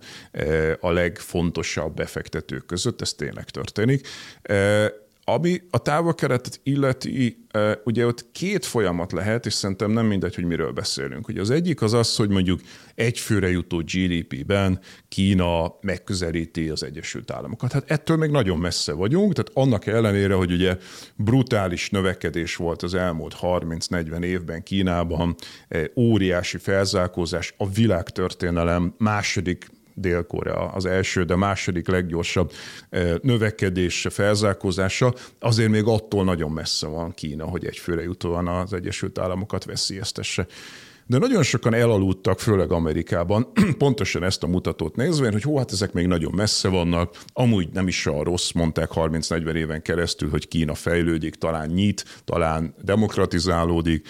a 0.80 0.92
legfontosabb 0.92 1.96
befektetők 1.96 2.66
között, 2.66 3.02
ez 3.02 3.14
tényleg 3.14 3.50
történik. 3.50 4.08
Ami 5.26 5.62
a 5.70 5.78
távolkeretet 5.78 6.60
illeti, 6.64 7.46
ugye 7.84 8.06
ott 8.06 8.32
két 8.32 8.66
folyamat 8.66 9.12
lehet, 9.12 9.46
és 9.46 9.54
szerintem 9.54 9.92
nem 9.92 10.06
mindegy, 10.06 10.36
hogy 10.36 10.44
miről 10.46 10.72
beszélünk. 10.72 11.28
Ugye 11.28 11.42
az 11.42 11.50
egyik 11.50 11.82
az 11.82 11.94
az, 11.94 12.16
hogy 12.16 12.30
mondjuk 12.30 12.62
egy 12.96 13.20
főre 13.20 13.50
jutó 13.50 13.78
GDP-ben 13.78 14.80
Kína 15.08 15.76
megközelíti 15.82 16.70
az 16.70 16.84
Egyesült 16.84 17.32
Államokat. 17.32 17.72
Hát 17.72 17.92
ettől 17.92 18.18
még 18.18 18.30
nagyon 18.30 18.58
messze 18.58 18.94
vagyunk, 18.94 19.34
tehát 19.34 19.52
annak 19.54 19.86
ellenére, 19.86 20.34
hogy 20.34 20.52
ugye 20.52 20.78
brutális 21.16 21.90
növekedés 21.90 22.56
volt 22.56 22.82
az 22.82 22.94
elmúlt 22.94 23.36
30-40 23.42 24.24
évben 24.24 24.64
Kínában, 24.64 25.36
óriási 25.96 26.58
felzárkózás, 26.58 27.54
a 27.58 27.70
világtörténelem 27.70 28.94
második 28.98 29.68
Dél-Korea 29.94 30.68
az 30.68 30.86
első, 30.86 31.24
de 31.24 31.36
második 31.36 31.88
leggyorsabb 31.88 32.52
eh, 32.90 33.14
növekedés, 33.22 34.08
felzárkózása, 34.10 35.14
azért 35.40 35.70
még 35.70 35.84
attól 35.86 36.24
nagyon 36.24 36.52
messze 36.52 36.88
van 36.88 37.14
Kína, 37.14 37.46
hogy 37.46 37.66
egyfőre 37.66 38.02
jutóan 38.02 38.48
az 38.48 38.74
Egyesült 38.74 39.20
Államokat 39.20 39.66
veszélyeztesse. 39.66 40.48
de 41.08 41.18
nagyon 41.18 41.44
sokan 41.44 41.74
elaludtak, 41.74 42.40
főleg 42.40 42.72
Amerikában, 42.72 43.48
pontosan 43.78 44.24
ezt 44.24 44.44
a 44.44 44.48
mutatót 44.48 44.96
nézve, 44.96 45.32
hogy 45.32 45.42
hó, 45.42 45.58
hát 45.58 45.72
ezek 45.72 45.94
még 45.94 46.08
nagyon 46.08 46.32
messze 46.36 46.68
vannak, 46.68 47.18
amúgy 47.34 47.70
nem 47.74 47.88
is 47.88 48.06
a 48.06 48.24
rossz, 48.24 48.52
mondták 48.52 48.90
30-40 48.96 49.54
éven 49.54 49.82
keresztül, 49.82 50.30
hogy 50.30 50.48
Kína 50.48 50.74
fejlődik, 50.74 51.36
talán 51.36 51.70
nyit, 51.70 52.06
talán 52.24 52.76
demokratizálódik, 52.82 54.08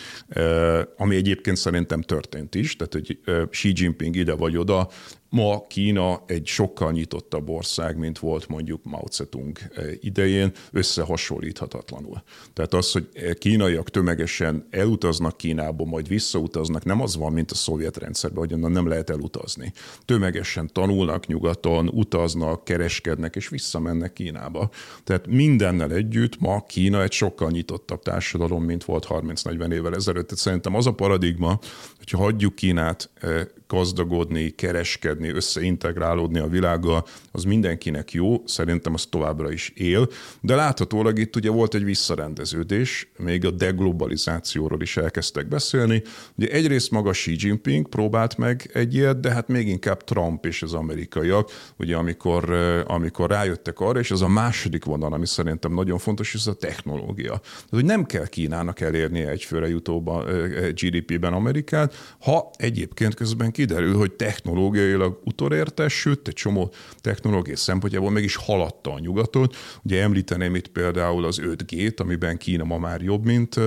ami 0.98 1.16
egyébként 1.16 1.58
szerintem 1.58 2.02
történt 2.02 2.56
is, 2.56 2.76
tehát 2.76 2.94
hogy 2.94 3.20
Xi 3.50 3.72
Jinping 3.76 4.16
ide 4.16 4.34
vagy 4.34 4.58
oda, 4.58 4.90
Ma 5.34 5.68
Kína 5.68 6.24
egy 6.26 6.46
sokkal 6.46 6.92
nyitottabb 6.92 7.50
ország, 7.50 7.98
mint 7.98 8.20
volt 8.20 8.48
mondjuk 8.48 8.84
Mao 8.84 9.06
Zedong 9.12 9.58
eh, 9.76 9.86
idején, 10.02 10.52
összehasonlíthatatlanul. 10.72 12.24
Tehát 12.54 12.74
az, 12.74 12.92
hogy 12.92 13.08
kínaiak 13.38 13.90
tömegesen 13.90 14.68
elutaznak 14.70 15.38
Kínába, 15.38 15.86
majd 15.86 16.08
visszautaznak, 16.08 16.84
nem 16.86 17.02
az 17.02 17.16
van, 17.16 17.34
mint 17.34 17.52
a 17.52 17.56
szovjet 17.56 17.98
rendszerben, 17.98 18.40
hogy 18.40 18.54
onnan 18.54 18.72
nem 18.72 18.88
lehet 18.88 19.10
elutazni. 19.10 19.74
Tömegesen 20.06 20.70
tanulnak 20.74 21.28
nyugaton, 21.28 21.88
utaznak, 21.88 22.64
kereskednek, 22.64 23.36
és 23.36 23.48
visszamennek 23.48 24.14
Kínába. 24.14 24.70
Tehát 25.04 25.28
mindennel 25.28 25.92
együtt 25.92 26.40
ma 26.40 26.64
Kína 26.64 27.04
egy 27.04 27.12
sokkal 27.12 27.52
nyitottabb 27.52 28.02
társadalom, 28.02 28.64
mint 28.64 28.84
volt 28.84 29.06
30-40 29.10 29.72
évvel 29.72 29.96
ezelőtt. 29.96 30.28
Tehát 30.28 30.44
szerintem 30.44 30.76
az 30.76 30.88
a 30.88 30.94
paradigma, 30.94 31.60
hogyha 31.98 32.18
hagyjuk 32.18 32.56
Kínát 32.56 33.10
eh, 33.14 33.46
gazdagodni, 33.68 34.50
kereskedni, 34.50 35.30
összeintegrálódni 35.30 36.40
a 36.40 36.48
világgal, 36.48 37.06
az 37.32 37.44
mindenkinek 37.44 38.12
jó, 38.12 38.44
szerintem 38.46 38.94
az 38.94 39.06
továbbra 39.06 39.52
is 39.52 39.72
él, 39.76 40.10
de 40.42 40.56
láthatólag 40.56 41.20
itt 41.20 41.36
ugye 41.36 41.50
volt 41.50 41.74
egy 41.74 41.84
visszarendeződés, 41.84 43.12
még 43.18 43.46
a 43.46 43.52
deglobalizációról 43.52 44.82
is 44.82 44.98
elkezdtek 44.98 45.48
beszélni. 45.48 46.04
Ugye 46.36 46.48
egyrészt 46.48 46.92
maga 46.92 47.12
Xi 47.12 47.36
Jinping 47.38 47.90
próbált 47.90 48.38
meg 48.38 48.70
egy 48.74 48.96
ilyet, 48.96 49.20
de 49.20 49.32
hát 49.32 49.48
még 49.48 49.68
inkább 49.68 50.04
Trump 50.04 50.46
és 50.46 50.62
az 50.62 50.74
amerikaiak, 50.74 51.50
ugye 51.78 51.96
amikor, 51.96 52.52
amikor 52.88 53.30
rájöttek 53.30 53.80
arra, 53.80 54.00
és 54.00 54.12
az 54.12 54.22
a 54.22 54.28
második 54.28 54.86
vonal, 54.86 55.14
ami 55.14 55.26
szerintem 55.26 55.74
nagyon 55.74 55.98
fontos, 55.98 56.36
ez 56.36 56.48
a 56.48 56.54
technológia. 56.54 57.32
Tehát, 57.32 57.68
hogy 57.70 57.86
nem 57.86 58.06
kell 58.06 58.28
Kínának 58.28 58.80
elérnie 58.80 59.30
egyfőre 59.30 59.68
jutóban 59.68 60.26
GDP-ben 60.74 61.34
Amerikát, 61.34 62.16
ha 62.20 62.50
egyébként 62.56 63.14
közben 63.14 63.52
kiderül, 63.54 63.96
hogy 63.96 64.12
technológiailag 64.12 65.20
utolértes, 65.24 65.94
sőt, 65.94 66.28
egy 66.28 66.34
csomó 66.34 66.74
technológiai 67.02 67.56
szempontjából 67.56 68.12
meg 68.12 68.24
is 68.24 68.36
haladta 68.36 68.94
a 68.94 69.00
nyugatot. 69.00 69.56
Ugye 69.84 70.02
említeném 70.02 70.56
itt 70.56 70.68
például 70.68 71.26
az 71.26 71.40
5G-t, 71.42 72.00
amiben 72.00 72.38
Kína 72.38 72.64
ma 72.64 72.78
már 72.78 73.02
jobb, 73.02 73.26
mint 73.26 73.60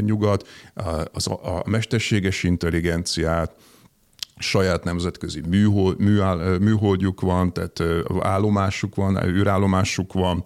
nyugat, 0.00 0.48
az 1.12 1.26
a, 1.26 1.56
a 1.56 1.62
mesterséges 1.66 2.42
intelligenciát, 2.42 3.54
saját 4.38 4.84
nemzetközi 4.84 5.40
műhold, 5.48 5.98
műáll, 5.98 6.58
műholdjuk 6.58 7.20
van, 7.20 7.52
tehát 7.52 7.82
állomásuk 8.20 8.94
van, 8.94 9.26
űrállomásuk 9.26 10.12
van, 10.12 10.40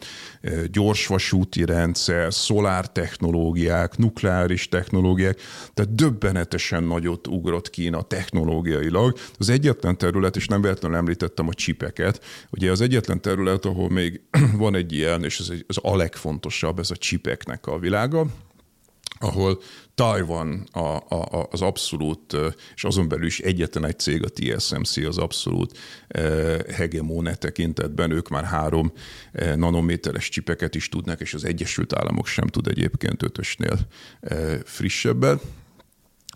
gyorsvasúti 0.71 1.65
rendszer, 1.65 2.35
szolártechnológiák, 2.35 3.97
nukleáris 3.97 4.69
technológiák, 4.69 5.41
tehát 5.75 5.95
döbbenetesen 5.95 6.83
nagyot 6.83 7.27
ugrott 7.27 7.71
Kína 7.71 8.03
technológiailag. 8.03 9.17
Az 9.39 9.49
egyetlen 9.49 9.99
terület, 9.99 10.37
és 10.37 10.47
nem 10.47 10.61
véletlenül 10.61 10.97
említettem 10.97 11.49
a 11.49 11.55
csipeket, 11.55 12.25
ugye 12.51 12.71
az 12.71 12.81
egyetlen 12.81 13.21
terület, 13.21 13.65
ahol 13.65 13.89
még 13.89 14.21
van 14.57 14.75
egy 14.75 14.93
ilyen, 14.93 15.25
és 15.25 15.39
ez 15.39 15.53
az 15.67 15.79
a 15.83 15.97
legfontosabb, 15.97 16.79
ez 16.79 16.91
a 16.91 16.97
csipeknek 16.97 17.67
a 17.67 17.79
világa, 17.79 18.27
ahol 19.23 19.63
Taiwan 19.95 20.69
a, 20.73 20.79
a, 20.79 21.49
az 21.51 21.61
abszolút, 21.61 22.37
és 22.75 22.85
azon 22.85 23.09
belül 23.09 23.27
is 23.27 23.41
egyetlen 23.41 23.85
egy 23.85 23.99
cég, 23.99 24.25
a 24.25 24.29
TSMC 24.29 24.97
az 24.97 25.19
abszolút 25.19 25.79
hegemóne 26.69 27.35
tekintetben, 27.35 28.11
ők 28.11 28.29
már 28.29 28.45
három 28.45 28.93
nanométeres 29.57 30.29
csipeket 30.29 30.75
is 30.75 30.89
tudnak, 30.89 31.21
és 31.21 31.35
az 31.35 31.45
Egyesült 31.45 31.93
Államok 31.93 32.27
sem 32.27 32.47
tud 32.47 32.67
egyébként 32.67 33.23
ötösnél 33.23 33.79
frissebben. 34.65 35.41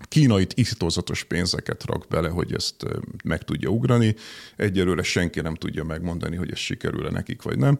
Kína 0.08 0.40
itt 0.40 0.52
isztózatos 0.58 1.24
pénzeket 1.24 1.84
rak 1.84 2.06
bele, 2.08 2.28
hogy 2.28 2.54
ezt 2.54 2.84
meg 3.24 3.42
tudja 3.42 3.68
ugrani. 3.68 4.14
Egyelőre 4.56 5.02
senki 5.02 5.40
nem 5.40 5.54
tudja 5.54 5.84
megmondani, 5.84 6.36
hogy 6.36 6.50
ez 6.50 6.58
sikerül-e 6.58 7.10
nekik, 7.10 7.42
vagy 7.42 7.58
nem. 7.58 7.78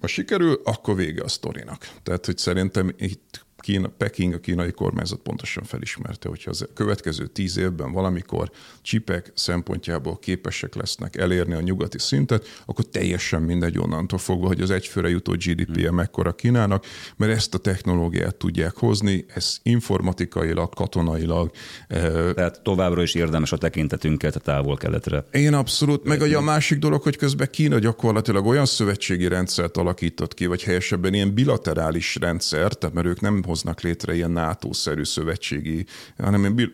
Ha 0.00 0.06
sikerül, 0.06 0.60
akkor 0.64 0.96
vége 0.96 1.22
a 1.22 1.28
sztorinak. 1.28 1.88
Tehát, 2.02 2.26
hogy 2.26 2.38
szerintem 2.38 2.94
itt 2.98 3.44
Kína, 3.62 3.88
Peking, 3.88 4.34
a 4.34 4.38
kínai 4.38 4.70
kormányzat 4.70 5.18
pontosan 5.18 5.64
felismerte, 5.64 6.28
hogyha 6.28 6.50
az 6.50 6.68
következő 6.74 7.26
tíz 7.26 7.56
évben 7.56 7.92
valamikor 7.92 8.50
csipek 8.82 9.32
szempontjából 9.34 10.18
képesek 10.18 10.74
lesznek 10.74 11.16
elérni 11.16 11.54
a 11.54 11.60
nyugati 11.60 11.98
szintet, 11.98 12.46
akkor 12.66 12.84
teljesen 12.84 13.42
mindegy 13.42 13.78
onnantól 13.78 14.18
fogva, 14.18 14.46
hogy 14.46 14.60
az 14.60 14.70
egyfőre 14.70 15.08
jutó 15.08 15.32
GDP-je 15.32 15.86
hmm. 15.86 15.96
mekkora 15.96 16.32
Kínának, 16.32 16.84
mert 17.16 17.32
ezt 17.32 17.54
a 17.54 17.58
technológiát 17.58 18.36
tudják 18.36 18.76
hozni, 18.76 19.24
ez 19.34 19.58
informatikailag, 19.62 20.74
katonailag. 20.74 21.50
Eh, 21.88 22.32
Tehát 22.34 22.62
továbbra 22.62 23.02
is 23.02 23.14
érdemes 23.14 23.52
a 23.52 23.56
tekintetünket 23.56 24.36
a 24.36 24.40
távol-keletre. 24.40 25.24
Én 25.32 25.54
abszolút, 25.54 26.04
meg 26.04 26.22
a 26.22 26.40
másik 26.40 26.78
dolog, 26.78 27.02
hogy 27.02 27.16
közben 27.16 27.48
Kína 27.50 27.78
gyakorlatilag 27.78 28.46
olyan 28.46 28.66
szövetségi 28.66 29.28
rendszert 29.28 29.76
alakított 29.76 30.34
ki, 30.34 30.46
vagy 30.46 30.62
helyesebben 30.62 31.14
ilyen 31.14 31.34
bilaterális 31.34 32.16
rendszert, 32.20 32.78
tehát 32.78 32.94
mert 32.94 33.06
ők 33.06 33.20
nem 33.20 33.42
hoznak 33.52 33.80
létre 33.80 34.14
ilyen 34.14 34.30
NATO-szerű 34.30 35.04
szövetségi, 35.04 35.86
hanem 36.18 36.72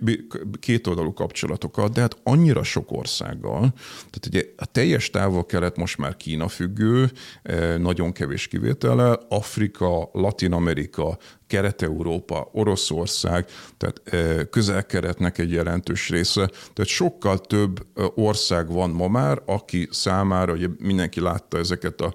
kétoldalú 0.61 1.13
kapcsolatokat, 1.13 1.93
de 1.93 2.01
hát 2.01 2.17
annyira 2.23 2.63
sok 2.63 2.93
országgal. 2.93 3.73
Tehát 3.97 4.27
ugye 4.27 4.43
a 4.57 4.67
teljes 4.67 5.11
távol-kelet 5.11 5.77
most 5.77 5.99
már 5.99 6.17
Kína 6.17 6.49
függő, 6.49 7.11
eh, 7.43 7.79
nagyon 7.79 8.13
kevés 8.13 8.49
kivétellel, 8.49 9.27
Afrika, 9.29 10.11
Latin-Amerika, 10.13 11.19
Kelet-Európa, 11.47 12.49
Oroszország, 12.53 13.47
tehát 13.77 14.03
közel-keretnek 14.51 15.39
egy 15.39 15.51
jelentős 15.53 16.09
része. 16.09 16.47
Tehát 16.47 16.91
sokkal 16.91 17.39
több 17.39 17.87
ország 18.15 18.73
van 18.73 18.91
ma 18.91 19.09
már, 19.09 19.43
aki 19.47 19.89
számára, 19.91 20.53
ugye 20.53 20.69
mindenki 20.79 21.21
látta 21.21 21.59
ezeket 21.59 22.01
a 22.01 22.15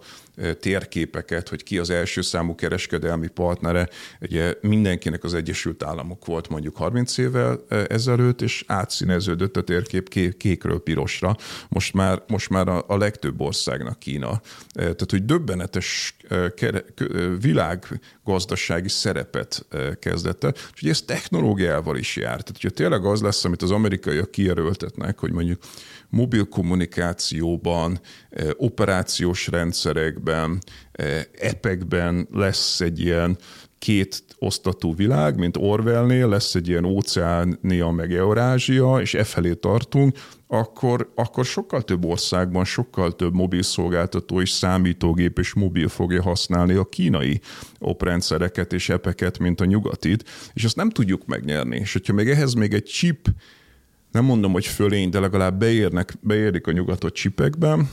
térképeket, 0.59 1.49
hogy 1.49 1.63
ki 1.63 1.77
az 1.77 1.89
első 1.89 2.21
számú 2.21 2.55
kereskedelmi 2.55 3.27
partnere. 3.27 3.89
Ugye 4.21 4.53
mindenkinek 4.61 5.23
az 5.23 5.33
Egyesült 5.33 5.83
Államok 5.83 6.25
volt 6.25 6.49
mondjuk 6.49 6.75
30 6.75 7.17
évvel 7.17 7.65
ezelőtt, 7.87 8.41
és 8.41 8.63
átszíneződött 8.67 9.57
a 9.57 9.63
térkép 9.63 10.09
kékről 10.37 10.83
pirosra. 10.83 11.35
Most 11.69 11.93
már, 11.93 12.23
most 12.27 12.49
már 12.49 12.67
a, 12.67 12.83
a 12.87 12.97
legtöbb 12.97 13.41
országnak 13.41 13.99
Kína. 13.99 14.41
Tehát, 14.73 15.11
hogy 15.11 15.25
döbbenetes 15.25 16.15
világgazdasági 17.41 18.89
szerepet 18.89 19.65
kezdett 19.99 20.43
el, 20.43 20.53
és 20.73 20.81
ugye 20.81 20.91
ez 20.91 21.01
technológiával 21.01 21.97
is 21.97 22.15
jár. 22.15 22.41
Tehát, 22.41 22.49
hogyha 22.51 22.69
tényleg 22.69 23.05
az 23.05 23.21
lesz, 23.21 23.45
amit 23.45 23.61
az 23.61 23.71
amerikaiak 23.71 24.31
kijelöltetnek, 24.31 25.19
hogy 25.19 25.31
mondjuk 25.31 25.61
mobil 26.13 26.45
kommunikációban, 26.45 27.99
operációs 28.55 29.47
rendszerekben, 29.47 30.59
epekben 31.39 32.27
lesz 32.31 32.81
egy 32.81 32.99
ilyen 32.99 33.37
két 33.79 34.23
osztatú 34.39 34.95
világ, 34.95 35.37
mint 35.37 35.57
Orwellnél, 35.57 36.27
lesz 36.27 36.55
egy 36.55 36.67
ilyen 36.67 36.85
óceánia 36.85 37.89
meg 37.89 38.13
Eurázsia, 38.13 39.01
és 39.01 39.13
e 39.13 39.23
felé 39.23 39.53
tartunk, 39.53 40.17
akkor, 40.47 41.11
akkor 41.15 41.45
sokkal 41.45 41.81
több 41.81 42.05
országban 42.05 42.65
sokkal 42.65 43.15
több 43.15 43.33
mobil 43.33 43.61
szolgáltató 43.61 44.41
és 44.41 44.49
számítógép 44.49 45.39
és 45.39 45.53
mobil 45.53 45.87
fogja 45.87 46.21
használni 46.21 46.73
a 46.73 46.83
kínai 46.83 47.41
oprendszereket 47.79 48.73
és 48.73 48.89
epeket, 48.89 49.39
mint 49.39 49.61
a 49.61 49.65
nyugatit, 49.65 50.29
és 50.53 50.63
azt 50.63 50.75
nem 50.75 50.89
tudjuk 50.89 51.25
megnyerni. 51.25 51.77
És 51.77 51.93
hogyha 51.93 52.13
még 52.13 52.29
ehhez 52.29 52.53
még 52.53 52.73
egy 52.73 52.83
chip, 52.83 53.27
nem 54.13 54.25
mondom, 54.25 54.51
hogy 54.51 54.65
fölény, 54.65 55.09
de 55.09 55.19
legalább 55.19 55.59
beérnek, 55.59 56.13
beérik 56.21 56.67
a 56.67 56.71
nyugatot 56.71 57.13
csipekben, 57.13 57.89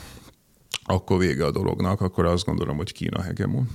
akkor 0.84 1.18
vége 1.18 1.44
a 1.44 1.50
dolognak, 1.50 2.00
akkor 2.00 2.24
azt 2.24 2.44
gondolom, 2.44 2.76
hogy 2.76 2.92
Kína 2.92 3.22
hegemon. 3.22 3.68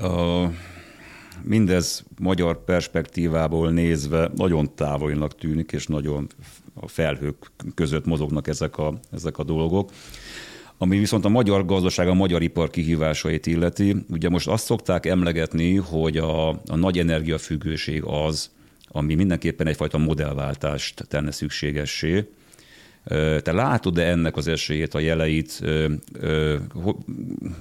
Uh 0.00 0.52
mindez 1.42 2.04
magyar 2.18 2.64
perspektívából 2.64 3.70
nézve 3.70 4.30
nagyon 4.36 4.74
távolinak 4.74 5.34
tűnik, 5.34 5.72
és 5.72 5.86
nagyon 5.86 6.26
a 6.74 6.88
felhők 6.88 7.50
között 7.74 8.04
mozognak 8.04 8.46
ezek 8.48 8.78
a, 8.78 8.98
ezek 9.12 9.38
a 9.38 9.42
dolgok. 9.42 9.90
Ami 10.78 10.98
viszont 10.98 11.24
a 11.24 11.28
magyar 11.28 11.64
gazdaság, 11.64 12.08
a 12.08 12.14
magyar 12.14 12.42
ipar 12.42 12.70
kihívásait 12.70 13.46
illeti, 13.46 13.96
ugye 14.10 14.28
most 14.28 14.48
azt 14.48 14.64
szokták 14.64 15.06
emlegetni, 15.06 15.74
hogy 15.76 16.16
a, 16.16 16.48
a 16.48 16.76
nagy 16.76 16.98
energiafüggőség 16.98 18.02
az, 18.04 18.50
ami 18.88 19.14
mindenképpen 19.14 19.66
egyfajta 19.66 19.98
modellváltást 19.98 21.06
tenne 21.08 21.30
szükségessé. 21.30 22.28
Te 23.42 23.52
látod-e 23.52 24.10
ennek 24.10 24.36
az 24.36 24.48
esélyét, 24.48 24.94
a 24.94 24.98
jeleit? 24.98 25.60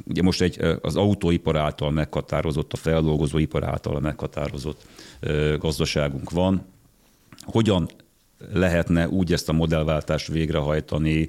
Ugye 0.05 0.21
most 0.21 0.41
egy, 0.41 0.59
az 0.81 0.95
autóipar 0.95 1.57
által 1.57 1.91
meghatározott, 1.91 2.73
a 2.73 2.77
feldolgozóipar 2.77 3.63
által 3.63 3.99
meghatározott 3.99 4.81
gazdaságunk 5.59 6.29
van, 6.29 6.65
hogyan 7.41 7.89
lehetne 8.53 9.07
úgy 9.07 9.33
ezt 9.33 9.49
a 9.49 9.53
modellváltást 9.53 10.27
végrehajtani, 10.27 11.27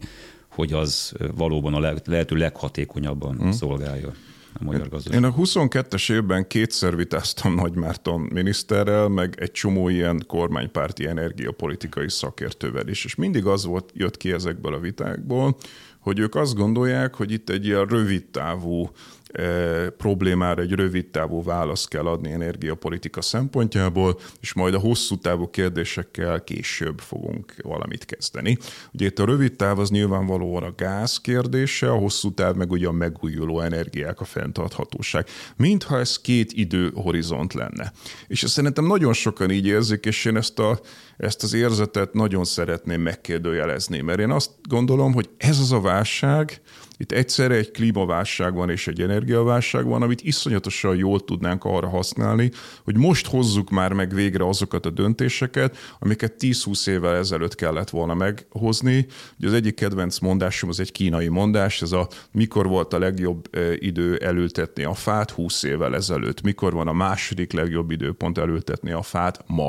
hogy 0.49 0.73
az 0.73 1.13
valóban 1.37 1.75
a 1.75 1.95
lehető 2.05 2.37
leghatékonyabban 2.37 3.37
hmm. 3.37 3.53
szolgálja 3.53 4.13
a 4.53 4.65
magyar 4.65 4.89
gazdaság. 4.89 5.21
Én 5.21 5.29
a 5.29 5.35
22-es 5.35 6.13
évben 6.13 6.47
kétszer 6.47 6.97
vitáztam 6.97 7.55
Nagy 7.55 7.75
Márton 7.75 8.21
miniszterrel, 8.21 9.09
meg 9.09 9.35
egy 9.39 9.51
csomó 9.51 9.89
ilyen 9.89 10.25
kormánypárti 10.27 11.07
energiapolitikai 11.07 12.11
szakértővel 12.11 12.89
is, 12.89 13.05
és 13.05 13.15
mindig 13.15 13.47
az 13.47 13.65
volt, 13.65 13.91
jött 13.95 14.17
ki 14.17 14.33
ezekből 14.33 14.75
a 14.75 14.79
vitákból, 14.79 15.57
hogy 16.01 16.19
ők 16.19 16.35
azt 16.35 16.55
gondolják, 16.55 17.15
hogy 17.15 17.33
itt 17.33 17.51
egy 17.51 17.67
ilyen 17.67 17.87
rövid 17.87 18.25
távú 18.27 18.91
problémára 19.97 20.63
egy 20.63 20.73
rövid 20.73 21.07
távú 21.07 21.43
választ 21.43 21.89
kell 21.89 22.07
adni 22.07 22.31
energiapolitika 22.33 23.21
szempontjából, 23.21 24.19
és 24.41 24.53
majd 24.53 24.75
a 24.75 24.79
hosszú 24.79 25.17
távú 25.19 25.51
kérdésekkel 25.51 26.45
később 26.45 26.99
fogunk 26.99 27.55
valamit 27.63 28.05
kezdeni. 28.05 28.59
Ugye 28.93 29.07
itt 29.07 29.19
a 29.19 29.25
rövid 29.25 29.57
táv 29.57 29.79
az 29.79 29.91
nyilvánvalóan 29.91 30.63
a 30.63 30.75
gáz 30.77 31.21
kérdése, 31.21 31.91
a 31.91 31.97
hosszú 31.97 32.33
táv 32.35 32.55
meg 32.55 32.71
ugye 32.71 32.87
a 32.87 32.93
megújuló 32.93 33.61
energiák, 33.61 34.21
a 34.21 34.25
fenntarthatóság. 34.25 35.27
Mintha 35.57 35.99
ez 35.99 36.21
két 36.21 36.53
időhorizont 36.53 37.53
lenne. 37.53 37.93
És 38.27 38.43
ezt 38.43 38.53
szerintem 38.53 38.87
nagyon 38.87 39.13
sokan 39.13 39.51
így 39.51 39.67
érzik, 39.67 40.05
és 40.05 40.25
én 40.25 40.37
ezt, 40.37 40.59
a, 40.59 40.81
ezt 41.17 41.43
az 41.43 41.53
érzetet 41.53 42.13
nagyon 42.13 42.45
szeretném 42.45 43.01
megkérdőjelezni, 43.01 44.01
mert 44.01 44.19
én 44.19 44.31
azt 44.31 44.51
gondolom, 44.69 45.13
hogy 45.13 45.29
ez 45.37 45.59
az 45.59 45.73
a 45.73 45.81
válság, 45.81 46.61
itt 46.99 47.13
egyszerre 47.13 47.55
egy 47.55 47.71
klímaválság 47.71 48.55
van 48.55 48.71
és 48.71 48.87
egy 48.87 49.01
energiaválság 49.01 49.85
van, 49.85 50.03
amit 50.03 50.23
iszonyatosan 50.23 50.97
jól 50.97 51.25
tudnánk 51.25 51.65
arra 51.65 51.89
használni, 51.89 52.51
hogy 52.85 52.97
most 52.97 53.27
hozzuk 53.27 53.71
már 53.71 53.93
meg 53.93 54.15
végre 54.15 54.49
azokat 54.49 54.87
a 54.87 54.91
döntéseket, 54.91 55.77
amiket 55.99 56.35
10-20 56.39 56.89
évvel 56.89 57.17
ezelőtt 57.17 57.55
kellett 57.55 57.91
volna 57.91 58.15
meghozni. 58.15 59.07
Ugye 59.39 59.49
az 59.49 59.55
egyik 59.55 59.75
kedvenc 59.75 60.19
mondásom 60.19 60.69
az 60.69 60.81
egy 60.81 60.93
kínai 60.93 61.29
mondás, 61.29 61.83
ez 61.83 61.93
a 61.93 62.09
mikor 62.33 62.67
volt 62.67 62.93
a 62.93 62.99
legjobb 62.99 63.49
idő 63.75 64.17
elültetni 64.17 64.85
a 64.85 64.95
fát 64.95 65.31
20 65.31 65.63
évvel 65.63 65.95
ezelőtt, 65.95 66.43
mikor 66.43 66.73
van 66.73 66.89
a 66.89 66.93
második 66.93 67.53
legjobb 67.53 67.91
időpont 67.91 68.39
elültetni 68.39 68.91
a 68.91 69.03
fát 69.03 69.45
ma. 69.47 69.69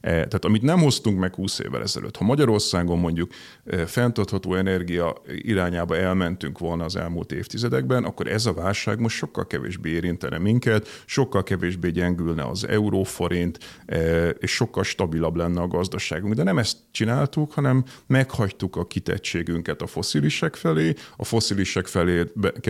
E, 0.00 0.10
tehát 0.10 0.44
amit 0.44 0.62
nem 0.62 0.78
hoztunk 0.78 1.18
meg 1.18 1.34
20 1.34 1.58
évvel 1.58 1.82
ezelőtt, 1.82 2.16
ha 2.16 2.24
Magyarországon 2.24 2.98
mondjuk 2.98 3.30
e, 3.66 3.86
fenntartható 3.86 4.54
energia 4.54 5.14
irányába 5.26 5.96
elmentünk 5.96 6.58
volna 6.58 6.84
az 6.84 6.96
elmúlt 6.96 7.32
évtizedekben, 7.32 8.04
akkor 8.04 8.26
ez 8.26 8.46
a 8.46 8.52
válság 8.52 9.00
most 9.00 9.16
sokkal 9.16 9.46
kevésbé 9.46 9.90
érintene 9.90 10.38
minket, 10.38 10.88
sokkal 11.06 11.42
kevésbé 11.42 11.90
gyengülne 11.90 12.44
az 12.44 12.66
euróforint, 12.66 13.58
e, 13.86 14.28
és 14.28 14.50
sokkal 14.50 14.84
stabilabb 14.84 15.36
lenne 15.36 15.60
a 15.60 15.68
gazdaságunk. 15.68 16.34
De 16.34 16.42
nem 16.42 16.58
ezt 16.58 16.76
csináltuk, 16.90 17.52
hanem 17.52 17.84
meghagytuk 18.06 18.76
a 18.76 18.86
kitettségünket 18.86 19.82
a 19.82 19.86
foszilisek 19.86 20.54
felé, 20.54 20.94
a 21.16 21.24
foszilisek 21.24 21.86
felé 21.86 22.24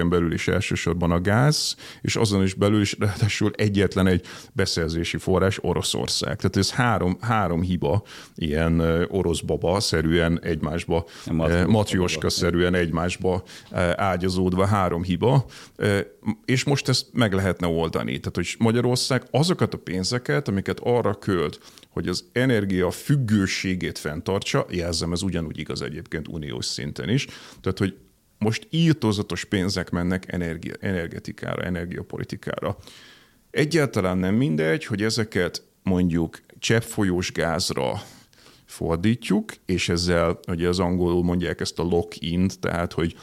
belül 0.08 0.32
is 0.32 0.48
elsősorban 0.48 1.10
a 1.10 1.20
gáz, 1.20 1.76
és 2.00 2.16
azon 2.16 2.42
is 2.42 2.54
belül 2.54 2.80
is 2.80 2.96
ráadásul 2.98 3.50
egyetlen 3.54 4.06
egy 4.06 4.26
beszerzési 4.52 5.16
forrás 5.16 5.58
Oroszország. 5.62 6.36
Tehát 6.36 6.56
ez 6.56 6.70
három, 6.70 6.89
három 7.20 7.62
hiba, 7.62 8.02
ilyen 8.34 8.80
orosz 9.08 9.40
baba-szerűen 9.40 10.40
egymásba, 10.42 11.06
matrioska-szerűen 11.66 12.74
egymásba 12.74 13.42
ágyazódva 13.96 14.66
három 14.66 15.02
hiba, 15.02 15.44
és 16.44 16.64
most 16.64 16.88
ezt 16.88 17.06
meg 17.12 17.32
lehetne 17.32 17.66
oldani. 17.66 18.18
Tehát, 18.18 18.36
hogy 18.36 18.54
Magyarország 18.58 19.22
azokat 19.30 19.74
a 19.74 19.78
pénzeket, 19.78 20.48
amiket 20.48 20.80
arra 20.82 21.14
költ, 21.14 21.60
hogy 21.88 22.08
az 22.08 22.24
energia 22.32 22.90
függőségét 22.90 23.98
fenntartsa, 23.98 24.66
jelzem, 24.70 25.12
ez 25.12 25.22
ugyanúgy 25.22 25.58
igaz 25.58 25.82
egyébként 25.82 26.28
uniós 26.28 26.64
szinten 26.64 27.08
is, 27.08 27.26
tehát, 27.60 27.78
hogy 27.78 27.96
most 28.38 28.66
írtózatos 28.70 29.44
pénzek 29.44 29.90
mennek 29.90 30.32
energia, 30.32 30.74
energetikára, 30.80 31.62
energiapolitikára. 31.62 32.76
Egyáltalán 33.50 34.18
nem 34.18 34.34
mindegy, 34.34 34.84
hogy 34.84 35.02
ezeket 35.02 35.62
mondjuk 35.82 36.40
cseppfolyós 36.60 37.32
gázra 37.32 38.02
fordítjuk, 38.64 39.52
és 39.66 39.88
ezzel, 39.88 40.38
ugye 40.48 40.68
az 40.68 40.78
angolul 40.78 41.22
mondják 41.22 41.60
ezt 41.60 41.78
a 41.78 41.82
lock-in, 41.82 42.48
tehát 42.60 42.92
hogy 42.92 43.16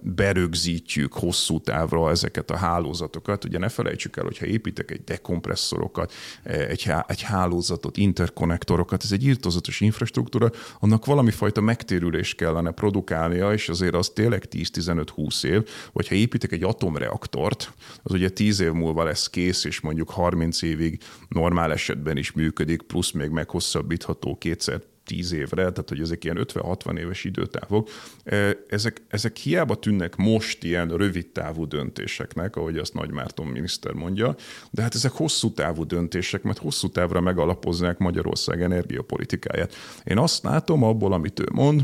berögzítjük 0.00 1.12
hosszú 1.12 1.60
távra 1.60 2.10
ezeket 2.10 2.50
a 2.50 2.56
hálózatokat. 2.56 3.44
Ugye 3.44 3.58
ne 3.58 3.68
felejtsük 3.68 4.16
el, 4.16 4.24
hogyha 4.24 4.46
építek 4.46 4.90
egy 4.90 5.04
dekompresszorokat, 5.04 6.12
egy, 6.42 6.92
egy 7.06 7.22
hálózatot, 7.22 7.96
interkonnektorokat, 7.96 9.04
ez 9.04 9.12
egy 9.12 9.24
írtozatos 9.24 9.80
infrastruktúra, 9.80 10.50
annak 10.80 11.04
valami 11.04 11.30
fajta 11.30 11.60
megtérülést 11.60 12.36
kellene 12.36 12.70
produkálnia, 12.70 13.52
és 13.52 13.68
azért 13.68 13.94
az 13.94 14.08
tényleg 14.08 14.44
10-15-20 14.50 15.44
év, 15.44 15.68
vagy 15.92 16.08
ha 16.08 16.14
építek 16.14 16.52
egy 16.52 16.62
atomreaktort, 16.62 17.72
az 18.02 18.12
ugye 18.12 18.28
10 18.28 18.60
év 18.60 18.72
múlva 18.72 19.04
lesz 19.04 19.30
kész, 19.30 19.64
és 19.64 19.80
mondjuk 19.80 20.10
30 20.10 20.62
évig 20.62 21.02
normál 21.28 21.72
esetben 21.72 22.16
is 22.16 22.32
működik, 22.32 22.82
plusz 22.82 23.10
még 23.10 23.30
meghosszabbítható 23.30 24.36
kétszer 24.36 24.80
tíz 25.04 25.32
évre, 25.32 25.62
tehát 25.62 25.88
hogy 25.88 26.00
ezek 26.00 26.24
ilyen 26.24 26.38
50-60 26.40 26.98
éves 26.98 27.24
időtávok, 27.24 27.88
e, 28.24 28.56
ezek, 28.68 29.02
ezek 29.08 29.36
hiába 29.36 29.78
tűnnek 29.78 30.16
most 30.16 30.64
ilyen 30.64 30.88
rövid 30.88 31.26
távú 31.28 31.66
döntéseknek, 31.66 32.56
ahogy 32.56 32.78
azt 32.78 32.94
Nagy 32.94 33.10
Márton 33.10 33.46
miniszter 33.46 33.92
mondja, 33.92 34.36
de 34.70 34.82
hát 34.82 34.94
ezek 34.94 35.12
hosszú 35.12 35.52
távú 35.52 35.84
döntések, 35.84 36.42
mert 36.42 36.58
hosszú 36.58 36.88
távra 36.88 37.20
megalapozzák 37.20 37.98
Magyarország 37.98 38.62
energiapolitikáját. 38.62 39.74
Én 40.04 40.18
azt 40.18 40.42
látom 40.42 40.82
abból, 40.82 41.12
amit 41.12 41.40
ő 41.40 41.46
mond, 41.52 41.82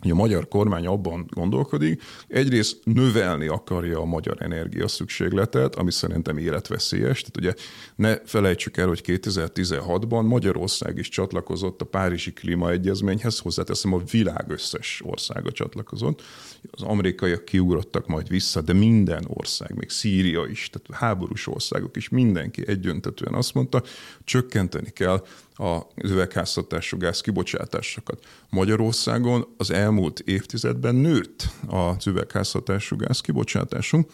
hogy 0.00 0.10
a 0.10 0.14
magyar 0.14 0.48
kormány 0.48 0.86
abban 0.86 1.26
gondolkodik, 1.28 2.02
egyrészt 2.28 2.80
növelni 2.84 3.46
akarja 3.46 4.00
a 4.00 4.04
magyar 4.04 4.36
energia 4.40 4.88
szükségletet, 4.88 5.74
ami 5.74 5.92
szerintem 5.92 6.38
életveszélyes. 6.38 7.20
Tehát 7.20 7.36
ugye 7.36 7.64
ne 7.96 8.16
felejtsük 8.24 8.76
el, 8.76 8.86
hogy 8.86 9.02
2016-ban 9.04 10.26
Magyarország 10.26 10.98
is 10.98 11.08
csatlakozott 11.08 11.80
a 11.80 11.84
Párizsi 11.84 12.32
Klímaegyezményhez, 12.32 13.38
hozzáteszem 13.38 13.92
a 13.92 14.02
világ 14.10 14.44
összes 14.48 15.02
országa 15.04 15.52
csatlakozott. 15.52 16.22
Az 16.70 16.82
amerikaiak 16.82 17.44
kiugrottak 17.44 18.06
majd 18.06 18.28
vissza, 18.28 18.60
de 18.60 18.72
minden 18.72 19.24
ország, 19.28 19.74
még 19.74 19.90
Szíria 19.90 20.46
is, 20.50 20.70
tehát 20.70 21.02
háborús 21.02 21.46
országok 21.46 21.96
is, 21.96 22.08
mindenki 22.08 22.62
egyöntetően 22.66 23.34
azt 23.34 23.54
mondta, 23.54 23.82
csökkenteni 24.24 24.90
kell 24.90 25.24
az 25.56 26.10
üvegházhatású 26.10 26.96
gáz 26.96 27.20
kibocsátásokat. 27.20 28.24
Magyarországon 28.50 29.54
az 29.56 29.70
elmúlt 29.70 30.20
évtizedben 30.20 30.94
nőtt 30.94 31.48
az 31.66 32.06
üvegházhatású 32.06 32.96
gáz 32.96 33.20
kibocsátásunk, 33.20 34.10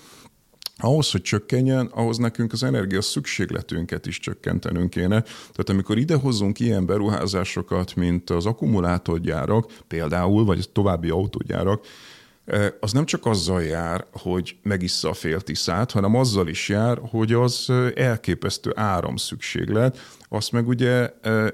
ahhoz, 0.77 1.11
hogy 1.11 1.23
csökkenjen, 1.23 1.87
ahhoz 1.87 2.17
nekünk 2.17 2.53
az 2.53 2.63
energia 2.63 3.03
szükségletünket 3.03 4.07
is 4.07 4.19
csökkentenünk 4.19 4.91
kéne. 4.91 5.21
Tehát 5.21 5.69
amikor 5.69 5.99
idehozunk 5.99 6.61
ilyen 6.61 6.87
beruházásokat, 6.87 7.95
mint 7.95 8.31
az 8.31 8.47
akkumulátorgyárak 8.47 9.73
például, 9.89 10.45
vagy 10.45 10.69
további 10.73 11.11
autógyárak, 11.11 11.87
az 12.81 12.93
nem 12.93 13.05
csak 13.05 13.27
azzal 13.27 13.63
jár, 13.63 14.07
hogy 14.13 14.57
megissza 14.63 15.09
a 15.09 15.15
féltiszát, 15.15 15.91
hanem 15.91 16.15
azzal 16.15 16.49
is 16.49 16.69
jár, 16.69 17.01
hogy 17.11 17.33
az 17.33 17.73
elképesztő 17.95 18.73
áramszükséglet, 18.75 19.99
azt 20.33 20.53
meg 20.53 20.69
ugye, 20.69 21.11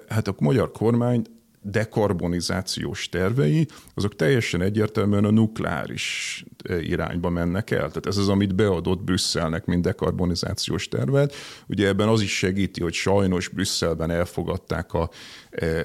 hát 0.09 0.29
a 0.29 0.35
magyar 0.39 0.71
kormány 0.73 1.27
dekarbonizációs 1.71 3.09
tervei, 3.09 3.67
azok 3.95 4.17
teljesen 4.17 4.63
egyértelműen 4.63 5.25
a 5.25 5.31
nukleáris 5.31 6.45
irányba 6.81 7.29
mennek 7.29 7.71
el. 7.71 7.79
Tehát 7.79 8.07
ez 8.07 8.17
az, 8.17 8.29
amit 8.29 8.55
beadott 8.55 9.03
Brüsszelnek, 9.03 9.65
mint 9.65 9.83
dekarbonizációs 9.83 10.89
tervet. 10.89 11.35
Ugye 11.67 11.87
ebben 11.87 12.09
az 12.09 12.21
is 12.21 12.37
segíti, 12.39 12.83
hogy 12.83 12.93
sajnos 12.93 13.49
Brüsszelben 13.49 14.11
elfogadták 14.11 14.93
a, 14.93 15.11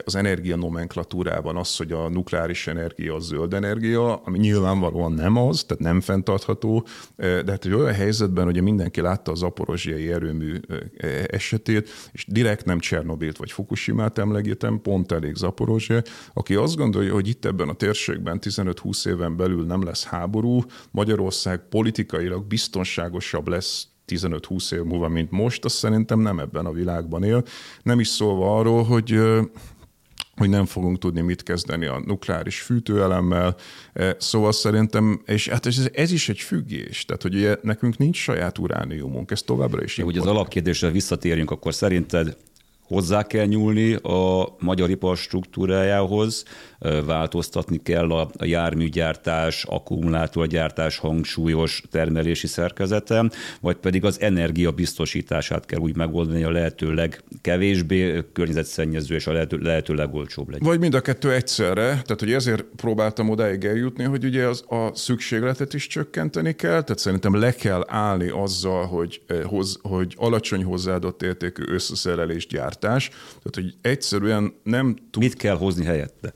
az 0.06 0.16
energia 0.16 0.56
nomenklatúrában 0.56 1.56
azt, 1.56 1.78
hogy 1.78 1.92
a 1.92 2.10
nukleáris 2.10 2.68
energia 2.68 3.16
a 3.16 3.20
zöld 3.20 3.54
energia, 3.54 4.16
ami 4.16 4.38
nyilvánvalóan 4.38 5.12
nem 5.12 5.38
az, 5.38 5.64
tehát 5.64 5.84
nem 5.84 6.02
fenntartható, 6.02 6.86
de 7.16 7.52
hát 7.52 7.66
egy 7.66 7.74
olyan 7.74 7.94
helyzetben, 7.94 8.46
hogy 8.46 8.62
mindenki 8.62 9.02
látta 9.02 9.32
az 9.32 9.44
aporozsiai 9.44 10.12
erőmű 10.12 10.60
esetét, 11.28 11.90
és 12.12 12.26
direkt 12.28 12.66
nem 12.66 12.80
Csernobilt 12.80 13.38
vagy 13.38 13.52
Fukushima-t 13.52 14.18
emlegítem, 14.18 14.82
pont 14.82 15.12
elég 15.12 15.36
Zaporozsia, 15.36 15.73
aki 16.34 16.56
azt 16.56 16.76
gondolja, 16.76 17.14
hogy 17.14 17.28
itt 17.28 17.46
ebben 17.46 17.70
a 17.70 17.74
térségben 17.74 18.40
15-20 18.42 19.08
éven 19.08 19.38
belül 19.38 19.66
nem 19.66 19.84
lesz 19.84 20.04
háború, 20.04 20.62
Magyarország 20.92 21.62
politikailag 21.70 22.46
biztonságosabb 22.46 23.48
lesz 23.48 23.88
15-20 24.08 24.74
év 24.74 24.82
múlva, 24.82 25.08
mint 25.08 25.32
most, 25.32 25.66
azt 25.66 25.76
szerintem 25.76 26.20
nem 26.20 26.40
ebben 26.40 26.66
a 26.66 26.72
világban 26.72 27.24
él. 27.24 27.44
Nem 27.84 28.00
is 28.00 28.08
szólva 28.08 28.58
arról, 28.58 28.84
hogy 28.84 29.20
hogy 30.36 30.50
nem 30.50 30.66
fogunk 30.66 30.98
tudni 30.98 31.22
mit 31.22 31.44
kezdeni 31.44 31.86
a 31.86 32.02
nukleáris 32.06 32.62
fűtőelemmel. 32.62 33.56
Szóval 34.18 34.52
szerintem, 34.52 35.22
és 35.26 35.48
hát 35.48 35.66
ez, 35.66 35.90
ez 35.94 36.12
is 36.12 36.30
egy 36.30 36.40
függés, 36.40 37.06
tehát 37.06 37.22
hogy 37.22 37.36
ugye 37.36 37.58
nekünk 37.62 37.98
nincs 37.98 38.18
saját 38.18 38.58
urániumunk, 38.58 39.32
ez 39.32 39.42
továbbra 39.42 39.84
is. 39.84 40.00
Hogy 40.00 40.18
az 40.18 40.26
alapkérdésre 40.26 40.90
visszatérjünk, 40.90 41.52
akkor 41.52 41.74
szerinted 41.74 42.38
hozzá 42.88 43.24
kell 43.24 43.46
nyúlni 43.46 43.94
a 43.94 44.56
magyar 44.60 44.90
ipar 44.90 45.18
struktúrájához, 45.18 46.44
változtatni 47.06 47.82
kell 47.84 48.12
a 48.12 48.30
járműgyártás, 48.42 49.64
akkumulátorgyártás 49.64 50.98
hangsúlyos 50.98 51.84
termelési 51.92 52.48
szerkezete, 52.48 53.32
vagy 53.62 53.76
pedig 53.76 54.06
az 54.06 54.22
energia 54.22 54.72
biztosítását 54.72 55.66
kell 55.66 55.80
úgy 55.80 55.96
megoldani, 55.96 56.44
a 56.44 56.52
lehető 56.52 56.94
legkevésbé 56.94 58.24
környezetszennyező 58.34 59.16
és 59.16 59.28
a 59.28 59.32
lehető, 59.32 59.58
lehető 59.58 59.94
legolcsóbb 59.94 60.50
legyen. 60.50 60.68
Vagy 60.68 60.80
mind 60.80 60.94
a 60.94 61.02
kettő 61.02 61.32
egyszerre, 61.32 61.84
tehát 61.84 62.20
hogy 62.20 62.32
ezért 62.32 62.66
próbáltam 62.76 63.30
odáig 63.30 63.64
eljutni, 63.64 64.04
hogy 64.04 64.26
ugye 64.26 64.48
az, 64.48 64.64
a 64.68 64.96
szükségletet 64.96 65.74
is 65.74 65.88
csökkenteni 65.88 66.54
kell, 66.54 66.82
tehát 66.82 67.00
szerintem 67.00 67.36
le 67.36 67.52
kell 67.52 67.84
állni 67.88 68.30
azzal, 68.30 68.86
hogy, 68.86 69.22
hoz, 69.44 69.80
hogy 69.82 70.14
alacsony 70.18 70.64
hozzáadott 70.64 71.22
értékű 71.22 71.64
összeszerelés 71.68 72.46
gyártás, 72.80 73.08
tehát 73.08 73.54
hogy 73.54 73.76
egyszerűen 73.82 74.54
nem 74.64 74.96
tud... 75.12 75.24
Mit 75.24 75.36
kell 75.36 75.56
hozni 75.58 75.86
helyette? 75.86 76.34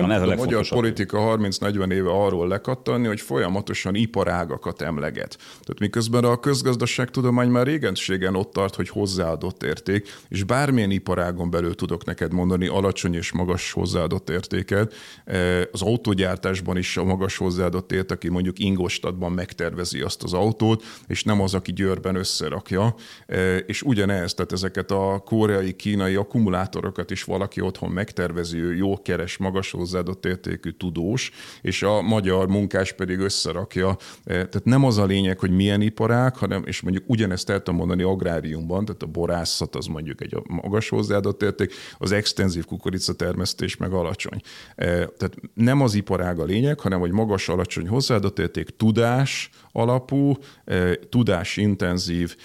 Nem 0.00 0.20
tud 0.20 0.28
a, 0.28 0.32
a 0.32 0.36
magyar 0.36 0.68
politika 0.68 1.36
30-40 1.38 1.92
éve 1.92 2.10
arról 2.10 2.48
lekattani, 2.48 3.06
hogy 3.06 3.20
folyamatosan 3.20 3.94
iparágakat 3.94 4.82
emleget. 4.82 5.36
Tehát 5.36 5.78
miközben 5.78 6.24
a 6.24 6.40
közgazdaságtudomány 6.40 7.48
már 7.48 7.66
régenségen 7.66 8.36
ott 8.36 8.52
tart, 8.52 8.74
hogy 8.74 8.88
hozzáadott 8.88 9.62
érték, 9.62 10.08
és 10.28 10.44
bármilyen 10.44 10.90
iparágon 10.90 11.50
belül 11.50 11.74
tudok 11.74 12.04
neked 12.04 12.32
mondani 12.32 12.66
alacsony 12.66 13.14
és 13.14 13.32
magas 13.32 13.72
hozzáadott 13.72 14.30
értéket. 14.30 14.94
E, 15.24 15.68
az 15.72 15.82
autógyártásban 15.82 16.76
is 16.76 16.96
a 16.96 17.04
magas 17.04 17.36
hozzáadott 17.36 17.92
ért, 17.92 18.10
aki 18.10 18.28
mondjuk 18.28 18.58
Ingolstadtban 18.58 19.32
megtervezi 19.32 20.00
azt 20.00 20.22
az 20.22 20.32
autót, 20.32 20.82
és 21.06 21.24
nem 21.24 21.40
az, 21.40 21.54
aki 21.54 21.72
Győrben 21.72 22.14
összerakja. 22.14 22.94
E, 23.26 23.56
és 23.56 23.82
ugyanez, 23.82 24.34
tehát 24.34 24.52
ezeket 24.52 24.90
a 24.90 25.22
koreai, 25.24 25.72
kínai 25.72 26.14
akkumulátorokat 26.14 27.10
is 27.10 27.24
valaki 27.24 27.60
otthon 27.60 27.90
megtervezi, 27.90 28.58
ő 28.58 28.74
jó 28.74 29.02
keres, 29.02 29.36
magas 29.36 29.74
hozzáadott 29.82 30.26
értékű 30.26 30.70
tudós, 30.70 31.30
és 31.60 31.82
a 31.82 32.02
magyar 32.02 32.48
munkás 32.48 32.92
pedig 32.92 33.18
összerakja. 33.18 33.88
E, 33.88 33.96
tehát 34.24 34.64
nem 34.64 34.84
az 34.84 34.98
a 34.98 35.04
lényeg, 35.04 35.38
hogy 35.38 35.50
milyen 35.50 35.80
iparák, 35.80 36.36
hanem, 36.36 36.62
és 36.66 36.80
mondjuk 36.80 37.04
ugyanezt 37.06 37.50
el 37.50 37.58
tudom 37.58 37.76
mondani 37.76 38.02
agráriumban, 38.02 38.84
tehát 38.84 39.02
a 39.02 39.06
borászat 39.06 39.76
az 39.76 39.86
mondjuk 39.86 40.20
egy 40.20 40.36
magas 40.48 40.88
hozzáadott 40.88 41.42
érték, 41.42 41.72
az 41.98 42.12
extenzív 42.12 42.64
kukoricatermesztés 42.64 43.76
meg 43.76 43.92
alacsony. 43.92 44.40
E, 44.74 44.86
tehát 44.86 45.34
nem 45.54 45.80
az 45.80 45.94
iparág 45.94 46.38
a 46.38 46.44
lényeg, 46.44 46.80
hanem 46.80 47.00
hogy 47.00 47.12
magas, 47.12 47.48
alacsony 47.48 47.88
hozzáadott 47.88 48.38
érték, 48.38 48.76
tudás, 48.76 49.50
alapú, 49.72 50.36
e, 50.64 50.94
tudásintenzív 50.94 52.36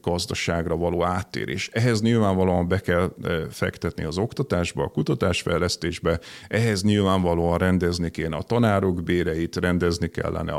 gazdaságra 0.00 0.76
való 0.76 1.04
áttérés. 1.04 1.68
Ehhez 1.72 2.00
nyilvánvalóan 2.00 2.68
be 2.68 2.80
kell 2.80 3.14
fektetni 3.50 4.04
az 4.04 4.18
oktatásba, 4.18 4.82
a 4.82 4.88
kutatásfejlesztésbe, 4.88 6.20
ehhez 6.48 6.82
nyilvánvalóan 6.82 7.58
rendezni 7.58 8.10
kéne 8.10 8.36
a 8.36 8.42
tanárok 8.42 9.02
béreit, 9.02 9.56
rendezni 9.56 10.08
kellene 10.08 10.54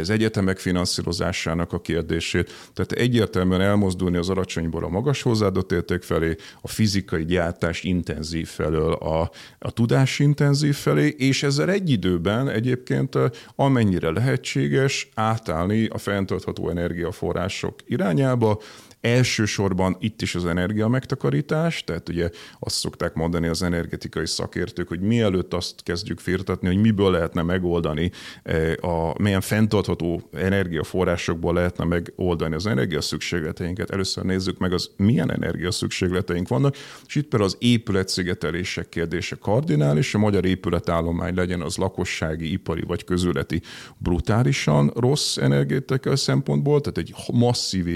az 0.00 0.10
egyetemek 0.10 0.58
finanszírozásának 0.58 1.72
a 1.72 1.80
kérdését. 1.80 2.52
Tehát 2.74 2.92
egyértelműen 2.92 3.60
elmozdulni 3.60 4.16
az 4.16 4.28
alacsonyból 4.28 4.84
a 4.84 4.88
magas 4.88 5.22
hozzáadott 5.22 5.72
érték 5.72 6.02
felé, 6.02 6.34
a 6.60 6.68
fizikai 6.68 7.24
gyártás 7.24 7.82
intenzív 7.82 8.48
felől 8.48 8.92
a, 8.92 9.30
a 9.58 9.70
tudás 9.70 10.18
intenzív 10.18 10.74
felé, 10.74 11.14
és 11.18 11.42
ezzel 11.42 11.70
egy 11.70 11.90
időben 11.90 12.48
egyébként 12.48 13.18
amennyire 13.54 14.10
lehetséges 14.10 15.08
átállni 15.14 15.86
a 15.86 15.98
fenntartható 15.98 16.68
energiaforrások 16.68 17.74
irányába, 17.86 18.60
Elsősorban 19.00 19.96
itt 20.00 20.22
is 20.22 20.34
az 20.34 20.46
energia 20.46 20.88
megtakarítás, 20.88 21.84
tehát 21.84 22.08
ugye 22.08 22.30
azt 22.58 22.74
szokták 22.74 23.14
mondani 23.14 23.46
az 23.46 23.62
energetikai 23.62 24.26
szakértők, 24.26 24.88
hogy 24.88 25.00
mielőtt 25.00 25.54
azt 25.54 25.82
kezdjük 25.82 26.18
firtatni, 26.18 26.66
hogy 26.66 26.80
miből 26.80 27.10
lehetne 27.10 27.42
megoldani, 27.42 28.10
eh, 28.42 28.72
a, 28.80 29.14
milyen 29.18 29.40
fenntartható 29.40 30.28
energiaforrásokból 30.32 31.54
lehetne 31.54 31.84
megoldani 31.84 32.54
az 32.54 32.66
energia 32.66 33.00
szükségleteinket. 33.00 33.90
Először 33.90 34.24
nézzük 34.24 34.58
meg, 34.58 34.72
az 34.72 34.90
milyen 34.96 35.32
energia 35.32 35.70
szükségleteink 35.70 36.48
vannak, 36.48 36.76
és 37.06 37.14
itt 37.14 37.28
például 37.28 37.50
az 37.50 37.56
épületszigetelések 37.60 38.88
kérdése 38.88 39.36
kardinális, 39.36 40.14
a 40.14 40.18
magyar 40.18 40.44
épületállomány 40.44 41.34
legyen 41.34 41.60
az 41.60 41.76
lakossági, 41.76 42.52
ipari 42.52 42.82
vagy 42.82 43.04
közületi 43.04 43.62
brutálisan 43.98 44.92
rossz 44.94 45.36
energetikai 45.36 46.16
szempontból, 46.16 46.80
tehát 46.80 46.98
egy 46.98 47.14
masszív 47.32 47.86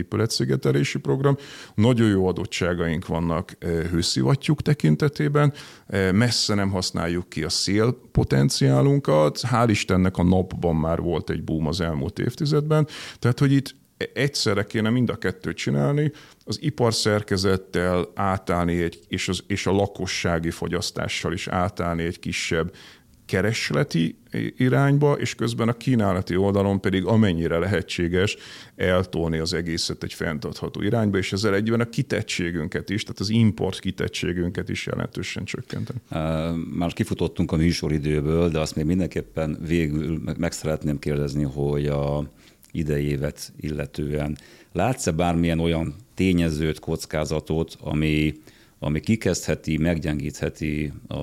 épületszigetelési 0.94 0.98
program. 0.98 1.36
Nagyon 1.74 2.08
jó 2.08 2.26
adottságaink 2.26 3.06
vannak 3.06 3.56
eh, 3.58 3.70
hőszivattyúk 3.90 4.62
tekintetében, 4.62 5.52
eh, 5.86 6.12
messze 6.12 6.54
nem 6.54 6.70
használjuk 6.70 7.28
ki 7.28 7.42
a 7.42 7.48
szél 7.48 7.98
potenciálunkat, 8.12 9.40
hál' 9.40 9.68
Istennek 9.68 10.16
a 10.16 10.22
napban 10.22 10.76
már 10.76 11.00
volt 11.00 11.30
egy 11.30 11.44
boom 11.44 11.66
az 11.66 11.80
elmúlt 11.80 12.18
évtizedben, 12.18 12.86
tehát 13.18 13.38
hogy 13.38 13.52
itt 13.52 13.78
egyszerre 14.12 14.64
kéne 14.64 14.90
mind 14.90 15.10
a 15.10 15.16
kettőt 15.16 15.56
csinálni, 15.56 16.12
az 16.44 16.58
iparszerkezettel 16.62 18.08
átállni 18.14 18.82
egy, 18.82 18.98
és, 19.08 19.28
az, 19.28 19.42
és 19.46 19.66
a 19.66 19.72
lakossági 19.72 20.50
fogyasztással 20.50 21.32
is 21.32 21.48
átállni 21.48 22.02
egy 22.02 22.18
kisebb 22.18 22.72
keresleti 23.30 24.16
irányba, 24.56 25.12
és 25.12 25.34
közben 25.34 25.68
a 25.68 25.72
kínálati 25.72 26.36
oldalon 26.36 26.80
pedig 26.80 27.04
amennyire 27.04 27.58
lehetséges 27.58 28.36
eltolni 28.76 29.38
az 29.38 29.52
egészet 29.52 30.02
egy 30.02 30.12
fenntartható 30.14 30.82
irányba, 30.82 31.18
és 31.18 31.32
ezzel 31.32 31.54
egyben 31.54 31.80
a 31.80 31.88
kitettségünket 31.88 32.90
is, 32.90 33.02
tehát 33.02 33.20
az 33.20 33.28
import 33.28 33.80
kitettségünket 33.80 34.68
is 34.68 34.86
jelentősen 34.86 35.44
csökkenteni. 35.44 35.98
Már 36.74 36.92
kifutottunk 36.92 37.52
a 37.52 37.56
műsoridőből, 37.56 38.48
de 38.48 38.58
azt 38.58 38.76
még 38.76 38.84
mindenképpen 38.84 39.58
végül 39.66 40.20
meg 40.38 40.52
szeretném 40.52 40.98
kérdezni, 40.98 41.42
hogy 41.42 41.86
a 41.86 42.30
idei 42.72 43.04
évet 43.04 43.52
illetően 43.60 44.36
látsz-e 44.72 45.10
bármilyen 45.10 45.58
olyan 45.58 45.94
tényezőt, 46.14 46.78
kockázatot, 46.78 47.76
ami 47.80 48.34
ami 48.82 49.00
kikezdheti, 49.00 49.76
meggyengítheti 49.76 50.92
a, 51.08 51.14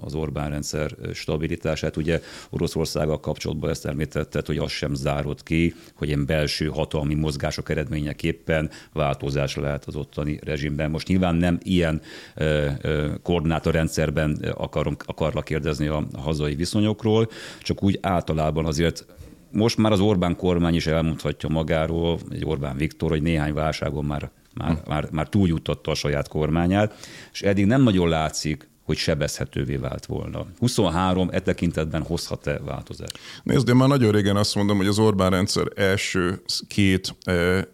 az 0.00 0.14
Orbán 0.14 0.50
rendszer 0.50 0.96
stabilitását. 1.12 1.96
Ugye 1.96 2.20
Oroszországgal 2.50 3.20
kapcsolatban 3.20 3.70
ezt 3.70 3.86
említetted, 3.86 4.46
hogy 4.46 4.58
az 4.58 4.70
sem 4.70 4.94
zárott 4.94 5.42
ki, 5.42 5.74
hogy 5.94 6.08
ilyen 6.08 6.26
belső 6.26 6.66
hatalmi 6.66 7.14
mozgások 7.14 7.70
eredményeképpen 7.70 8.70
változás 8.92 9.56
lehet 9.56 9.84
az 9.84 9.96
ottani 9.96 10.38
rezsimben. 10.42 10.90
Most 10.90 11.08
nyilván 11.08 11.34
nem 11.34 11.58
ilyen 11.62 12.00
ö, 12.34 12.68
ö, 12.80 13.12
koordinátorrendszerben 13.22 14.44
akarom, 14.54 14.96
akarlak 15.06 15.44
kérdezni 15.44 15.86
a 15.86 16.06
hazai 16.18 16.54
viszonyokról, 16.54 17.28
csak 17.62 17.82
úgy 17.82 17.98
általában 18.02 18.66
azért 18.66 19.06
most 19.52 19.76
már 19.76 19.92
az 19.92 20.00
Orbán 20.00 20.36
kormány 20.36 20.74
is 20.74 20.86
elmondhatja 20.86 21.48
magáról, 21.48 22.18
egy 22.30 22.44
Orbán 22.44 22.76
Viktor, 22.76 23.10
hogy 23.10 23.22
néhány 23.22 23.52
válságon 23.52 24.04
már 24.04 24.30
már, 24.54 24.70
hm. 24.70 24.90
már, 24.90 25.08
már 25.10 25.28
túljutotta 25.28 25.90
a 25.90 25.94
saját 25.94 26.28
kormányát, 26.28 26.94
és 27.32 27.42
eddig 27.42 27.66
nem 27.66 27.82
nagyon 27.82 28.08
látszik, 28.08 28.70
hogy 28.90 28.98
sebezhetővé 28.98 29.76
vált 29.76 30.06
volna. 30.06 30.46
23 30.58 31.28
e 31.32 31.40
tekintetben 31.40 32.02
hozhat-e 32.02 32.58
változást? 32.58 33.18
Nézd, 33.42 33.68
én 33.68 33.76
már 33.76 33.88
nagyon 33.88 34.12
régen 34.12 34.36
azt 34.36 34.54
mondom, 34.54 34.76
hogy 34.76 34.86
az 34.86 34.98
Orbán 34.98 35.30
rendszer 35.30 35.66
első 35.76 36.42
két 36.68 37.16
e, 37.24 37.32
e, 37.32 37.66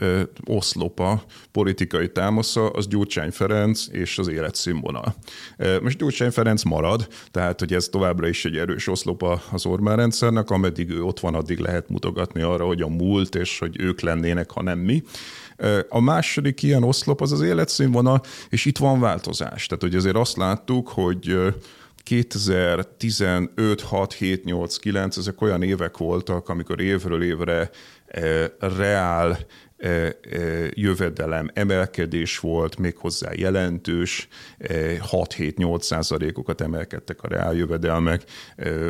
oszlopa, 0.45 1.22
politikai 1.53 2.12
támasza, 2.12 2.70
az 2.70 2.87
Gyurcsány 2.89 3.31
Ferenc 3.31 3.87
és 3.91 4.18
az 4.18 4.29
életszínvonal. 4.29 5.14
E, 5.57 5.81
most 5.81 5.99
Gyurcsány 5.99 6.31
Ferenc 6.31 6.62
marad, 6.62 7.09
tehát 7.31 7.61
hogy 7.61 7.72
ez 7.72 7.89
továbbra 7.89 8.29
is 8.29 8.45
egy 8.45 8.57
erős 8.57 8.89
oszlopa 8.89 9.43
az 9.51 9.66
Orbán 9.66 9.97
rendszernek, 9.97 10.51
ameddig 10.51 10.91
ő 10.91 11.03
ott 11.03 11.20
van, 11.20 11.35
addig 11.35 11.59
lehet 11.59 11.89
mutogatni 11.89 12.43
arra, 12.43 12.66
hogy 12.66 12.83
a 12.83 12.89
múlt, 12.89 13.35
és 13.35 13.59
hogy 13.59 13.81
ők 13.81 14.01
lennének, 14.01 14.51
ha 14.51 14.62
nem 14.62 14.79
mi. 14.79 15.03
A 15.88 16.00
második 16.00 16.62
ilyen 16.62 16.82
oszlop 16.82 17.20
az 17.20 17.32
az 17.32 17.40
életszínvonal, 17.40 18.20
és 18.48 18.64
itt 18.64 18.78
van 18.78 19.00
változás. 19.00 19.66
Tehát, 19.66 19.82
hogy 19.82 19.94
azért 19.94 20.16
azt 20.16 20.36
láttuk, 20.36 20.88
hogy 20.88 21.36
2015, 22.02 23.80
6, 23.80 24.12
7, 24.12 24.44
8, 24.44 24.76
9, 24.76 25.16
ezek 25.16 25.40
olyan 25.40 25.62
évek 25.62 25.96
voltak, 25.96 26.48
amikor 26.48 26.80
évről 26.80 27.22
évre 27.22 27.70
reál 28.59 29.38
jövedelem 30.70 31.51
emelkedés 31.55 32.39
volt, 32.39 32.79
méghozzá 32.79 33.31
jelentős, 33.35 34.29
6-7-8 34.59 35.81
százalékokat 35.81 36.61
emelkedtek 36.61 37.22
a 37.22 37.29
reáljövedelmek, 37.29 38.22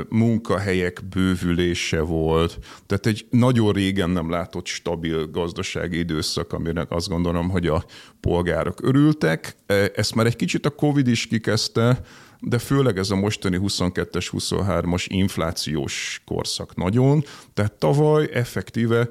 munkahelyek 0.08 1.00
bővülése 1.10 2.00
volt, 2.00 2.58
tehát 2.86 3.06
egy 3.06 3.26
nagyon 3.30 3.72
régen 3.72 4.10
nem 4.10 4.30
látott 4.30 4.66
stabil 4.66 5.26
gazdasági 5.30 5.98
időszak, 5.98 6.52
aminek 6.52 6.90
azt 6.90 7.08
gondolom, 7.08 7.48
hogy 7.48 7.66
a 7.66 7.84
polgárok 8.20 8.82
örültek. 8.82 9.56
Ezt 9.94 10.14
már 10.14 10.26
egy 10.26 10.36
kicsit 10.36 10.66
a 10.66 10.70
Covid 10.70 11.08
is 11.08 11.26
kikezdte, 11.26 12.00
de 12.40 12.58
főleg 12.58 12.98
ez 12.98 13.10
a 13.10 13.16
mostani 13.16 13.58
22-es, 13.62 14.28
23-as 14.32 15.04
inflációs 15.08 16.22
korszak 16.26 16.76
nagyon. 16.76 17.24
Tehát 17.54 17.72
tavaly 17.72 18.28
effektíve 18.32 19.08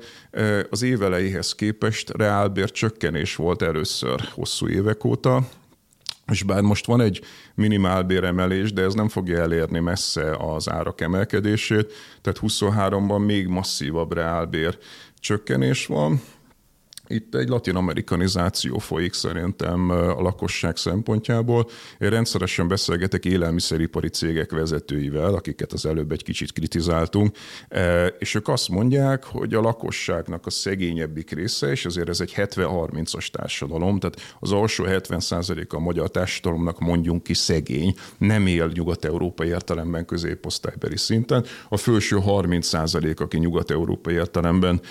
az 0.70 0.82
évelejéhez 0.82 1.56
képest 1.56 2.10
reálbér 2.10 2.72
csökkenés 2.72 3.36
volt 3.36 3.62
először 3.62 4.22
hosszú 4.34 4.68
évek 4.68 5.04
óta, 5.04 5.48
és 6.32 6.44
bár 6.44 6.62
most 6.62 6.86
van 6.86 7.02
egy 7.02 7.22
minimálbéremelés, 7.56 8.74
de 8.74 8.82
ez 8.82 8.94
nem 8.94 9.10
fogja 9.10 9.38
elérni 9.38 9.80
messze 9.80 10.36
az 10.36 10.70
árak 10.70 11.02
emelkedését, 11.02 11.94
tehát 12.22 12.40
23-ban 12.42 13.26
még 13.26 13.48
masszívabb 13.48 14.14
reálbér 14.14 14.78
csökkenés 15.20 15.86
van. 15.86 16.22
Itt 17.08 17.36
egy 17.36 17.48
latin-amerikanizáció 17.50 18.78
folyik 18.78 19.14
szerintem 19.14 19.90
a 19.90 20.22
lakosság 20.22 20.78
szempontjából. 20.78 21.70
Én 22.00 22.10
rendszeresen 22.10 22.68
beszélgetek 22.68 23.26
élelmiszeripari 23.26 24.08
cégek 24.08 24.52
vezetőivel, 24.52 25.34
akiket 25.34 25.74
az 25.74 25.86
előbb 25.86 26.12
egy 26.12 26.24
kicsit 26.24 26.52
kritizáltunk, 26.52 27.38
és 28.20 28.36
ők 28.36 28.48
azt 28.48 28.70
mondják, 28.70 29.24
hogy 29.24 29.54
a 29.54 29.62
lakosságnak 29.62 30.46
a 30.46 30.50
szegényebbik 30.50 31.32
része, 31.32 31.72
és 31.72 31.86
azért 31.86 32.10
ez 32.10 32.22
egy 32.22 32.34
70-30-as 32.36 33.28
társadalom, 33.28 34.00
tehát 34.00 34.36
az 34.40 34.52
alsó 34.52 34.84
70% 34.88 35.68
a 35.68 35.80
magyar 35.80 36.12
társadalomnak 36.12 36.80
mondjunk 36.80 37.24
ki 37.24 37.34
szegény, 37.34 37.96
nem 38.18 38.48
él 38.48 38.72
nyugat-európai 38.74 39.48
értelemben 39.48 40.06
középosztálybeli 40.06 40.98
szinten, 40.98 41.46
a 41.70 41.78
felső 41.78 42.18
30% 42.26 43.18
aki 43.18 43.38
nyugat-európai 43.38 44.14
értelemben 44.14 44.82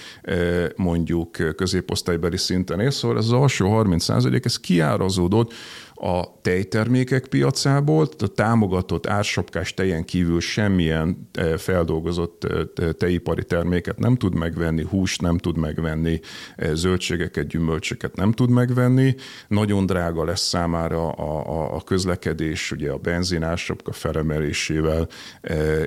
mondjuk 0.77 1.31
középosztálybeli 1.31 2.03
osztálybeli 2.05 2.37
szinten 2.37 2.81
él, 2.81 2.91
szóval 2.91 3.19
ez 3.19 3.25
az 3.25 3.33
alsó 3.33 3.69
30 3.69 4.09
ez 4.09 4.61
kiárazódott 4.61 5.53
a 5.95 6.41
tejtermékek 6.43 7.27
piacából, 7.27 8.09
a 8.19 8.27
támogatott 8.27 9.07
ársapkás 9.07 9.75
tejen 9.75 10.05
kívül 10.05 10.41
semmilyen 10.41 11.29
eh, 11.33 11.57
feldolgozott 11.57 12.45
eh, 12.45 12.91
tejipari 12.93 13.45
terméket 13.45 13.99
nem 13.99 14.17
tud 14.17 14.35
megvenni, 14.35 14.85
húst 14.91 15.21
nem 15.21 15.39
tud 15.39 15.57
megvenni, 15.57 16.21
eh, 16.57 16.75
zöldségeket, 16.75 17.47
gyümölcsöket 17.47 18.17
nem 18.17 18.33
tud 18.33 18.51
megvenni. 18.51 19.15
Nagyon 19.49 19.87
drága 19.87 20.25
lesz 20.25 20.49
számára 20.49 21.09
a, 21.09 21.61
a, 21.61 21.75
a 21.75 21.81
közlekedés, 21.81 22.73
ugye 22.73 22.91
a 22.91 22.99
benzin 22.99 23.43
ársapka 23.43 23.93
felemelésével 23.93 25.09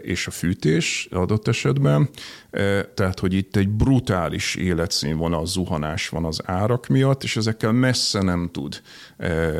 és 0.01 0.27
a 0.27 0.31
fűtés 0.31 1.07
adott 1.11 1.47
esetben. 1.47 2.09
Tehát, 2.93 3.19
hogy 3.19 3.33
itt 3.33 3.55
egy 3.55 3.69
brutális 3.69 4.55
életszínvonal 4.55 5.45
zuhanás 5.45 6.09
van 6.09 6.25
az 6.25 6.41
árak 6.45 6.87
miatt, 6.87 7.23
és 7.23 7.37
ezekkel 7.37 7.71
messze 7.71 8.21
nem 8.21 8.49
tud 8.51 8.81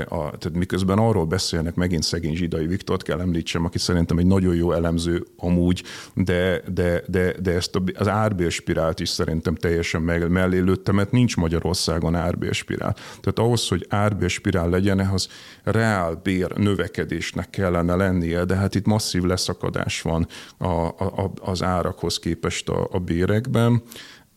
a, 0.08 0.38
tehát 0.38 0.54
miközben 0.54 0.98
arról 0.98 1.26
beszélnek, 1.26 1.76
megint 1.76 2.04
szegény 2.04 2.36
Zsidai 2.36 2.68
Viktort 2.68 3.04
kell 3.04 3.20
említsem, 3.20 3.66
aki 3.66 3.78
szerintem 3.78 4.18
egy 4.18 4.26
nagyon 4.26 4.56
jó 4.56 4.72
elemző 4.72 5.26
amúgy, 5.38 5.84
de, 6.14 6.62
de, 6.74 7.04
de, 7.08 7.34
de 7.42 7.52
ezt 7.52 7.76
a, 7.76 7.84
az 7.94 8.08
árbérspirált 8.08 9.00
is 9.00 9.10
szerintem 9.10 9.56
teljesen 9.56 10.02
meg, 10.02 10.30
mellé 10.30 10.60
lőtte, 10.60 10.92
mert 10.92 11.12
nincs 11.12 11.38
Magyarországon 11.38 12.16
árbérspirál. 12.16 12.94
Tehát 12.94 13.40
ahhoz, 13.40 13.68
hogy 13.68 13.86
árbérspirál 13.90 14.70
legyen, 14.70 15.00
ehhez 15.00 15.28
reál 15.64 16.20
bér 16.24 16.58
növekedésnek 16.58 17.50
kellene 17.50 17.96
lennie, 17.96 18.46
de 18.46 18.56
hát 18.56 18.76
itt 18.76 18.86
masszív 18.86 19.24
leszakadás 19.24 20.02
van 20.02 20.28
a, 20.58 20.66
a, 20.88 21.32
az 21.42 21.64
árakhoz 21.64 22.20
képest 22.20 22.70
a, 22.70 22.87
a 22.92 23.00
bérekben, 23.00 23.82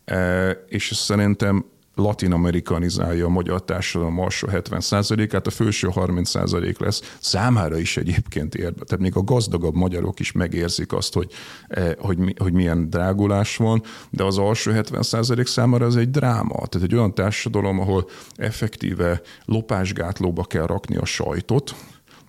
e, 0.05 0.49
és 0.67 0.91
szerintem 0.95 1.65
latin-amerikanizálja 1.95 3.25
a 3.25 3.29
magyar 3.29 3.63
társadalom 3.65 4.19
alsó 4.19 4.47
70%-át, 4.51 5.47
a 5.47 5.49
felső 5.49 5.89
30% 5.95 6.79
lesz. 6.79 7.15
Számára 7.19 7.77
is 7.77 7.97
egyébként 7.97 8.55
ér. 8.55 8.73
Tehát 8.73 8.99
még 8.99 9.15
a 9.15 9.23
gazdagabb 9.23 9.75
magyarok 9.75 10.19
is 10.19 10.31
megérzik 10.31 10.93
azt, 10.93 11.13
hogy, 11.13 11.31
eh, 11.67 11.91
hogy, 11.97 12.17
hogy 12.37 12.53
milyen 12.53 12.89
drágulás 12.89 13.57
van, 13.57 13.83
de 14.09 14.23
az 14.23 14.37
alsó 14.37 14.71
70% 14.73 15.45
számára 15.45 15.85
ez 15.85 15.95
egy 15.95 16.09
dráma. 16.09 16.67
Tehát 16.67 16.87
egy 16.87 16.95
olyan 16.95 17.13
társadalom, 17.13 17.79
ahol 17.79 18.09
effektíve 18.35 19.21
lopásgátlóba 19.45 20.43
kell 20.43 20.65
rakni 20.65 20.95
a 20.95 21.05
sajtot, 21.05 21.75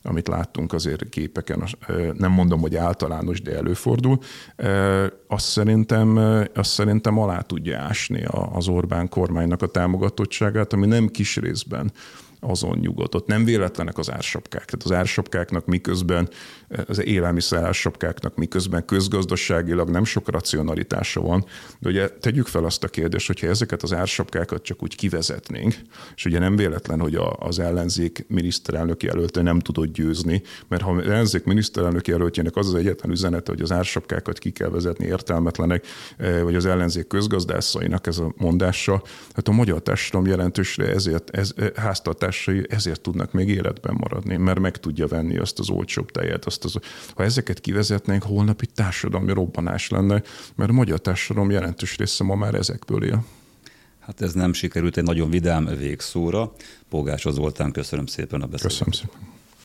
amit 0.02 0.28
láttunk 0.28 0.72
azért 0.72 1.08
képeken, 1.08 1.64
nem 2.12 2.30
mondom, 2.30 2.60
hogy 2.60 2.76
általános, 2.76 3.42
de 3.42 3.56
előfordul, 3.56 4.18
azt 5.26 5.46
szerintem, 5.46 6.16
azt 6.54 6.70
szerintem 6.70 7.18
alá 7.18 7.40
tudja 7.40 7.78
ásni 7.78 8.24
az 8.52 8.68
Orbán 8.68 9.08
kormánynak 9.08 9.62
a 9.62 9.66
támogatottságát, 9.66 10.72
ami 10.72 10.86
nem 10.86 11.08
kis 11.08 11.36
részben 11.36 11.92
azon 12.40 12.78
nyugodott. 12.78 13.26
Nem 13.26 13.44
véletlenek 13.44 13.98
az 13.98 14.10
ársapkák. 14.10 14.64
Tehát 14.64 14.84
az 14.84 14.92
ársapkáknak 14.92 15.66
miközben, 15.66 16.28
az 16.86 17.04
élelmiszer 17.04 17.64
ársapkáknak 17.64 18.36
miközben 18.36 18.84
közgazdaságilag 18.84 19.90
nem 19.90 20.04
sok 20.04 20.28
racionalitása 20.30 21.20
van. 21.20 21.44
De 21.78 21.88
ugye 21.88 22.08
tegyük 22.08 22.46
fel 22.46 22.64
azt 22.64 22.84
a 22.84 22.88
kérdést, 22.88 23.26
hogyha 23.26 23.46
ezeket 23.46 23.82
az 23.82 23.92
ársapkákat 23.92 24.62
csak 24.62 24.82
úgy 24.82 24.96
kivezetnénk, 24.96 25.74
és 26.14 26.24
ugye 26.24 26.38
nem 26.38 26.56
véletlen, 26.56 27.00
hogy 27.00 27.14
a, 27.14 27.32
az 27.38 27.58
ellenzék 27.58 28.24
miniszterelnök 28.28 29.02
jelölte 29.02 29.42
nem 29.42 29.58
tudott 29.58 29.92
győzni, 29.92 30.42
mert 30.68 30.82
ha 30.82 30.90
az 30.90 31.06
ellenzék 31.06 31.44
miniszterelnök 31.44 32.08
jelöltjének 32.08 32.56
az 32.56 32.66
az 32.66 32.74
egyetlen 32.74 33.10
üzenete, 33.10 33.50
hogy 33.52 33.62
az 33.62 33.72
ársapkákat 33.72 34.38
ki 34.38 34.50
kell 34.50 34.68
vezetni 34.68 35.06
értelmetlenek, 35.06 35.86
vagy 36.42 36.54
az 36.54 36.66
ellenzék 36.66 37.06
közgazdászainak 37.06 38.06
ez 38.06 38.18
a 38.18 38.32
mondása, 38.36 39.02
hát 39.34 39.48
a 39.48 39.52
magyar 39.52 39.82
társadalom 39.82 40.26
jelentősre 40.26 40.88
ezért 40.88 41.30
ez, 41.30 41.54
háztartás 41.74 42.32
társai 42.32 42.66
ezért 42.68 43.00
tudnak 43.00 43.32
még 43.32 43.48
életben 43.48 43.94
maradni, 43.98 44.36
mert 44.36 44.58
meg 44.58 44.76
tudja 44.76 45.06
venni 45.06 45.38
azt 45.38 45.58
az 45.58 45.70
olcsóbb 45.70 46.10
tejet. 46.10 46.44
Azt 46.44 46.61
az, 46.64 46.78
ha 47.14 47.22
ezeket 47.22 47.60
kivezetnénk, 47.60 48.22
holnap 48.22 48.62
itt 48.62 48.74
társadalmi 48.74 49.32
robbanás 49.32 49.88
lenne, 49.88 50.22
mert 50.54 50.70
a 50.70 50.72
magyar 50.72 51.00
társadalom 51.00 51.50
jelentős 51.50 51.96
része 51.96 52.24
ma 52.24 52.34
már 52.34 52.54
ezekből 52.54 53.04
él. 53.04 53.24
Hát 54.00 54.20
ez 54.20 54.32
nem 54.32 54.52
sikerült 54.52 54.96
egy 54.96 55.04
nagyon 55.04 55.30
vidám 55.30 55.64
végszóra. 55.64 56.52
Pógása 56.88 57.30
Zoltán, 57.30 57.72
köszönöm 57.72 58.06
szépen 58.06 58.42
a 58.42 58.46
beszélgetést. 58.46 58.84
Köszönöm 58.84 58.92
szépen. 58.92 59.31